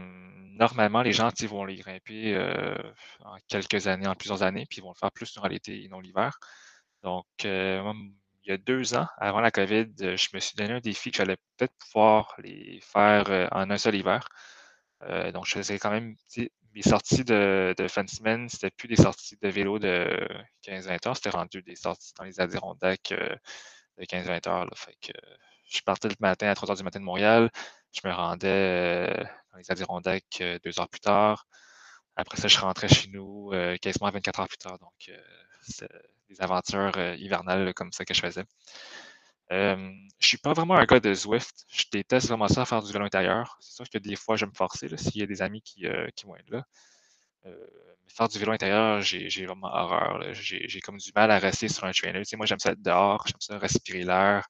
[0.58, 2.76] normalement, les gens vont les grimper euh,
[3.24, 5.88] en quelques années, en plusieurs années, puis ils vont le faire plus durant l'été et
[5.88, 6.38] non l'hiver.
[7.02, 7.92] Donc, euh,
[8.44, 11.18] il y a deux ans, avant la COVID, je me suis donné un défi que
[11.18, 14.26] j'allais peut-être pouvoir les faire en un seul hiver.
[15.34, 16.16] donc, je faisais quand même
[16.74, 20.28] mes sorties de, fin de semaine, c'était plus des sorties de vélo de
[20.62, 23.12] 15-20 heures, c'était rendu des sorties dans les Adirondacks
[23.98, 24.66] de 15-20 heures.
[25.66, 27.50] Je partais le matin à 3 heures du matin de Montréal,
[27.92, 29.08] je me rendais
[29.52, 31.46] dans les Adirondacks deux heures plus tard.
[32.16, 34.78] Après ça, je rentrais chez nous quasiment 24 heures plus tard.
[34.78, 35.10] Donc,
[35.62, 35.88] c'est
[36.28, 38.44] des aventures hivernales comme ça que je faisais.
[39.50, 41.64] Je ne suis pas vraiment un gars de Zwift.
[41.70, 43.56] Je déteste vraiment ça, faire du vélo intérieur.
[43.60, 45.86] C'est sûr que des fois, je vais me forcer s'il y a des amis qui,
[46.24, 46.64] vont être là.
[48.08, 50.32] faire du vélo intérieur, j'ai vraiment horreur.
[50.34, 52.22] J'ai comme du mal à rester sur un trainer.
[52.36, 54.48] moi, j'aime ça être dehors, j'aime ça respirer l'air.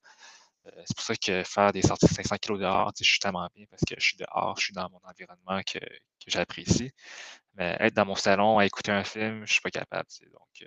[0.76, 3.48] Euh, c'est pour ça que faire des sorties de 500 kg dehors, je suis tellement
[3.54, 5.78] bien parce que je suis dehors, je suis dans mon environnement que,
[6.26, 6.92] j'apprécie.
[7.54, 10.08] Mais être dans mon salon à écouter un film, je suis pas capable.
[10.22, 10.66] Euh,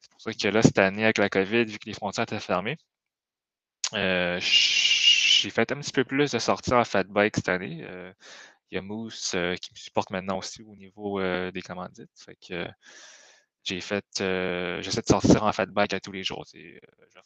[0.00, 2.40] c'est pour ça que là, cette année, avec la COVID, vu que les frontières étaient
[2.40, 2.76] fermées,
[3.94, 7.86] euh, j'ai fait un petit peu plus de sorties en fat bike cette année.
[8.70, 11.20] il y a Moose qui me supporte maintenant aussi au niveau
[11.50, 12.10] des commandites.
[12.48, 12.66] Que
[13.62, 16.44] j'ai fait, j'essaie de sortir en fat bike à tous les jours.
[16.52, 16.80] je vais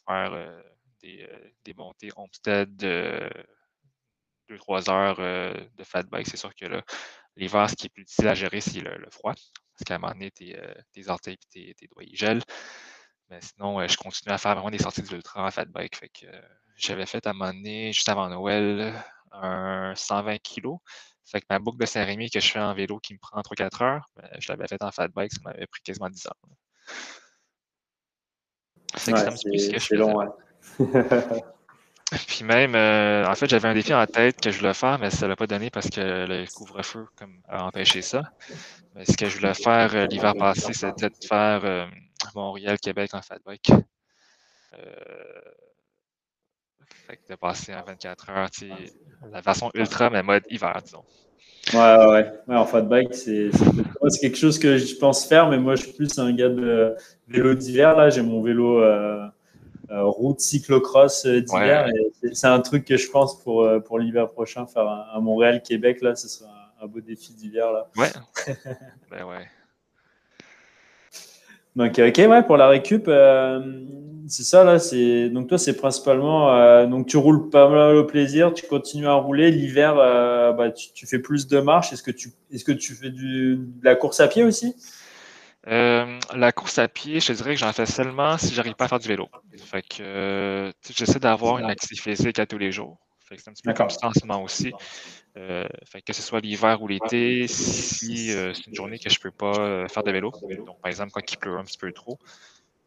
[0.06, 0.62] faire
[1.03, 3.30] des, euh, des montées homestead de
[4.49, 6.26] 2-3 heures euh, de fat bike.
[6.28, 6.82] C'est sûr que là,
[7.36, 9.34] l'hiver, ce qui est plus difficile à gérer, c'est le, froid.
[9.34, 12.42] Parce qu'à un moment donné, tes, euh, tes orteils et tes, doigts, ils gèlent.
[13.30, 15.96] Mais sinon, je continue à faire vraiment des sorties d'ultra en fat bike.
[15.96, 16.26] Fait que
[16.76, 18.94] j'avais fait à un moment donné, juste avant Noël,
[19.32, 20.78] un 120 kg.
[21.26, 23.82] Fait que ma boucle de Saint-Rémy que je fais en vélo qui me prend 3-4
[23.82, 26.36] heures, ben, je l'avais fait en fat bike, ça m'avait pris quasiment 10 heures.
[28.96, 30.26] C'est long, ouais.
[32.26, 35.11] Puis même, euh, en fait, j'avais un défi en tête que je voulais faire, mais
[35.11, 37.07] ça ne l'a pas donné parce que le couvre-feu
[37.49, 38.22] a empêché ça.
[38.95, 41.84] Mais ce que je voulais faire euh, l'hiver passé, c'était de faire euh,
[42.34, 43.70] Montréal-Québec en fat bike.
[47.07, 48.49] fait de passer en 24 heures,
[49.30, 51.04] la façon ultra, mais mode hiver, disons.
[51.74, 52.57] Ouais, ouais, ouais.
[52.57, 53.50] en fat bike, c'est
[54.18, 56.96] quelque chose que je pense faire, mais moi, je suis plus un gars de
[57.26, 57.95] vélo d'hiver.
[57.99, 58.82] Là, j'ai mon vélo
[59.90, 61.88] route cyclocross euh, d'hiver.
[62.32, 66.14] C'est un truc que je pense pour, euh, pour l'hiver prochain, faire un, Montréal-Québec, là,
[66.14, 66.50] ce sera
[66.80, 67.72] un, beau défi d'hiver.
[67.72, 67.88] là.
[67.96, 68.10] Ouais.
[69.10, 69.46] ben ouais.
[71.76, 73.08] Donc, ok, ouais, pour la récup,
[74.26, 74.78] c'est ça, là.
[74.78, 75.28] C'est...
[75.30, 76.86] Donc, toi, c'est principalement.
[76.86, 79.52] donc, tu roules pas mal au plaisir, tu continues à rouler.
[79.52, 81.92] L'hiver, bah, tu, fais plus de marche.
[81.92, 84.74] Est-ce que tu, est-ce que tu fais du, de la course à pied aussi?
[85.67, 88.89] Euh, la course à pied, je dirais que j'en fais seulement si j'arrive pas à
[88.89, 89.29] faire du vélo.
[89.57, 92.99] Fait que euh, j'essaie d'avoir une activité physique à tous les jours.
[93.21, 94.72] Fait que c'est un petit peu comme ça en ce moment aussi.
[95.37, 99.30] Euh, fait que ce soit l'hiver ou l'été, si c'est une journée que je peux
[99.30, 102.18] pas faire de vélo, donc par exemple quand il pleut un petit peu trop,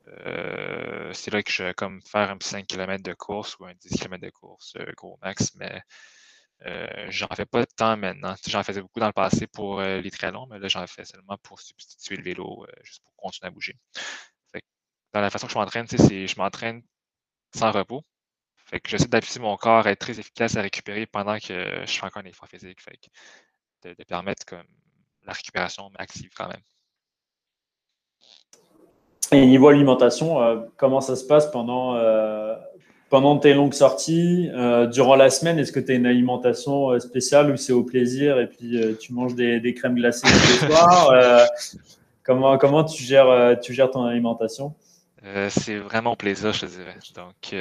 [0.07, 3.73] c'est là que je vais comme faire un petit 5 km de course ou un
[3.73, 5.81] 10 km de course gros max, mais
[6.65, 8.35] Euh, j'en fais pas tant maintenant.
[8.47, 11.59] J'en faisais beaucoup dans le passé pour les triathlons, mais là, j'en fais seulement pour
[11.59, 13.77] substituer le vélo, juste pour continuer à bouger.
[15.13, 16.83] dans la façon que je m'entraîne, c'est je m'entraîne
[17.55, 18.03] sans repos.
[18.65, 21.91] Fait que j'essaie d'appuyer mon corps à être très efficace à récupérer pendant que je
[21.91, 22.79] fais encore un effort physique.
[23.83, 24.55] De, permettre
[25.23, 26.61] la récupération active quand même.
[29.31, 32.55] Et niveau alimentation, euh, comment ça se passe pendant, euh,
[33.11, 37.51] pendant tes longues sorties euh, Durant la semaine, est-ce que tu as une alimentation spéciale
[37.51, 41.13] ou c'est au plaisir et puis tu manges des, des, crèmes glacées tous les soirs
[42.23, 44.73] comment, comment tu, gères, tu gères ton alimentation?
[45.49, 46.95] C'est vraiment au plaisir, je te dirais.
[47.15, 47.53] Donc,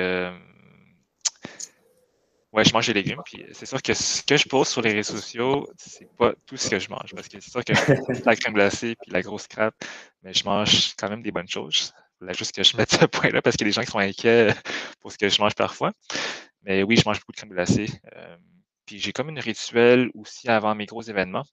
[2.52, 3.22] Ouais, je mange des légumes.
[3.24, 6.56] Puis c'est sûr que ce que je pose sur les réseaux sociaux, c'est pas tout
[6.56, 7.14] ce que je mange.
[7.14, 9.74] Parce que c'est sûr que je mange la crème glacée puis la grosse crêpe,
[10.22, 11.93] mais je mange quand même des bonnes choses.
[12.28, 14.55] Juste que je mette ce point-là parce qu'il y a des gens qui sont inquiets
[15.01, 15.92] pour ce que je mange parfois.
[16.62, 17.88] Mais oui, je mange beaucoup de crème glacée.
[18.14, 18.36] Euh,
[18.84, 21.44] puis j'ai comme une rituel aussi avant mes gros événements.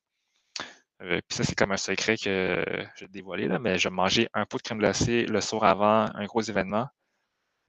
[1.01, 2.65] Euh, puis ça, c'est comme un secret que
[2.95, 5.63] je vais dévoiler, là, mais je vais manger un pot de crème glacée le soir
[5.63, 6.87] avant un gros événement.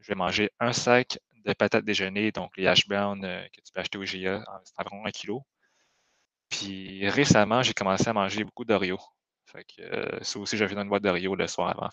[0.01, 3.73] Je vais manger un sac de patates déjeuner, donc les hash browns euh, que tu
[3.73, 5.45] peux acheter au GIA, c'est environ un kilo.
[6.49, 8.99] Puis récemment, j'ai commencé à manger beaucoup d'Oreo.
[9.47, 11.89] Fait que euh, ça aussi, j'avais une boîte d'Oreo le soir avant.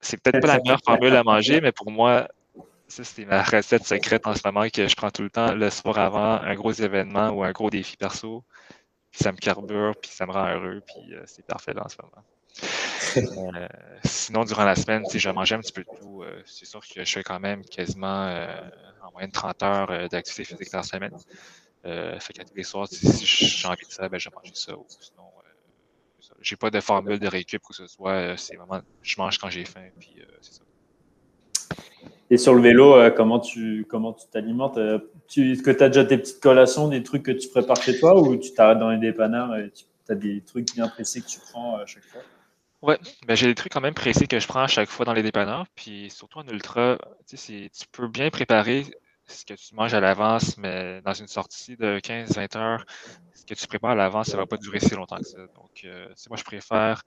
[0.00, 2.28] C'est peut-être pas la meilleure formule à manger, mais pour moi,
[2.90, 5.70] ça, c'est ma recette secrète en ce moment que je prends tout le temps le
[5.70, 8.42] soir avant un gros événement ou un gros défi perso.
[9.10, 11.96] Puis ça me carbure, puis ça me rend heureux, puis euh, c'est parfait en ce
[12.02, 12.24] moment.
[13.16, 13.66] Euh,
[14.04, 16.22] sinon, durant la semaine, je mangeais un petit peu de tout.
[16.22, 18.30] Euh, c'est sûr que je fais quand même quasiment
[19.02, 21.16] en moyenne 30 heures d'activité physique par semaine.
[21.82, 24.76] fait qu'à tous les soirs, si j'ai envie de ça, ben, je mange ça.
[24.76, 25.29] Ou sinon,
[26.40, 28.36] j'ai pas de formule de récup ou que ce soit.
[28.36, 30.62] c'est vraiment, je mange quand j'ai faim, puis c'est ça.
[32.30, 36.16] Et sur le vélo, comment tu comment tu t'alimentes Est-ce que tu as déjà tes
[36.16, 39.56] petites collations, des trucs que tu prépares chez toi ou tu t'arrêtes dans les dépanneurs
[39.56, 42.22] et tu as des trucs bien précis que tu prends à chaque fois?
[42.82, 45.12] Ouais, ben j'ai des trucs quand même précis que je prends à chaque fois dans
[45.12, 45.66] les dépanneurs.
[45.74, 46.98] Puis surtout en ultra,
[47.28, 48.86] tu sais, tu peux bien préparer
[49.30, 52.84] ce que tu manges à l'avance, mais dans une sortie de 15-20 heures,
[53.34, 55.38] ce que tu prépares à l'avance, ça va pas durer si longtemps que ça.
[55.54, 57.02] Donc, euh, moi, je préfère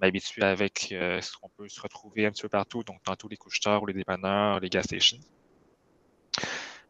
[0.00, 3.36] m'habituer avec euh, ce qu'on peut se retrouver un petit peu partout, donc tous les
[3.36, 5.18] couches-tard ou les dépanneurs, les gas stations.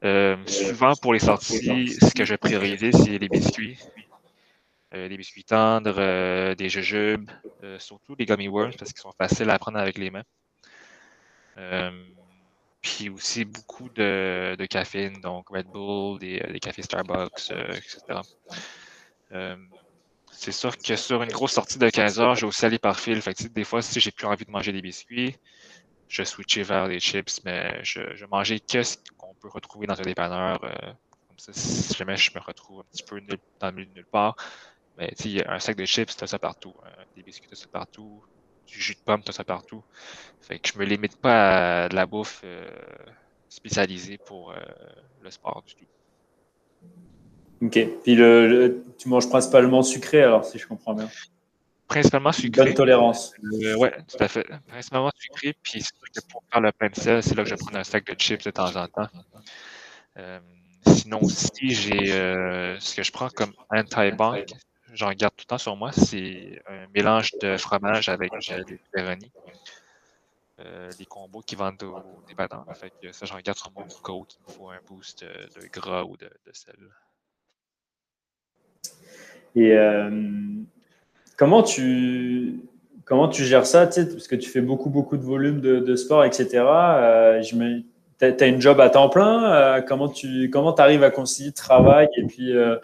[0.05, 3.79] Euh, souvent, pour les sorties, ce que je vais prioriser, c'est les biscuits.
[4.93, 7.29] Des biscuits tendres, des jujubes,
[7.79, 10.23] surtout les gummy worms parce qu'ils sont faciles à prendre avec les mains.
[12.85, 18.21] Puis aussi beaucoup de, caféine, donc Red Bull, des, cafés Starbucks, etc.
[20.31, 23.21] c'est sûr que sur une grosse sortie de 15 heures, j'ai aussi allé par fil.
[23.23, 25.35] Fait des fois, si j'ai plus envie de manger des biscuits,
[26.09, 30.05] je switchais vers les chips, mais je, mangeais que ce qu'on peut retrouver dans un
[30.05, 30.61] dépanneur.
[30.61, 33.19] comme ça, si jamais je me retrouve un petit peu
[33.61, 34.37] dans le milieu de nulle part,
[34.99, 36.75] mais tu un sac de chips, t'as ça partout.
[36.85, 37.05] Hein.
[37.17, 38.23] Des biscuits, t'as ça partout.
[38.67, 39.83] Du jus de pomme, t'as ça partout.
[40.41, 42.69] Fait que je me limite pas à de la bouffe euh,
[43.49, 44.57] spécialisée pour euh,
[45.23, 45.87] le sport du tout.
[47.63, 47.79] Ok.
[48.03, 51.09] Puis le, tu manges principalement sucré alors, si je comprends bien.
[51.89, 52.65] Principalement sucré.
[52.65, 53.33] Bonne tolérance.
[53.63, 54.47] Euh, ouais, tout à fait.
[54.67, 55.55] Principalement sucré.
[55.63, 58.07] Puis c'est pour faire le pain de sel, c'est là que je prends un sac
[58.07, 59.09] de chips de temps en temps.
[60.87, 62.07] sinon aussi, j'ai
[62.81, 64.47] ce que je prends comme anti-bank,
[64.95, 68.79] j'en garde tout le temps sur moi, c'est un mélange de fromage avec euh, des
[68.93, 69.31] pepperoni.
[70.61, 72.65] Euh, des combos qui vendent au dépanneur.
[72.75, 76.05] Fait ça, j'en garde sur au cas il me faut un boost euh, de gras
[76.05, 76.77] ou de, sel.
[79.57, 79.77] Et
[81.37, 82.61] comment tu
[83.05, 86.49] comment tu gères ça, parce que tu fais beaucoup, beaucoup de volume de, sport, etc.
[86.51, 87.83] je
[88.19, 89.83] tu as, une job à temps plein.
[89.83, 92.77] comment tu comment arrives à concilier travail et puis euh,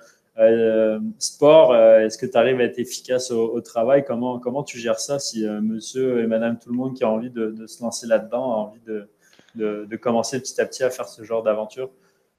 [1.19, 4.05] sport, euh, est-ce que tu arrives à être efficace au, travail?
[4.05, 7.11] Comment, comment tu gères ça si euh, monsieur et madame tout le monde qui a
[7.11, 9.09] envie de, se lancer là-dedans a envie de,
[9.55, 11.91] de, commencer petit à petit à faire ce genre d'aventure?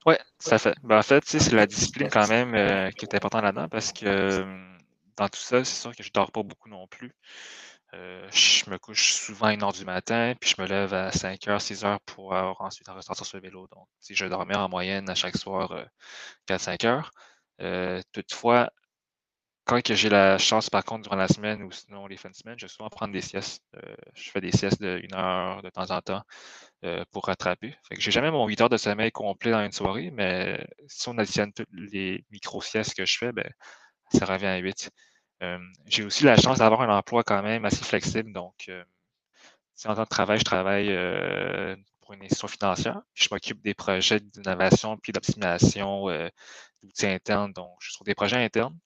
[0.05, 0.73] Oui, ça fait.
[0.83, 4.43] Ben, en fait, c'est la discipline quand même qui est importante là-dedans parce que
[5.17, 7.13] dans tout ça, c'est sûr que je dors pas beaucoup non plus.
[7.93, 11.99] je me couche souvent à 1h du matin, puis je me lève à 5h, 6h
[12.07, 13.67] pour ensuite ressortir sur le vélo.
[13.75, 15.85] Donc, si je dormais en moyenne à chaque soir
[16.47, 17.11] 4-5 heures.
[17.61, 18.71] Euh, toutefois,
[19.65, 22.57] quand j'ai la chance, par contre, durant la semaine ou sinon les fins de semaine,
[22.59, 23.63] je vais souvent prendre des siestes.
[23.75, 26.23] Euh, je fais des siestes d'une heure de temps en temps
[26.85, 27.75] euh, pour rattraper.
[27.89, 31.17] Que j'ai jamais mon 8 heures de sommeil complet dans une soirée, mais si on
[31.17, 33.49] additionne toutes les micro-siestes que je fais, ben,
[34.13, 34.91] ça revient à 8.
[35.87, 38.33] j'ai aussi la chance d'avoir un emploi quand même assez flexible.
[38.33, 38.69] Donc,
[39.75, 40.87] si en temps de travail, je travaille
[42.01, 43.01] pour une une institution financière.
[43.13, 46.07] je m'occupe des projets d'innovation puis d'optimisation
[46.83, 47.53] d'outils internes.
[47.53, 48.77] Donc, je suis sur des projets internes.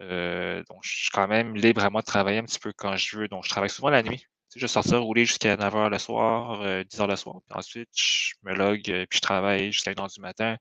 [0.00, 3.16] donc, je suis quand même libre à moi de travailler un petit peu quand je
[3.18, 3.28] veux.
[3.28, 4.24] Donc, je travaille souvent la nuit.
[4.56, 7.36] je vais rouler jusqu'à 9h le soir, 10h le soir.
[7.48, 10.56] Puis ensuite, je me log, puis je travaille jusqu'à 1h du matin.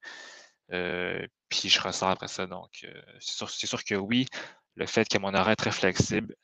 [1.49, 2.47] puis je ressors après ça.
[2.47, 2.85] Donc,
[3.19, 4.27] c'est sûr, sûr, que oui,
[4.75, 6.35] le fait que mon horaire est très flexible,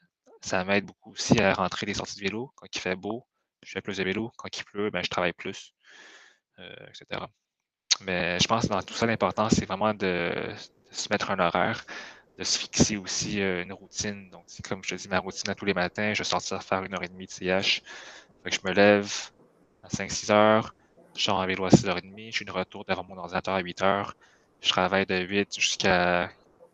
[0.42, 3.26] ça m'aide beaucoup aussi à rentrer des sorties de vélo quand il fait beau.
[3.64, 4.32] Je fais plus de vélo.
[4.38, 5.74] Quand il pleut, ben, je travaille plus,
[6.58, 7.26] etc.
[8.02, 10.34] Mais je pense que dans tout ça, l'important, c'est vraiment de,
[10.92, 11.86] se mettre un horaire,
[12.38, 14.30] de se fixer aussi euh, une routine.
[14.30, 16.84] Donc, comme je te dis, ma routine à tous les matins, je vais sortir faire
[16.84, 17.82] une heure et demie de CH.
[18.44, 19.12] Fait que je me lève
[19.84, 20.76] à 5-6 heures,
[21.16, 23.82] je sors en vélo à 6h30, je suis de retour devant mon ordinateur à 8
[23.82, 24.16] heures.
[24.62, 26.32] Je travaille de 8 jusqu'à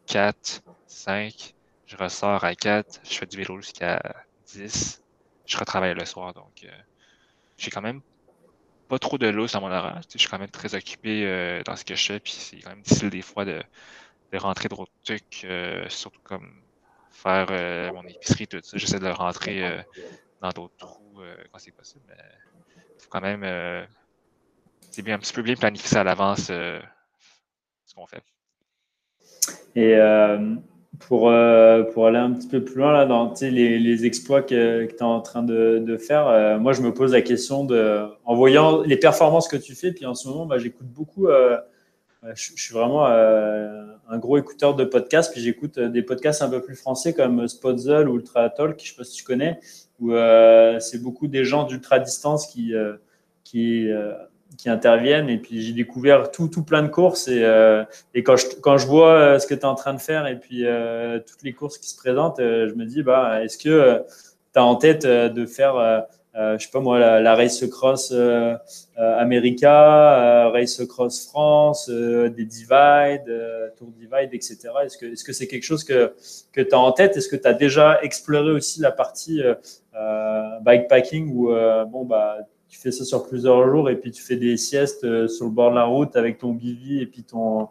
[0.07, 1.53] 4, 5.
[1.85, 4.01] Je ressors à 4, je fais du vélo jusqu'à
[4.47, 5.01] 10.
[5.45, 6.33] Je retravaille le soir.
[6.33, 6.69] Donc, euh,
[7.57, 8.01] j'ai quand même
[8.91, 10.01] pas trop de lousse dans mon horaire.
[10.11, 12.71] Je suis quand même très occupé euh, dans ce que je fais, puis c'est quand
[12.71, 13.63] même difficile des fois de,
[14.33, 16.61] de rentrer d'autres trucs, euh, surtout comme
[17.09, 18.77] faire euh, mon épicerie, tout ça.
[18.77, 19.85] J'essaie de le rentrer
[20.41, 21.21] dans d'autres trous
[21.53, 22.17] quand c'est possible, mais
[22.97, 23.87] faut quand même
[24.81, 26.81] c'est bien un petit peu bien planifier à l'avance ce
[27.95, 28.23] qu'on fait.
[29.73, 29.95] Et
[31.07, 34.85] pour, euh, pour aller un petit peu plus loin là, dans les, les exploits que,
[34.85, 37.63] que tu es en train de, de faire, euh, moi je me pose la question
[37.63, 41.27] de, en voyant les performances que tu fais, puis en ce moment bah, j'écoute beaucoup,
[41.27, 41.57] euh,
[42.35, 46.75] je, suis vraiment un gros écouteur de podcasts, puis j'écoute des podcasts un peu plus
[46.75, 49.59] français comme Spotzel ou Ultra Talk, je ne sais pas si tu connais,
[49.99, 50.13] où
[50.79, 52.73] c'est beaucoup des gens d'ultra distance qui,
[53.43, 53.87] qui
[54.57, 55.29] qui interviennent.
[55.29, 57.27] Et puis j'ai découvert tout, tout plein de courses.
[57.27, 57.83] Et, euh,
[58.13, 60.27] et quand, je, quand je vois euh, ce que tu es en train de faire
[60.27, 64.03] et puis euh, toutes les courses qui se présentent, je me dis, bah, est-ce que
[64.53, 66.05] tu as en tête de faire,
[66.35, 68.13] je sais pas moi, la, Race Cross
[68.97, 74.57] America, Race Cross France, des Divide, Tour Divide, etc.
[74.83, 76.13] Est-ce que est-ce que c'est quelque chose que,
[76.51, 77.15] que tu as en tête?
[77.15, 79.41] Est-ce que tu as déjà exploré aussi la partie
[80.61, 81.47] bikepacking où,
[81.87, 82.39] bon, bah,
[82.71, 85.51] tu fais ça sur plusieurs jours et puis tu fais des siestes euh, sur le
[85.51, 87.67] bord de la route avec ton bivy et puis ton,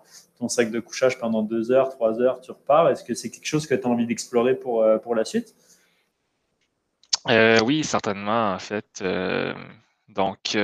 [0.47, 2.90] sac de couchage pendant deux heures, trois heures, tu repars.
[2.90, 5.55] Est-ce que c'est quelque chose que tu as envie d'explorer pour, euh, pour la suite?
[7.28, 9.02] Euh, oui, certainement, en fait.
[10.09, 10.56] donc,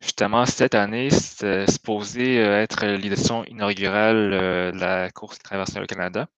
[0.00, 6.28] justement, cette année, c'est supposé être l'édition inaugurale de la course qui traverse le Canada.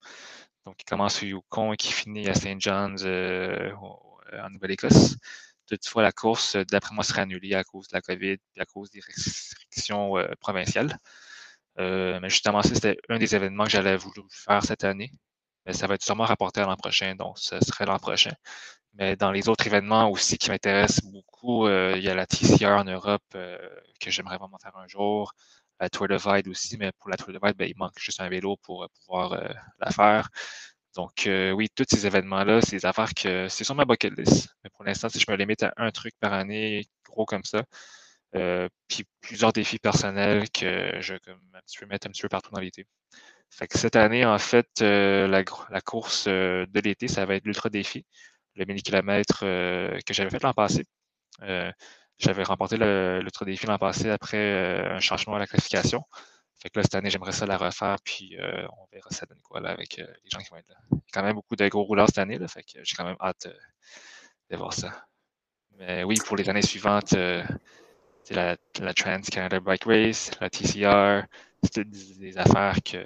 [0.65, 2.59] Donc, qui commence au Yukon et qui finit à St.
[2.59, 5.17] John's en Nouvelle-Écosse.
[5.67, 8.65] Toutefois, la course, euh, d'après moi, sera annulée à cause de la COVID et à
[8.65, 10.97] cause des restrictions euh, provinciales.
[11.79, 15.11] Euh, mais justement, c'était un des événements que j'allais vouloir faire cette année.
[15.65, 18.33] Mais ça va être sûrement rapporté à l'an prochain, donc ce serait l'an prochain.
[18.93, 22.85] Mais dans les autres événements aussi qui m'intéressent beaucoup, il y a la TCR en
[22.85, 25.33] Europe que j'aimerais vraiment faire un jour,
[25.79, 28.21] la Tour de Vide aussi, mais pour la Tour de Vide, ben, il manque juste
[28.21, 29.37] un vélo pour pouvoir
[29.79, 30.29] la faire.
[30.95, 34.49] Donc, euh, oui, tous ces événements-là, c'est des affaires que c'est sur ma bucket list.
[34.63, 37.63] Mais pour l'instant, si je me limite à un truc par année, gros comme ça,
[38.35, 41.39] euh, puis plusieurs défis personnels que je comme,
[41.89, 42.85] mettre un petit peu partout dans l'été.
[43.51, 47.45] Fait que cette année, en fait, euh, la, la, course de l'été, ça va être
[47.45, 48.05] l'ultra défi,
[48.55, 50.85] le mini-kilomètre que j'avais fait l'an passé.
[52.19, 56.03] j'avais remporté l'ultra défi l'an passé après un changement à la classification.
[56.61, 59.41] Fait que là, cette année, j'aimerais ça la refaire, puis euh, on verra ça donne
[59.41, 60.75] quoi là, avec euh, les gens qui vont être là.
[60.91, 62.95] Il y a quand même beaucoup de gros rouleurs cette année, là, fait que j'ai
[62.95, 63.53] quand même hâte euh,
[64.49, 65.05] de voir ça.
[65.77, 68.57] Mais oui, pour les années suivantes, c'est la,
[68.93, 71.27] Trans Canada Bike Race, la TCR,
[71.63, 73.05] c'est des, affaires que,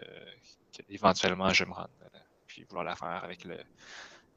[0.88, 1.88] éventuellement je me rends,
[2.46, 3.58] puis vouloir la faire avec le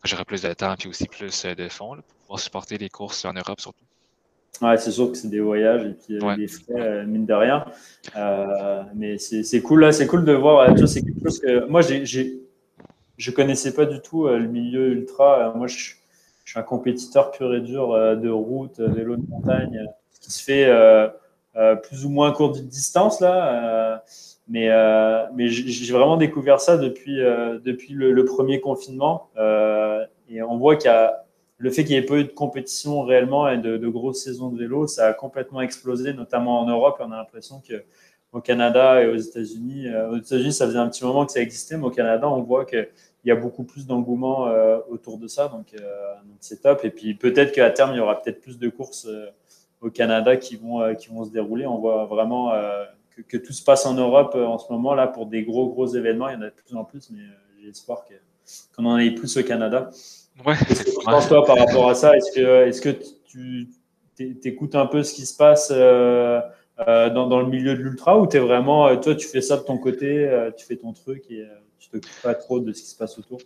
[0.05, 3.33] j'aurai plus de temps, puis aussi plus de fonds pour pouvoir supporter les courses en
[3.33, 3.85] Europe surtout.
[4.61, 7.33] Ouais, c'est sûr que c'est des voyages et puis euh, des frais, euh, mine de
[7.33, 7.65] rien.
[8.17, 10.75] Euh, mais c'est cool, c'est cool de voir.
[10.75, 12.41] Tu c'est quelque chose que moi, j'ai,
[13.17, 15.53] je connaissais pas du tout le milieu ultra.
[15.57, 15.95] Moi, je,
[16.45, 19.87] je, suis un compétiteur pur et dur de route, vélo de montagne,
[20.21, 20.71] qui se fait
[21.83, 24.05] plus ou moins court de distance là.
[24.49, 24.69] mais
[25.35, 29.31] mais j'ai vraiment découvert ça depuis, depuis le, le premier confinement.
[30.29, 31.22] et on voit qu'il y a
[31.63, 34.59] le fait qu'il n'y ait pas eu de compétition réellement et de, grosses saisons de
[34.59, 36.97] vélo, ça a complètement explosé, notamment en Europe.
[36.99, 41.05] On a l'impression qu'au Canada et aux États-Unis, euh, aux États-Unis, ça faisait un petit
[41.05, 42.89] moment que ça existait, mais au Canada, on voit qu'il
[43.25, 45.47] y a beaucoup plus d'engouement euh, autour de ça.
[45.47, 46.85] Donc, euh, donc c'est top.
[46.85, 49.07] Et puis peut-être qu'à terme, il y aura peut-être plus de courses
[49.81, 51.65] au Canada qui vont, qui vont se dérouler.
[51.65, 52.51] On voit vraiment
[53.15, 55.87] que, que, tout se passe en Europe en ce moment là pour des gros, gros
[55.87, 56.29] événements.
[56.29, 57.23] Il y en a de plus en plus, mais
[57.61, 58.05] j'ai espoir
[58.75, 59.91] qu'on en ait plus au Canada.
[60.45, 62.17] Ouais, Qu'est-ce que tu penses toi par rapport à ça?
[62.17, 62.91] Est-ce que, est-ce que
[63.27, 63.69] tu,
[64.19, 66.41] écoutes un peu ce qui se passe euh,
[66.79, 69.63] dans, dans, le milieu de l'ultra ou tu es vraiment, toi, tu fais ça de
[69.63, 71.47] ton côté, tu fais ton truc et
[71.79, 73.39] tu t'occupes pas trop de ce qui se passe autour?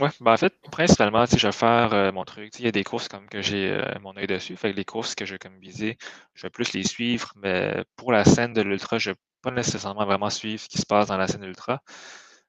[0.00, 2.58] Ouais, ben en fait, principalement, je vais faire mon truc.
[2.58, 4.56] Il y a des courses comme que j'ai mon œil dessus.
[4.56, 5.96] Fait que les courses que je vais comme viser,
[6.34, 7.32] je vais plus les suivre.
[7.36, 10.78] Mais pour la scène de l'ultra, je ne vais pas nécessairement vraiment suivre ce qui
[10.78, 11.80] se passe dans la scène de l'ultra.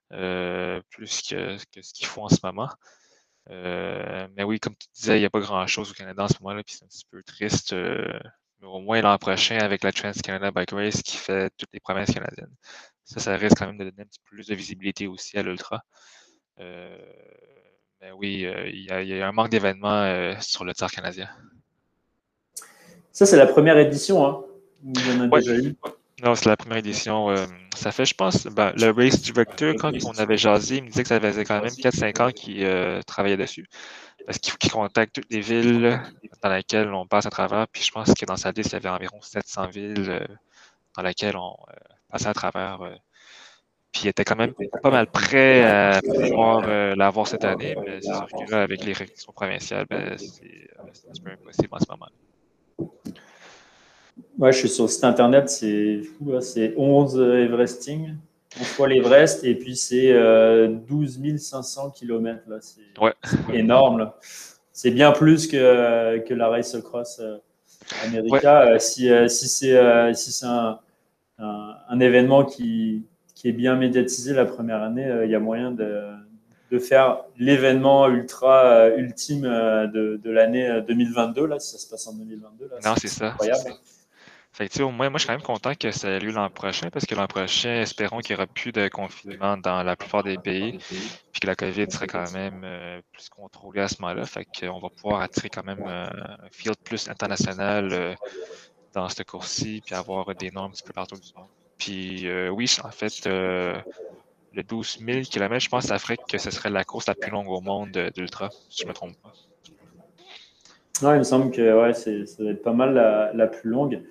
[0.10, 2.70] plus que, que ce qu'ils font en ce moment.
[3.52, 6.36] Euh, mais oui, comme tu disais, il n'y a pas grand-chose au Canada en ce
[6.42, 7.74] moment-là, puis c'est un petit peu triste.
[7.74, 8.20] Euh,
[8.62, 12.12] mais au moins l'an prochain, avec la Trans-Canada Bike Race qui fait toutes les provinces
[12.12, 12.54] canadiennes.
[13.04, 15.44] Ça, ça risque quand même de donner un petit peu plus de visibilité aussi à
[15.44, 15.84] l'Ultra.
[16.60, 16.98] Euh,
[18.02, 21.30] mais oui, il y, a un manque d'événements sur le tir canadien.
[23.12, 24.44] Ça, c'est la première édition, hein?
[24.84, 25.76] Il y en a déjà eu.
[26.24, 27.30] Non, c'est la première édition.
[27.30, 30.88] Euh, ça fait, je pense, ben, le Race Director, quand on avait jasé, il me
[30.88, 33.68] disait que ça faisait quand même 4-5 ans qu'il euh, travaillait dessus.
[34.26, 36.02] Parce qu'il contacte toutes les villes
[36.42, 37.68] dans lesquelles on passe à travers.
[37.68, 40.26] Puis je pense que dans sa liste, il y avait environ 700 villes euh,
[40.96, 41.58] dans lesquelles on
[42.10, 42.80] passait à travers.
[43.92, 46.66] puis il était quand même pas mal prêt à pouvoir
[46.96, 47.76] l'avoir cette année.
[47.86, 51.80] Mais c'est sûr que là, avec les réactions provinciales, ben, c'est un peu impossible en
[51.80, 52.10] ce moment.
[54.38, 58.16] Ouais, je suis sur le site internet, c'est fou, c'est 11 Everesting,
[58.60, 60.14] 11 fois l'Everest, et puis c'est
[60.88, 62.42] 12 500 km.
[62.62, 64.12] C'est énorme.
[64.76, 67.38] C'est bien plus que, que la Race Cross euh,
[68.04, 68.64] America.
[68.64, 70.80] Euh, si, euh, si c'est si un,
[71.38, 76.02] un, événement qui, qui, est bien médiatisé la première année, il y a moyen de,
[76.72, 82.14] de faire l'événement ultra ultime de, de l'année 2022, là, si ça se passe en
[82.14, 82.68] 2022.
[82.68, 83.28] Là, non, c'est ça.
[83.28, 83.76] Incroyable.
[84.56, 86.50] Fait que, au moins, moi, je suis quand même content que ça ait lieu l'an
[86.50, 90.24] prochain parce que l'an prochain, espérons qu'il n'y aura plus de confinement dans la plupart
[90.24, 90.78] des pays
[91.34, 94.26] puis que la COVID serait quand même euh, plus contrôlée à ce moment-là.
[94.26, 98.16] Fait qu'on va pouvoir attirer quand même euh, un field plus international euh,
[98.94, 101.50] dans ce cours-ci puis avoir des normes un petit peu partout du monde.
[101.78, 103.84] Puis oui, en fait, le
[104.64, 107.30] 12 000 km, je pense que ça ferait que ce serait la course la plus
[107.30, 109.34] longue au monde d'Ultra, si je ne me trompe pas.
[111.02, 112.10] Non, il me semble que ouais, ça
[112.42, 114.02] va être pas mal la, la plus longue.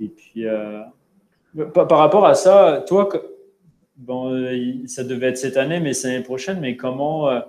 [0.00, 0.82] Et puis, euh,
[1.72, 3.08] par, rapport à ça, toi,
[3.96, 7.40] bon, euh, ça devait être cette année, mais c'est l'année prochaine, mais comment, euh,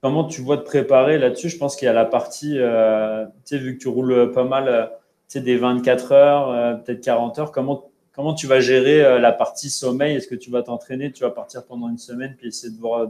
[0.00, 1.48] comment tu vois te préparer là-dessus?
[1.48, 4.90] Je pense qu'il y a la partie, tu sais, vu que tu roules pas mal,
[5.28, 9.70] tu sais, des 24 heures, peut-être 40 heures, comment, comment tu vas gérer la partie
[9.70, 10.16] sommeil?
[10.16, 11.10] Est-ce que tu vas t'entraîner?
[11.10, 13.08] Tu vas partir pendant une semaine puis essayer de voir,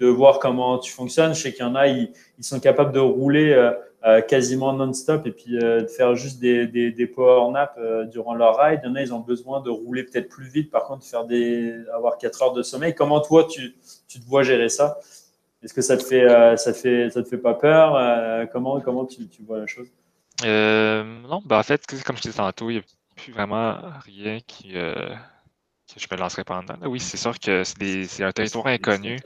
[0.00, 1.34] de voir comment tu fonctionnes?
[1.34, 3.72] Je sais qu'il y en a, ils sont capables de rouler
[4.06, 8.34] euh, quasiment non-stop et puis euh, de faire juste des, des, power naps euh, durant
[8.34, 8.80] leur ride.
[8.84, 11.24] Il y en a, ils ont besoin de rouler peut-être plus vite, par contre, faire
[11.24, 12.94] des, avoir 4 heures de sommeil.
[12.94, 13.74] Comment toi, tu,
[14.06, 14.98] tu te vois gérer ça?
[15.62, 16.28] Est-ce que ça te fait,
[16.58, 18.46] ça te fait, ça te fait pas peur?
[18.52, 19.88] Comment, comment tu, tu, vois la chose?
[20.42, 22.84] Non, ben, en fait, comme je disais tantôt, il n'y a
[23.16, 25.16] plus vraiment rien qui, que
[25.96, 26.74] je me lancerai pendant.
[26.82, 29.16] Oui, c'est sûr que c'est un territoire inconnu,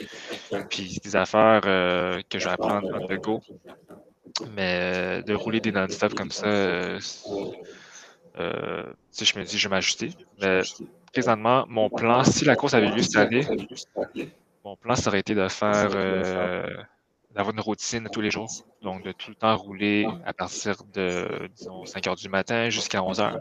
[0.71, 3.43] puis des affaires que je vais apprendre en de go.
[4.55, 7.01] Mais euh, de rouler des non-stop comme ça, euh,
[8.39, 8.85] euh,
[9.21, 10.11] je me dis, je vais m'ajuster.
[10.41, 10.61] Mais
[11.13, 13.47] présentement, mon plan, si la course avait lieu cette année,
[14.65, 15.91] mon plan, ça aurait été de faire,
[17.35, 18.51] d'avoir une routine tous les jours.
[18.83, 23.03] Donc, de tout le temps rouler à partir de, disons, 5 heures du matin jusqu'à
[23.03, 23.41] 11 heures.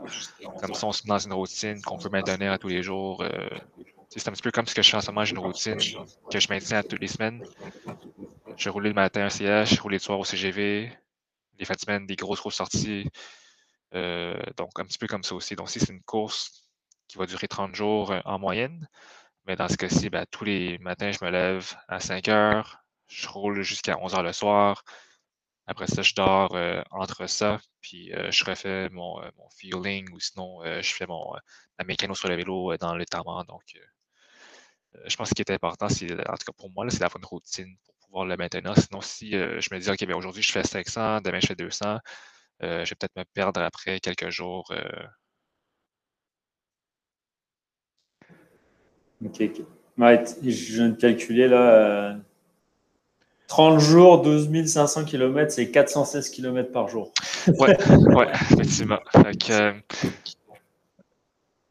[0.61, 3.23] Comme ça, on se met dans une routine qu'on peut maintenir à tous les jours.
[4.09, 5.77] c'est un petit peu comme ce que je fais en ce moment, j'ai une routine
[6.31, 7.43] que je maintiens à toutes les semaines.
[8.57, 10.91] J'ai roulé le matin un CH, j'ai roulé le soir au CGV,
[11.59, 13.07] les fins de semaine, des grosses, grosses sorties.
[13.93, 15.55] Euh, donc, un petit peu comme ça aussi.
[15.55, 16.67] Donc, si c'est une course
[17.07, 18.87] qui va durer 30 jours euh, en moyenne,
[19.45, 23.27] mais dans ce cas-ci, ben, tous les matins, je me lève à 5 heures, je
[23.29, 24.83] roule jusqu'à 11 heures le soir.
[25.67, 30.61] Après ça, je dors euh, entre ça, puis je refais mon, mon feeling ou sinon
[30.81, 31.33] je fais mon,
[31.79, 33.77] ma mécano sur le vélo dans le temps Donc,
[35.05, 37.17] je pense que ce qui est important, c'est, en tout cas pour moi, c'est d'avoir
[37.17, 38.73] une routine pour pouvoir le maintenir.
[38.77, 41.55] Sinon, si euh, je me dis, OK, bien, aujourd'hui, je fais 500, demain, je fais
[41.55, 41.97] 200,
[42.63, 44.71] euh, je vais peut-être me perdre après quelques jours.
[44.71, 44.81] Euh.
[49.23, 49.39] OK.
[50.43, 52.17] je viens de calculer là.
[53.47, 57.13] 30 jours, 12 500 km, c'est 416 km par jour.
[57.47, 58.99] Oui, ouais, effectivement.
[59.15, 59.73] Je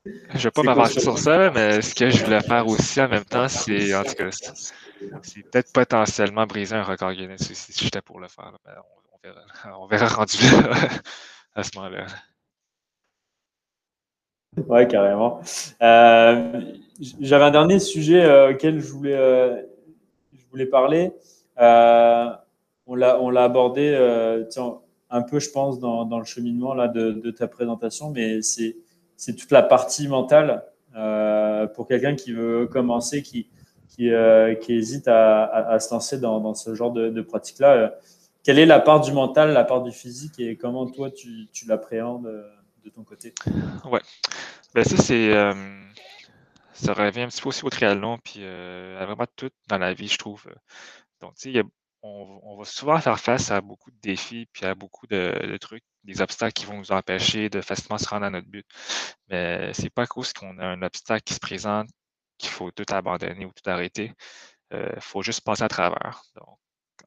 [0.04, 3.24] ne vais pas m'avancer sur ça, mais ce que je voulais faire aussi en même
[3.24, 4.30] temps, c'est en tout cas,
[5.22, 8.52] c'est peut-être potentiellement briser un record Guinness si, j'étais pour le faire.
[9.12, 9.42] on, verra,
[9.80, 10.38] on verra rendu
[11.54, 12.06] à ce moment-là.
[14.68, 15.40] Oui, carrément.
[15.82, 16.60] Euh,
[17.20, 19.62] j'avais un dernier sujet euh, auquel je voulais, euh,
[20.32, 21.12] je voulais parler.
[21.58, 23.94] on l'a abordé
[25.10, 28.76] un peu, je pense, dans, dans le cheminement là, de, de ta présentation, mais c'est
[29.36, 30.64] toute la partie mentale
[31.74, 33.48] pour quelqu'un qui veut commencer, qui,
[33.96, 37.72] qui, euh, qui hésite à, se lancer dans, ce genre de, pratique-là.
[37.72, 37.88] Euh,
[38.44, 41.66] quelle est la part du mental, la part du physique et comment toi tu, tu
[41.66, 42.30] l'appréhendes
[42.84, 43.34] de ton côté?
[43.84, 44.00] Ouais,
[44.74, 45.32] ben ça c'est
[46.72, 50.08] ça revient un petit peu aussi au triathlon, puis à vraiment tout dans la vie,
[50.08, 50.44] je trouve.
[51.20, 51.62] Donc, tu sais,
[52.02, 56.20] on, va souvent faire face à beaucoup de défis, puis à beaucoup de, trucs, des
[56.20, 58.66] obstacles qui vont nous empêcher de facilement se rendre à notre but.
[59.28, 60.22] Mais c'est pas qu'on
[60.58, 61.88] a un obstacle qui se présente
[62.38, 64.12] qu'il faut tout abandonner ou tout arrêter.
[64.70, 66.22] Il euh, faut juste passer à travers.
[66.36, 66.58] Donc,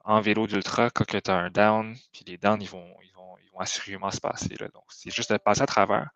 [0.05, 3.37] en vélo d'ultra, quand tu as un down, puis les downs, ils vont, ils vont,
[3.43, 4.55] ils vont assurément se passer.
[4.73, 6.09] Donc, c'est juste de passer à travers.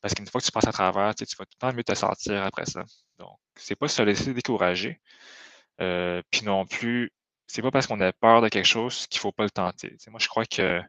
[0.00, 1.94] Parce qu'une fois que tu passes à travers, tu, vas tout le temps mieux te
[1.94, 2.84] sortir après ça.
[3.18, 5.00] Donc, c'est pas se laisser décourager.
[5.80, 7.12] Euh, puis non plus,
[7.46, 9.96] c'est pas parce qu'on a peur de quelque chose qu'il faut pas le tenter.
[10.08, 10.82] moi, je crois que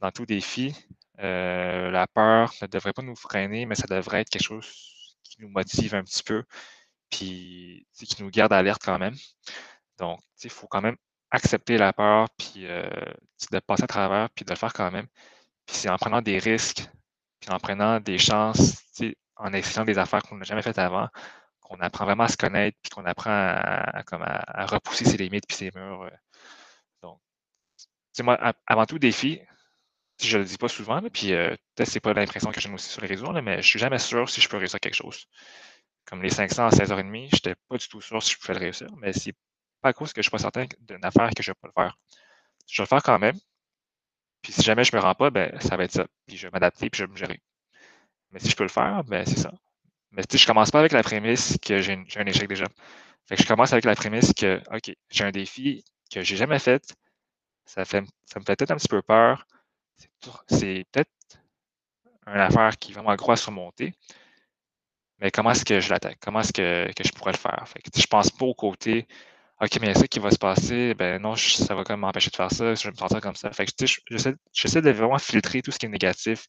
[0.00, 0.74] dans tout défi,
[1.20, 5.40] euh, la peur ne devrait pas nous freiner, mais ça devrait être quelque chose qui
[5.42, 6.44] nous motive un petit peu,
[7.10, 9.14] puis qui nous garde alerte quand même.
[9.98, 10.96] Donc, il faut quand même
[11.30, 12.88] accepter la peur, puis euh,
[13.52, 15.06] de passer à travers, puis de le faire quand même.
[15.66, 16.88] Puis c'est en prenant des risques,
[17.40, 18.82] puis en prenant des chances,
[19.36, 21.08] en essayant des affaires qu'on n'a jamais faites avant,
[21.60, 25.56] qu'on apprend vraiment à se connaître, puis qu'on apprend à, à, repousser ses limites puis
[25.56, 26.02] ses murs.
[26.02, 26.10] Euh.
[27.02, 27.20] Donc,
[28.22, 29.40] moi, avant tout défi,
[30.22, 33.00] je le dis pas souvent, puis euh, peut-être c'est pas l'impression que j'ai aussi sur
[33.02, 35.26] les réseaux, mais je suis jamais sûr si je peux réussir quelque chose.
[36.04, 38.60] Comme les 500 à 16h30, je n'étais pas du tout sûr si je pouvais le
[38.60, 39.34] réussir, mais c'est
[39.80, 41.72] pas à cause que je suis pas certain d'une affaire que je vais pas le
[41.72, 41.98] faire.
[42.68, 43.38] Je vais le faire quand même.
[44.42, 46.06] Puis si jamais je me rends pas, ben ça va être ça.
[46.26, 47.40] Puis je vais m'adapter, puis je vais me gérer.
[48.30, 49.52] Mais si je peux le faire, ben c'est ça.
[50.12, 52.66] Mais sais, je commence pas avec la prémisse que j'ai un échec déjà.
[53.26, 56.58] Fait que je commence avec la prémisse que, OK, j'ai un défi que j'ai jamais
[56.58, 56.94] fait.
[57.64, 59.46] Ça, fait, ça me fait peut-être un petit peu peur.
[60.48, 61.10] C'est peut-être
[62.26, 63.94] une affaire qui est vraiment gros à surmonter.
[65.20, 66.18] Mais comment est-ce que je l'attaque?
[66.20, 67.62] Comment est-ce que, que, je pourrais le faire?
[67.66, 69.06] Fait que, je pense pas au côté
[69.60, 72.36] OK, mais ça qui va se passer, ben non, ça va quand même m'empêcher de
[72.36, 73.52] faire ça, je vais me sentir comme ça.
[73.52, 73.72] Fait que
[74.52, 76.46] j'essaie de vraiment filtrer tout ce qui est négatif,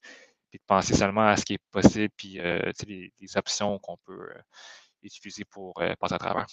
[0.49, 3.97] puis de penser seulement à ce qui est possible, puis euh, les, les, options qu'on
[4.05, 4.41] peut euh,
[5.03, 6.45] utiliser pour euh, passer à travers.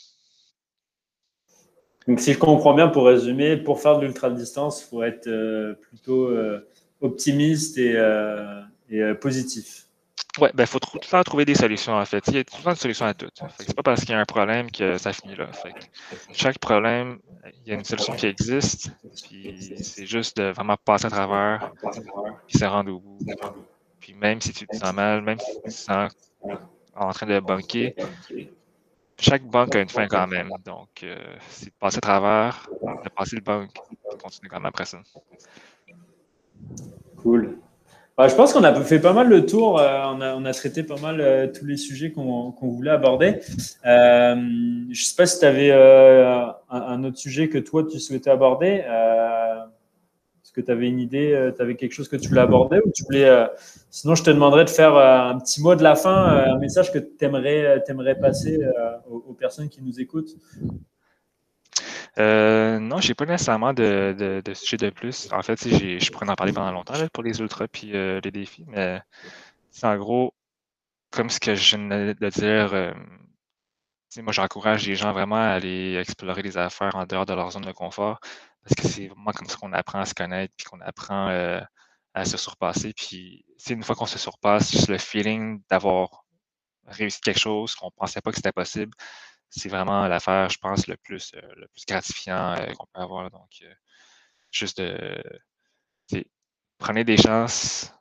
[2.09, 6.35] Donc, si je comprends bien, pour résumer, pour faire de l'ultra-distance, il faut être plutôt
[7.01, 7.93] optimiste et,
[8.89, 9.88] et positif.
[10.41, 12.23] Oui, ben, faut tout le temps trouver des solutions, en fait.
[12.29, 13.29] Il y a tout le temps des solutions à tout.
[13.59, 15.49] C'est pas parce qu'il y a un problème que ça finit là.
[16.33, 17.19] Chaque problème,
[17.65, 18.91] il y a une solution qui existe,
[19.25, 21.73] puis c'est juste de vraiment passer à travers,
[22.47, 23.19] puis se rendre au bout.
[24.01, 26.13] Puis même si tu te sens mal, même si tu te sens
[26.95, 27.93] en train de bunker,
[29.19, 30.51] chaque banque a une fin quand même.
[30.65, 32.69] Donc, euh, c'est de passer à travers,
[33.05, 33.75] de passer le banque,
[34.11, 34.99] de continuer quand même après ça.
[37.17, 37.59] Cool.
[38.19, 39.79] Bah, je pense qu'on a fait pas mal le tour.
[39.79, 43.39] Euh, on, a, traité pas mal euh, tous les sujets qu'on voulait aborder.
[43.87, 48.31] Euh, je ne sais pas si tu avais un, autre sujet que toi, tu souhaitais
[48.31, 48.83] aborder.
[50.43, 52.81] Est-ce que tu avais une idée, tu avais quelque chose que tu voulais aborder
[53.89, 56.99] Sinon, je te demanderais de faire un petit mot de la fin, un message que
[56.99, 58.59] tu aimerais, passer
[59.09, 60.35] aux, personnes qui nous écoutent.
[62.19, 65.33] Euh, non, j'ai pas nécessairement de, sujet de plus.
[65.33, 68.65] En fait, je pourrais en parler pendant longtemps pour les ultras et euh, les défis,
[68.69, 69.01] mais
[69.83, 70.35] en gros,
[71.11, 72.93] comme ce que je viens de dire, euh,
[74.19, 77.65] moi j'encourage les gens vraiment à aller explorer les affaires en dehors de leur zone
[77.65, 78.19] de confort
[78.65, 81.61] parce que c'est vraiment comme ça qu'on apprend à se connaître puis qu'on apprend euh,
[82.15, 82.93] à se surpasser.
[82.95, 86.25] Puis une fois qu'on se surpasse, juste le feeling d'avoir
[86.87, 88.93] réussi quelque chose qu'on pensait pas que c'était possible,
[89.51, 93.31] c'est vraiment l'affaire, je pense, le plus, euh, le plus gratifiant euh, qu'on peut avoir.
[93.31, 93.75] Donc, euh,
[94.51, 95.23] juste de.
[96.79, 97.93] Prenez des chances,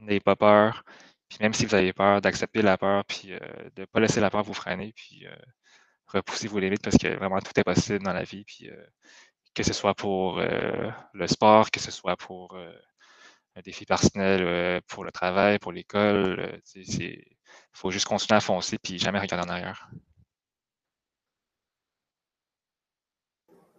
[0.00, 0.84] n'ayez pas peur.
[1.28, 4.30] Puis même si vous avez peur, d'accepter la peur, puis de ne pas laisser la
[4.30, 5.26] peur vous freiner, puis
[6.08, 8.44] repousser vos limites parce que vraiment tout est possible dans la vie.
[8.44, 8.68] Puis
[9.54, 15.12] que ce soit pour le sport, que ce soit pour un défi personnel, pour le
[15.12, 17.24] travail, pour l'école, il
[17.72, 19.88] faut juste continuer à foncer puis jamais regarder en arrière.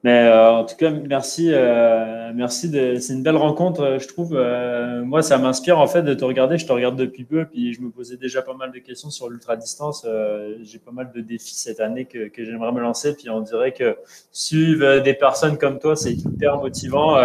[0.04, 2.70] Mais euh, en tout cas, merci, euh, merci.
[2.70, 4.36] De, c'est une belle rencontre, euh, je trouve.
[4.36, 6.58] Euh, moi, ça m'inspire en fait de te regarder.
[6.58, 9.30] Je te regarde depuis peu, puis je me posais déjà pas mal de questions sur
[9.30, 10.04] l'ultra distance.
[10.08, 13.16] Euh, j'ai pas mal de défis cette année que, que, j'aimerais me lancer.
[13.16, 13.96] Puis on dirait que
[14.32, 17.18] suivre des personnes comme toi, c'est hyper motivant.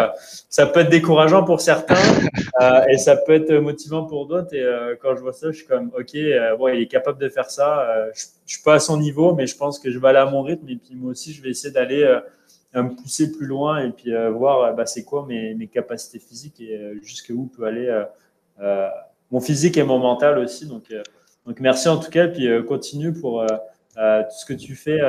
[0.50, 1.94] ça peut être décourageant pour certains
[2.90, 4.54] et ça peut être motivant pour d'autres.
[4.54, 4.64] Et
[5.00, 6.16] quand je vois ça, je suis comme, ok,
[6.58, 7.88] bon, il est capable de faire ça.
[8.14, 10.26] je, je suis pas à son niveau, mais je pense que je vais aller à
[10.26, 10.68] mon rythme.
[10.68, 12.06] Et puis moi aussi, je vais essayer d'aller
[12.82, 16.94] me pousser plus loin et puis voir bah, c'est quoi mes, mes, capacités physiques et
[17.02, 18.04] jusqu'où peut aller
[19.30, 20.66] mon physique et mon mental aussi.
[20.66, 20.94] Donc,
[21.46, 25.00] donc merci en tout cas, puis continue pour tout ce que tu fais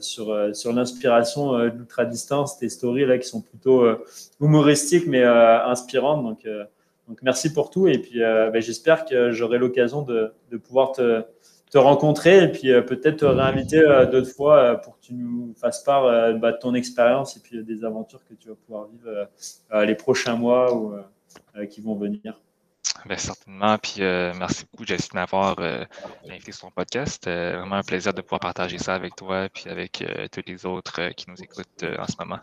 [0.00, 3.84] sur, sur l'inspiration de l'ultra-distance, tes stories là qui sont plutôt
[4.40, 6.22] humoristiques mais inspirantes.
[6.22, 6.46] Donc,
[7.08, 11.24] donc merci pour tout et puis bah, j'espère que j'aurai l'occasion de, de pouvoir te
[11.76, 15.12] te rencontrer et puis euh, peut-être te réinviter euh, d'autres fois euh, pour que tu
[15.12, 16.04] nous fasses part
[16.38, 19.28] bah, de ton expérience et puis des aventures que tu vas pouvoir vivre
[19.84, 20.94] les prochains mois ou
[21.70, 22.40] qui vont venir.
[23.04, 23.76] Bien, certainement.
[23.78, 25.56] Puis merci beaucoup, Jesse, de m'avoir
[26.28, 27.24] invité sur ton podcast.
[27.26, 31.26] Vraiment un plaisir de pouvoir partager ça avec toi et avec tous les autres qui
[31.28, 32.40] nous écoutent en ce moment.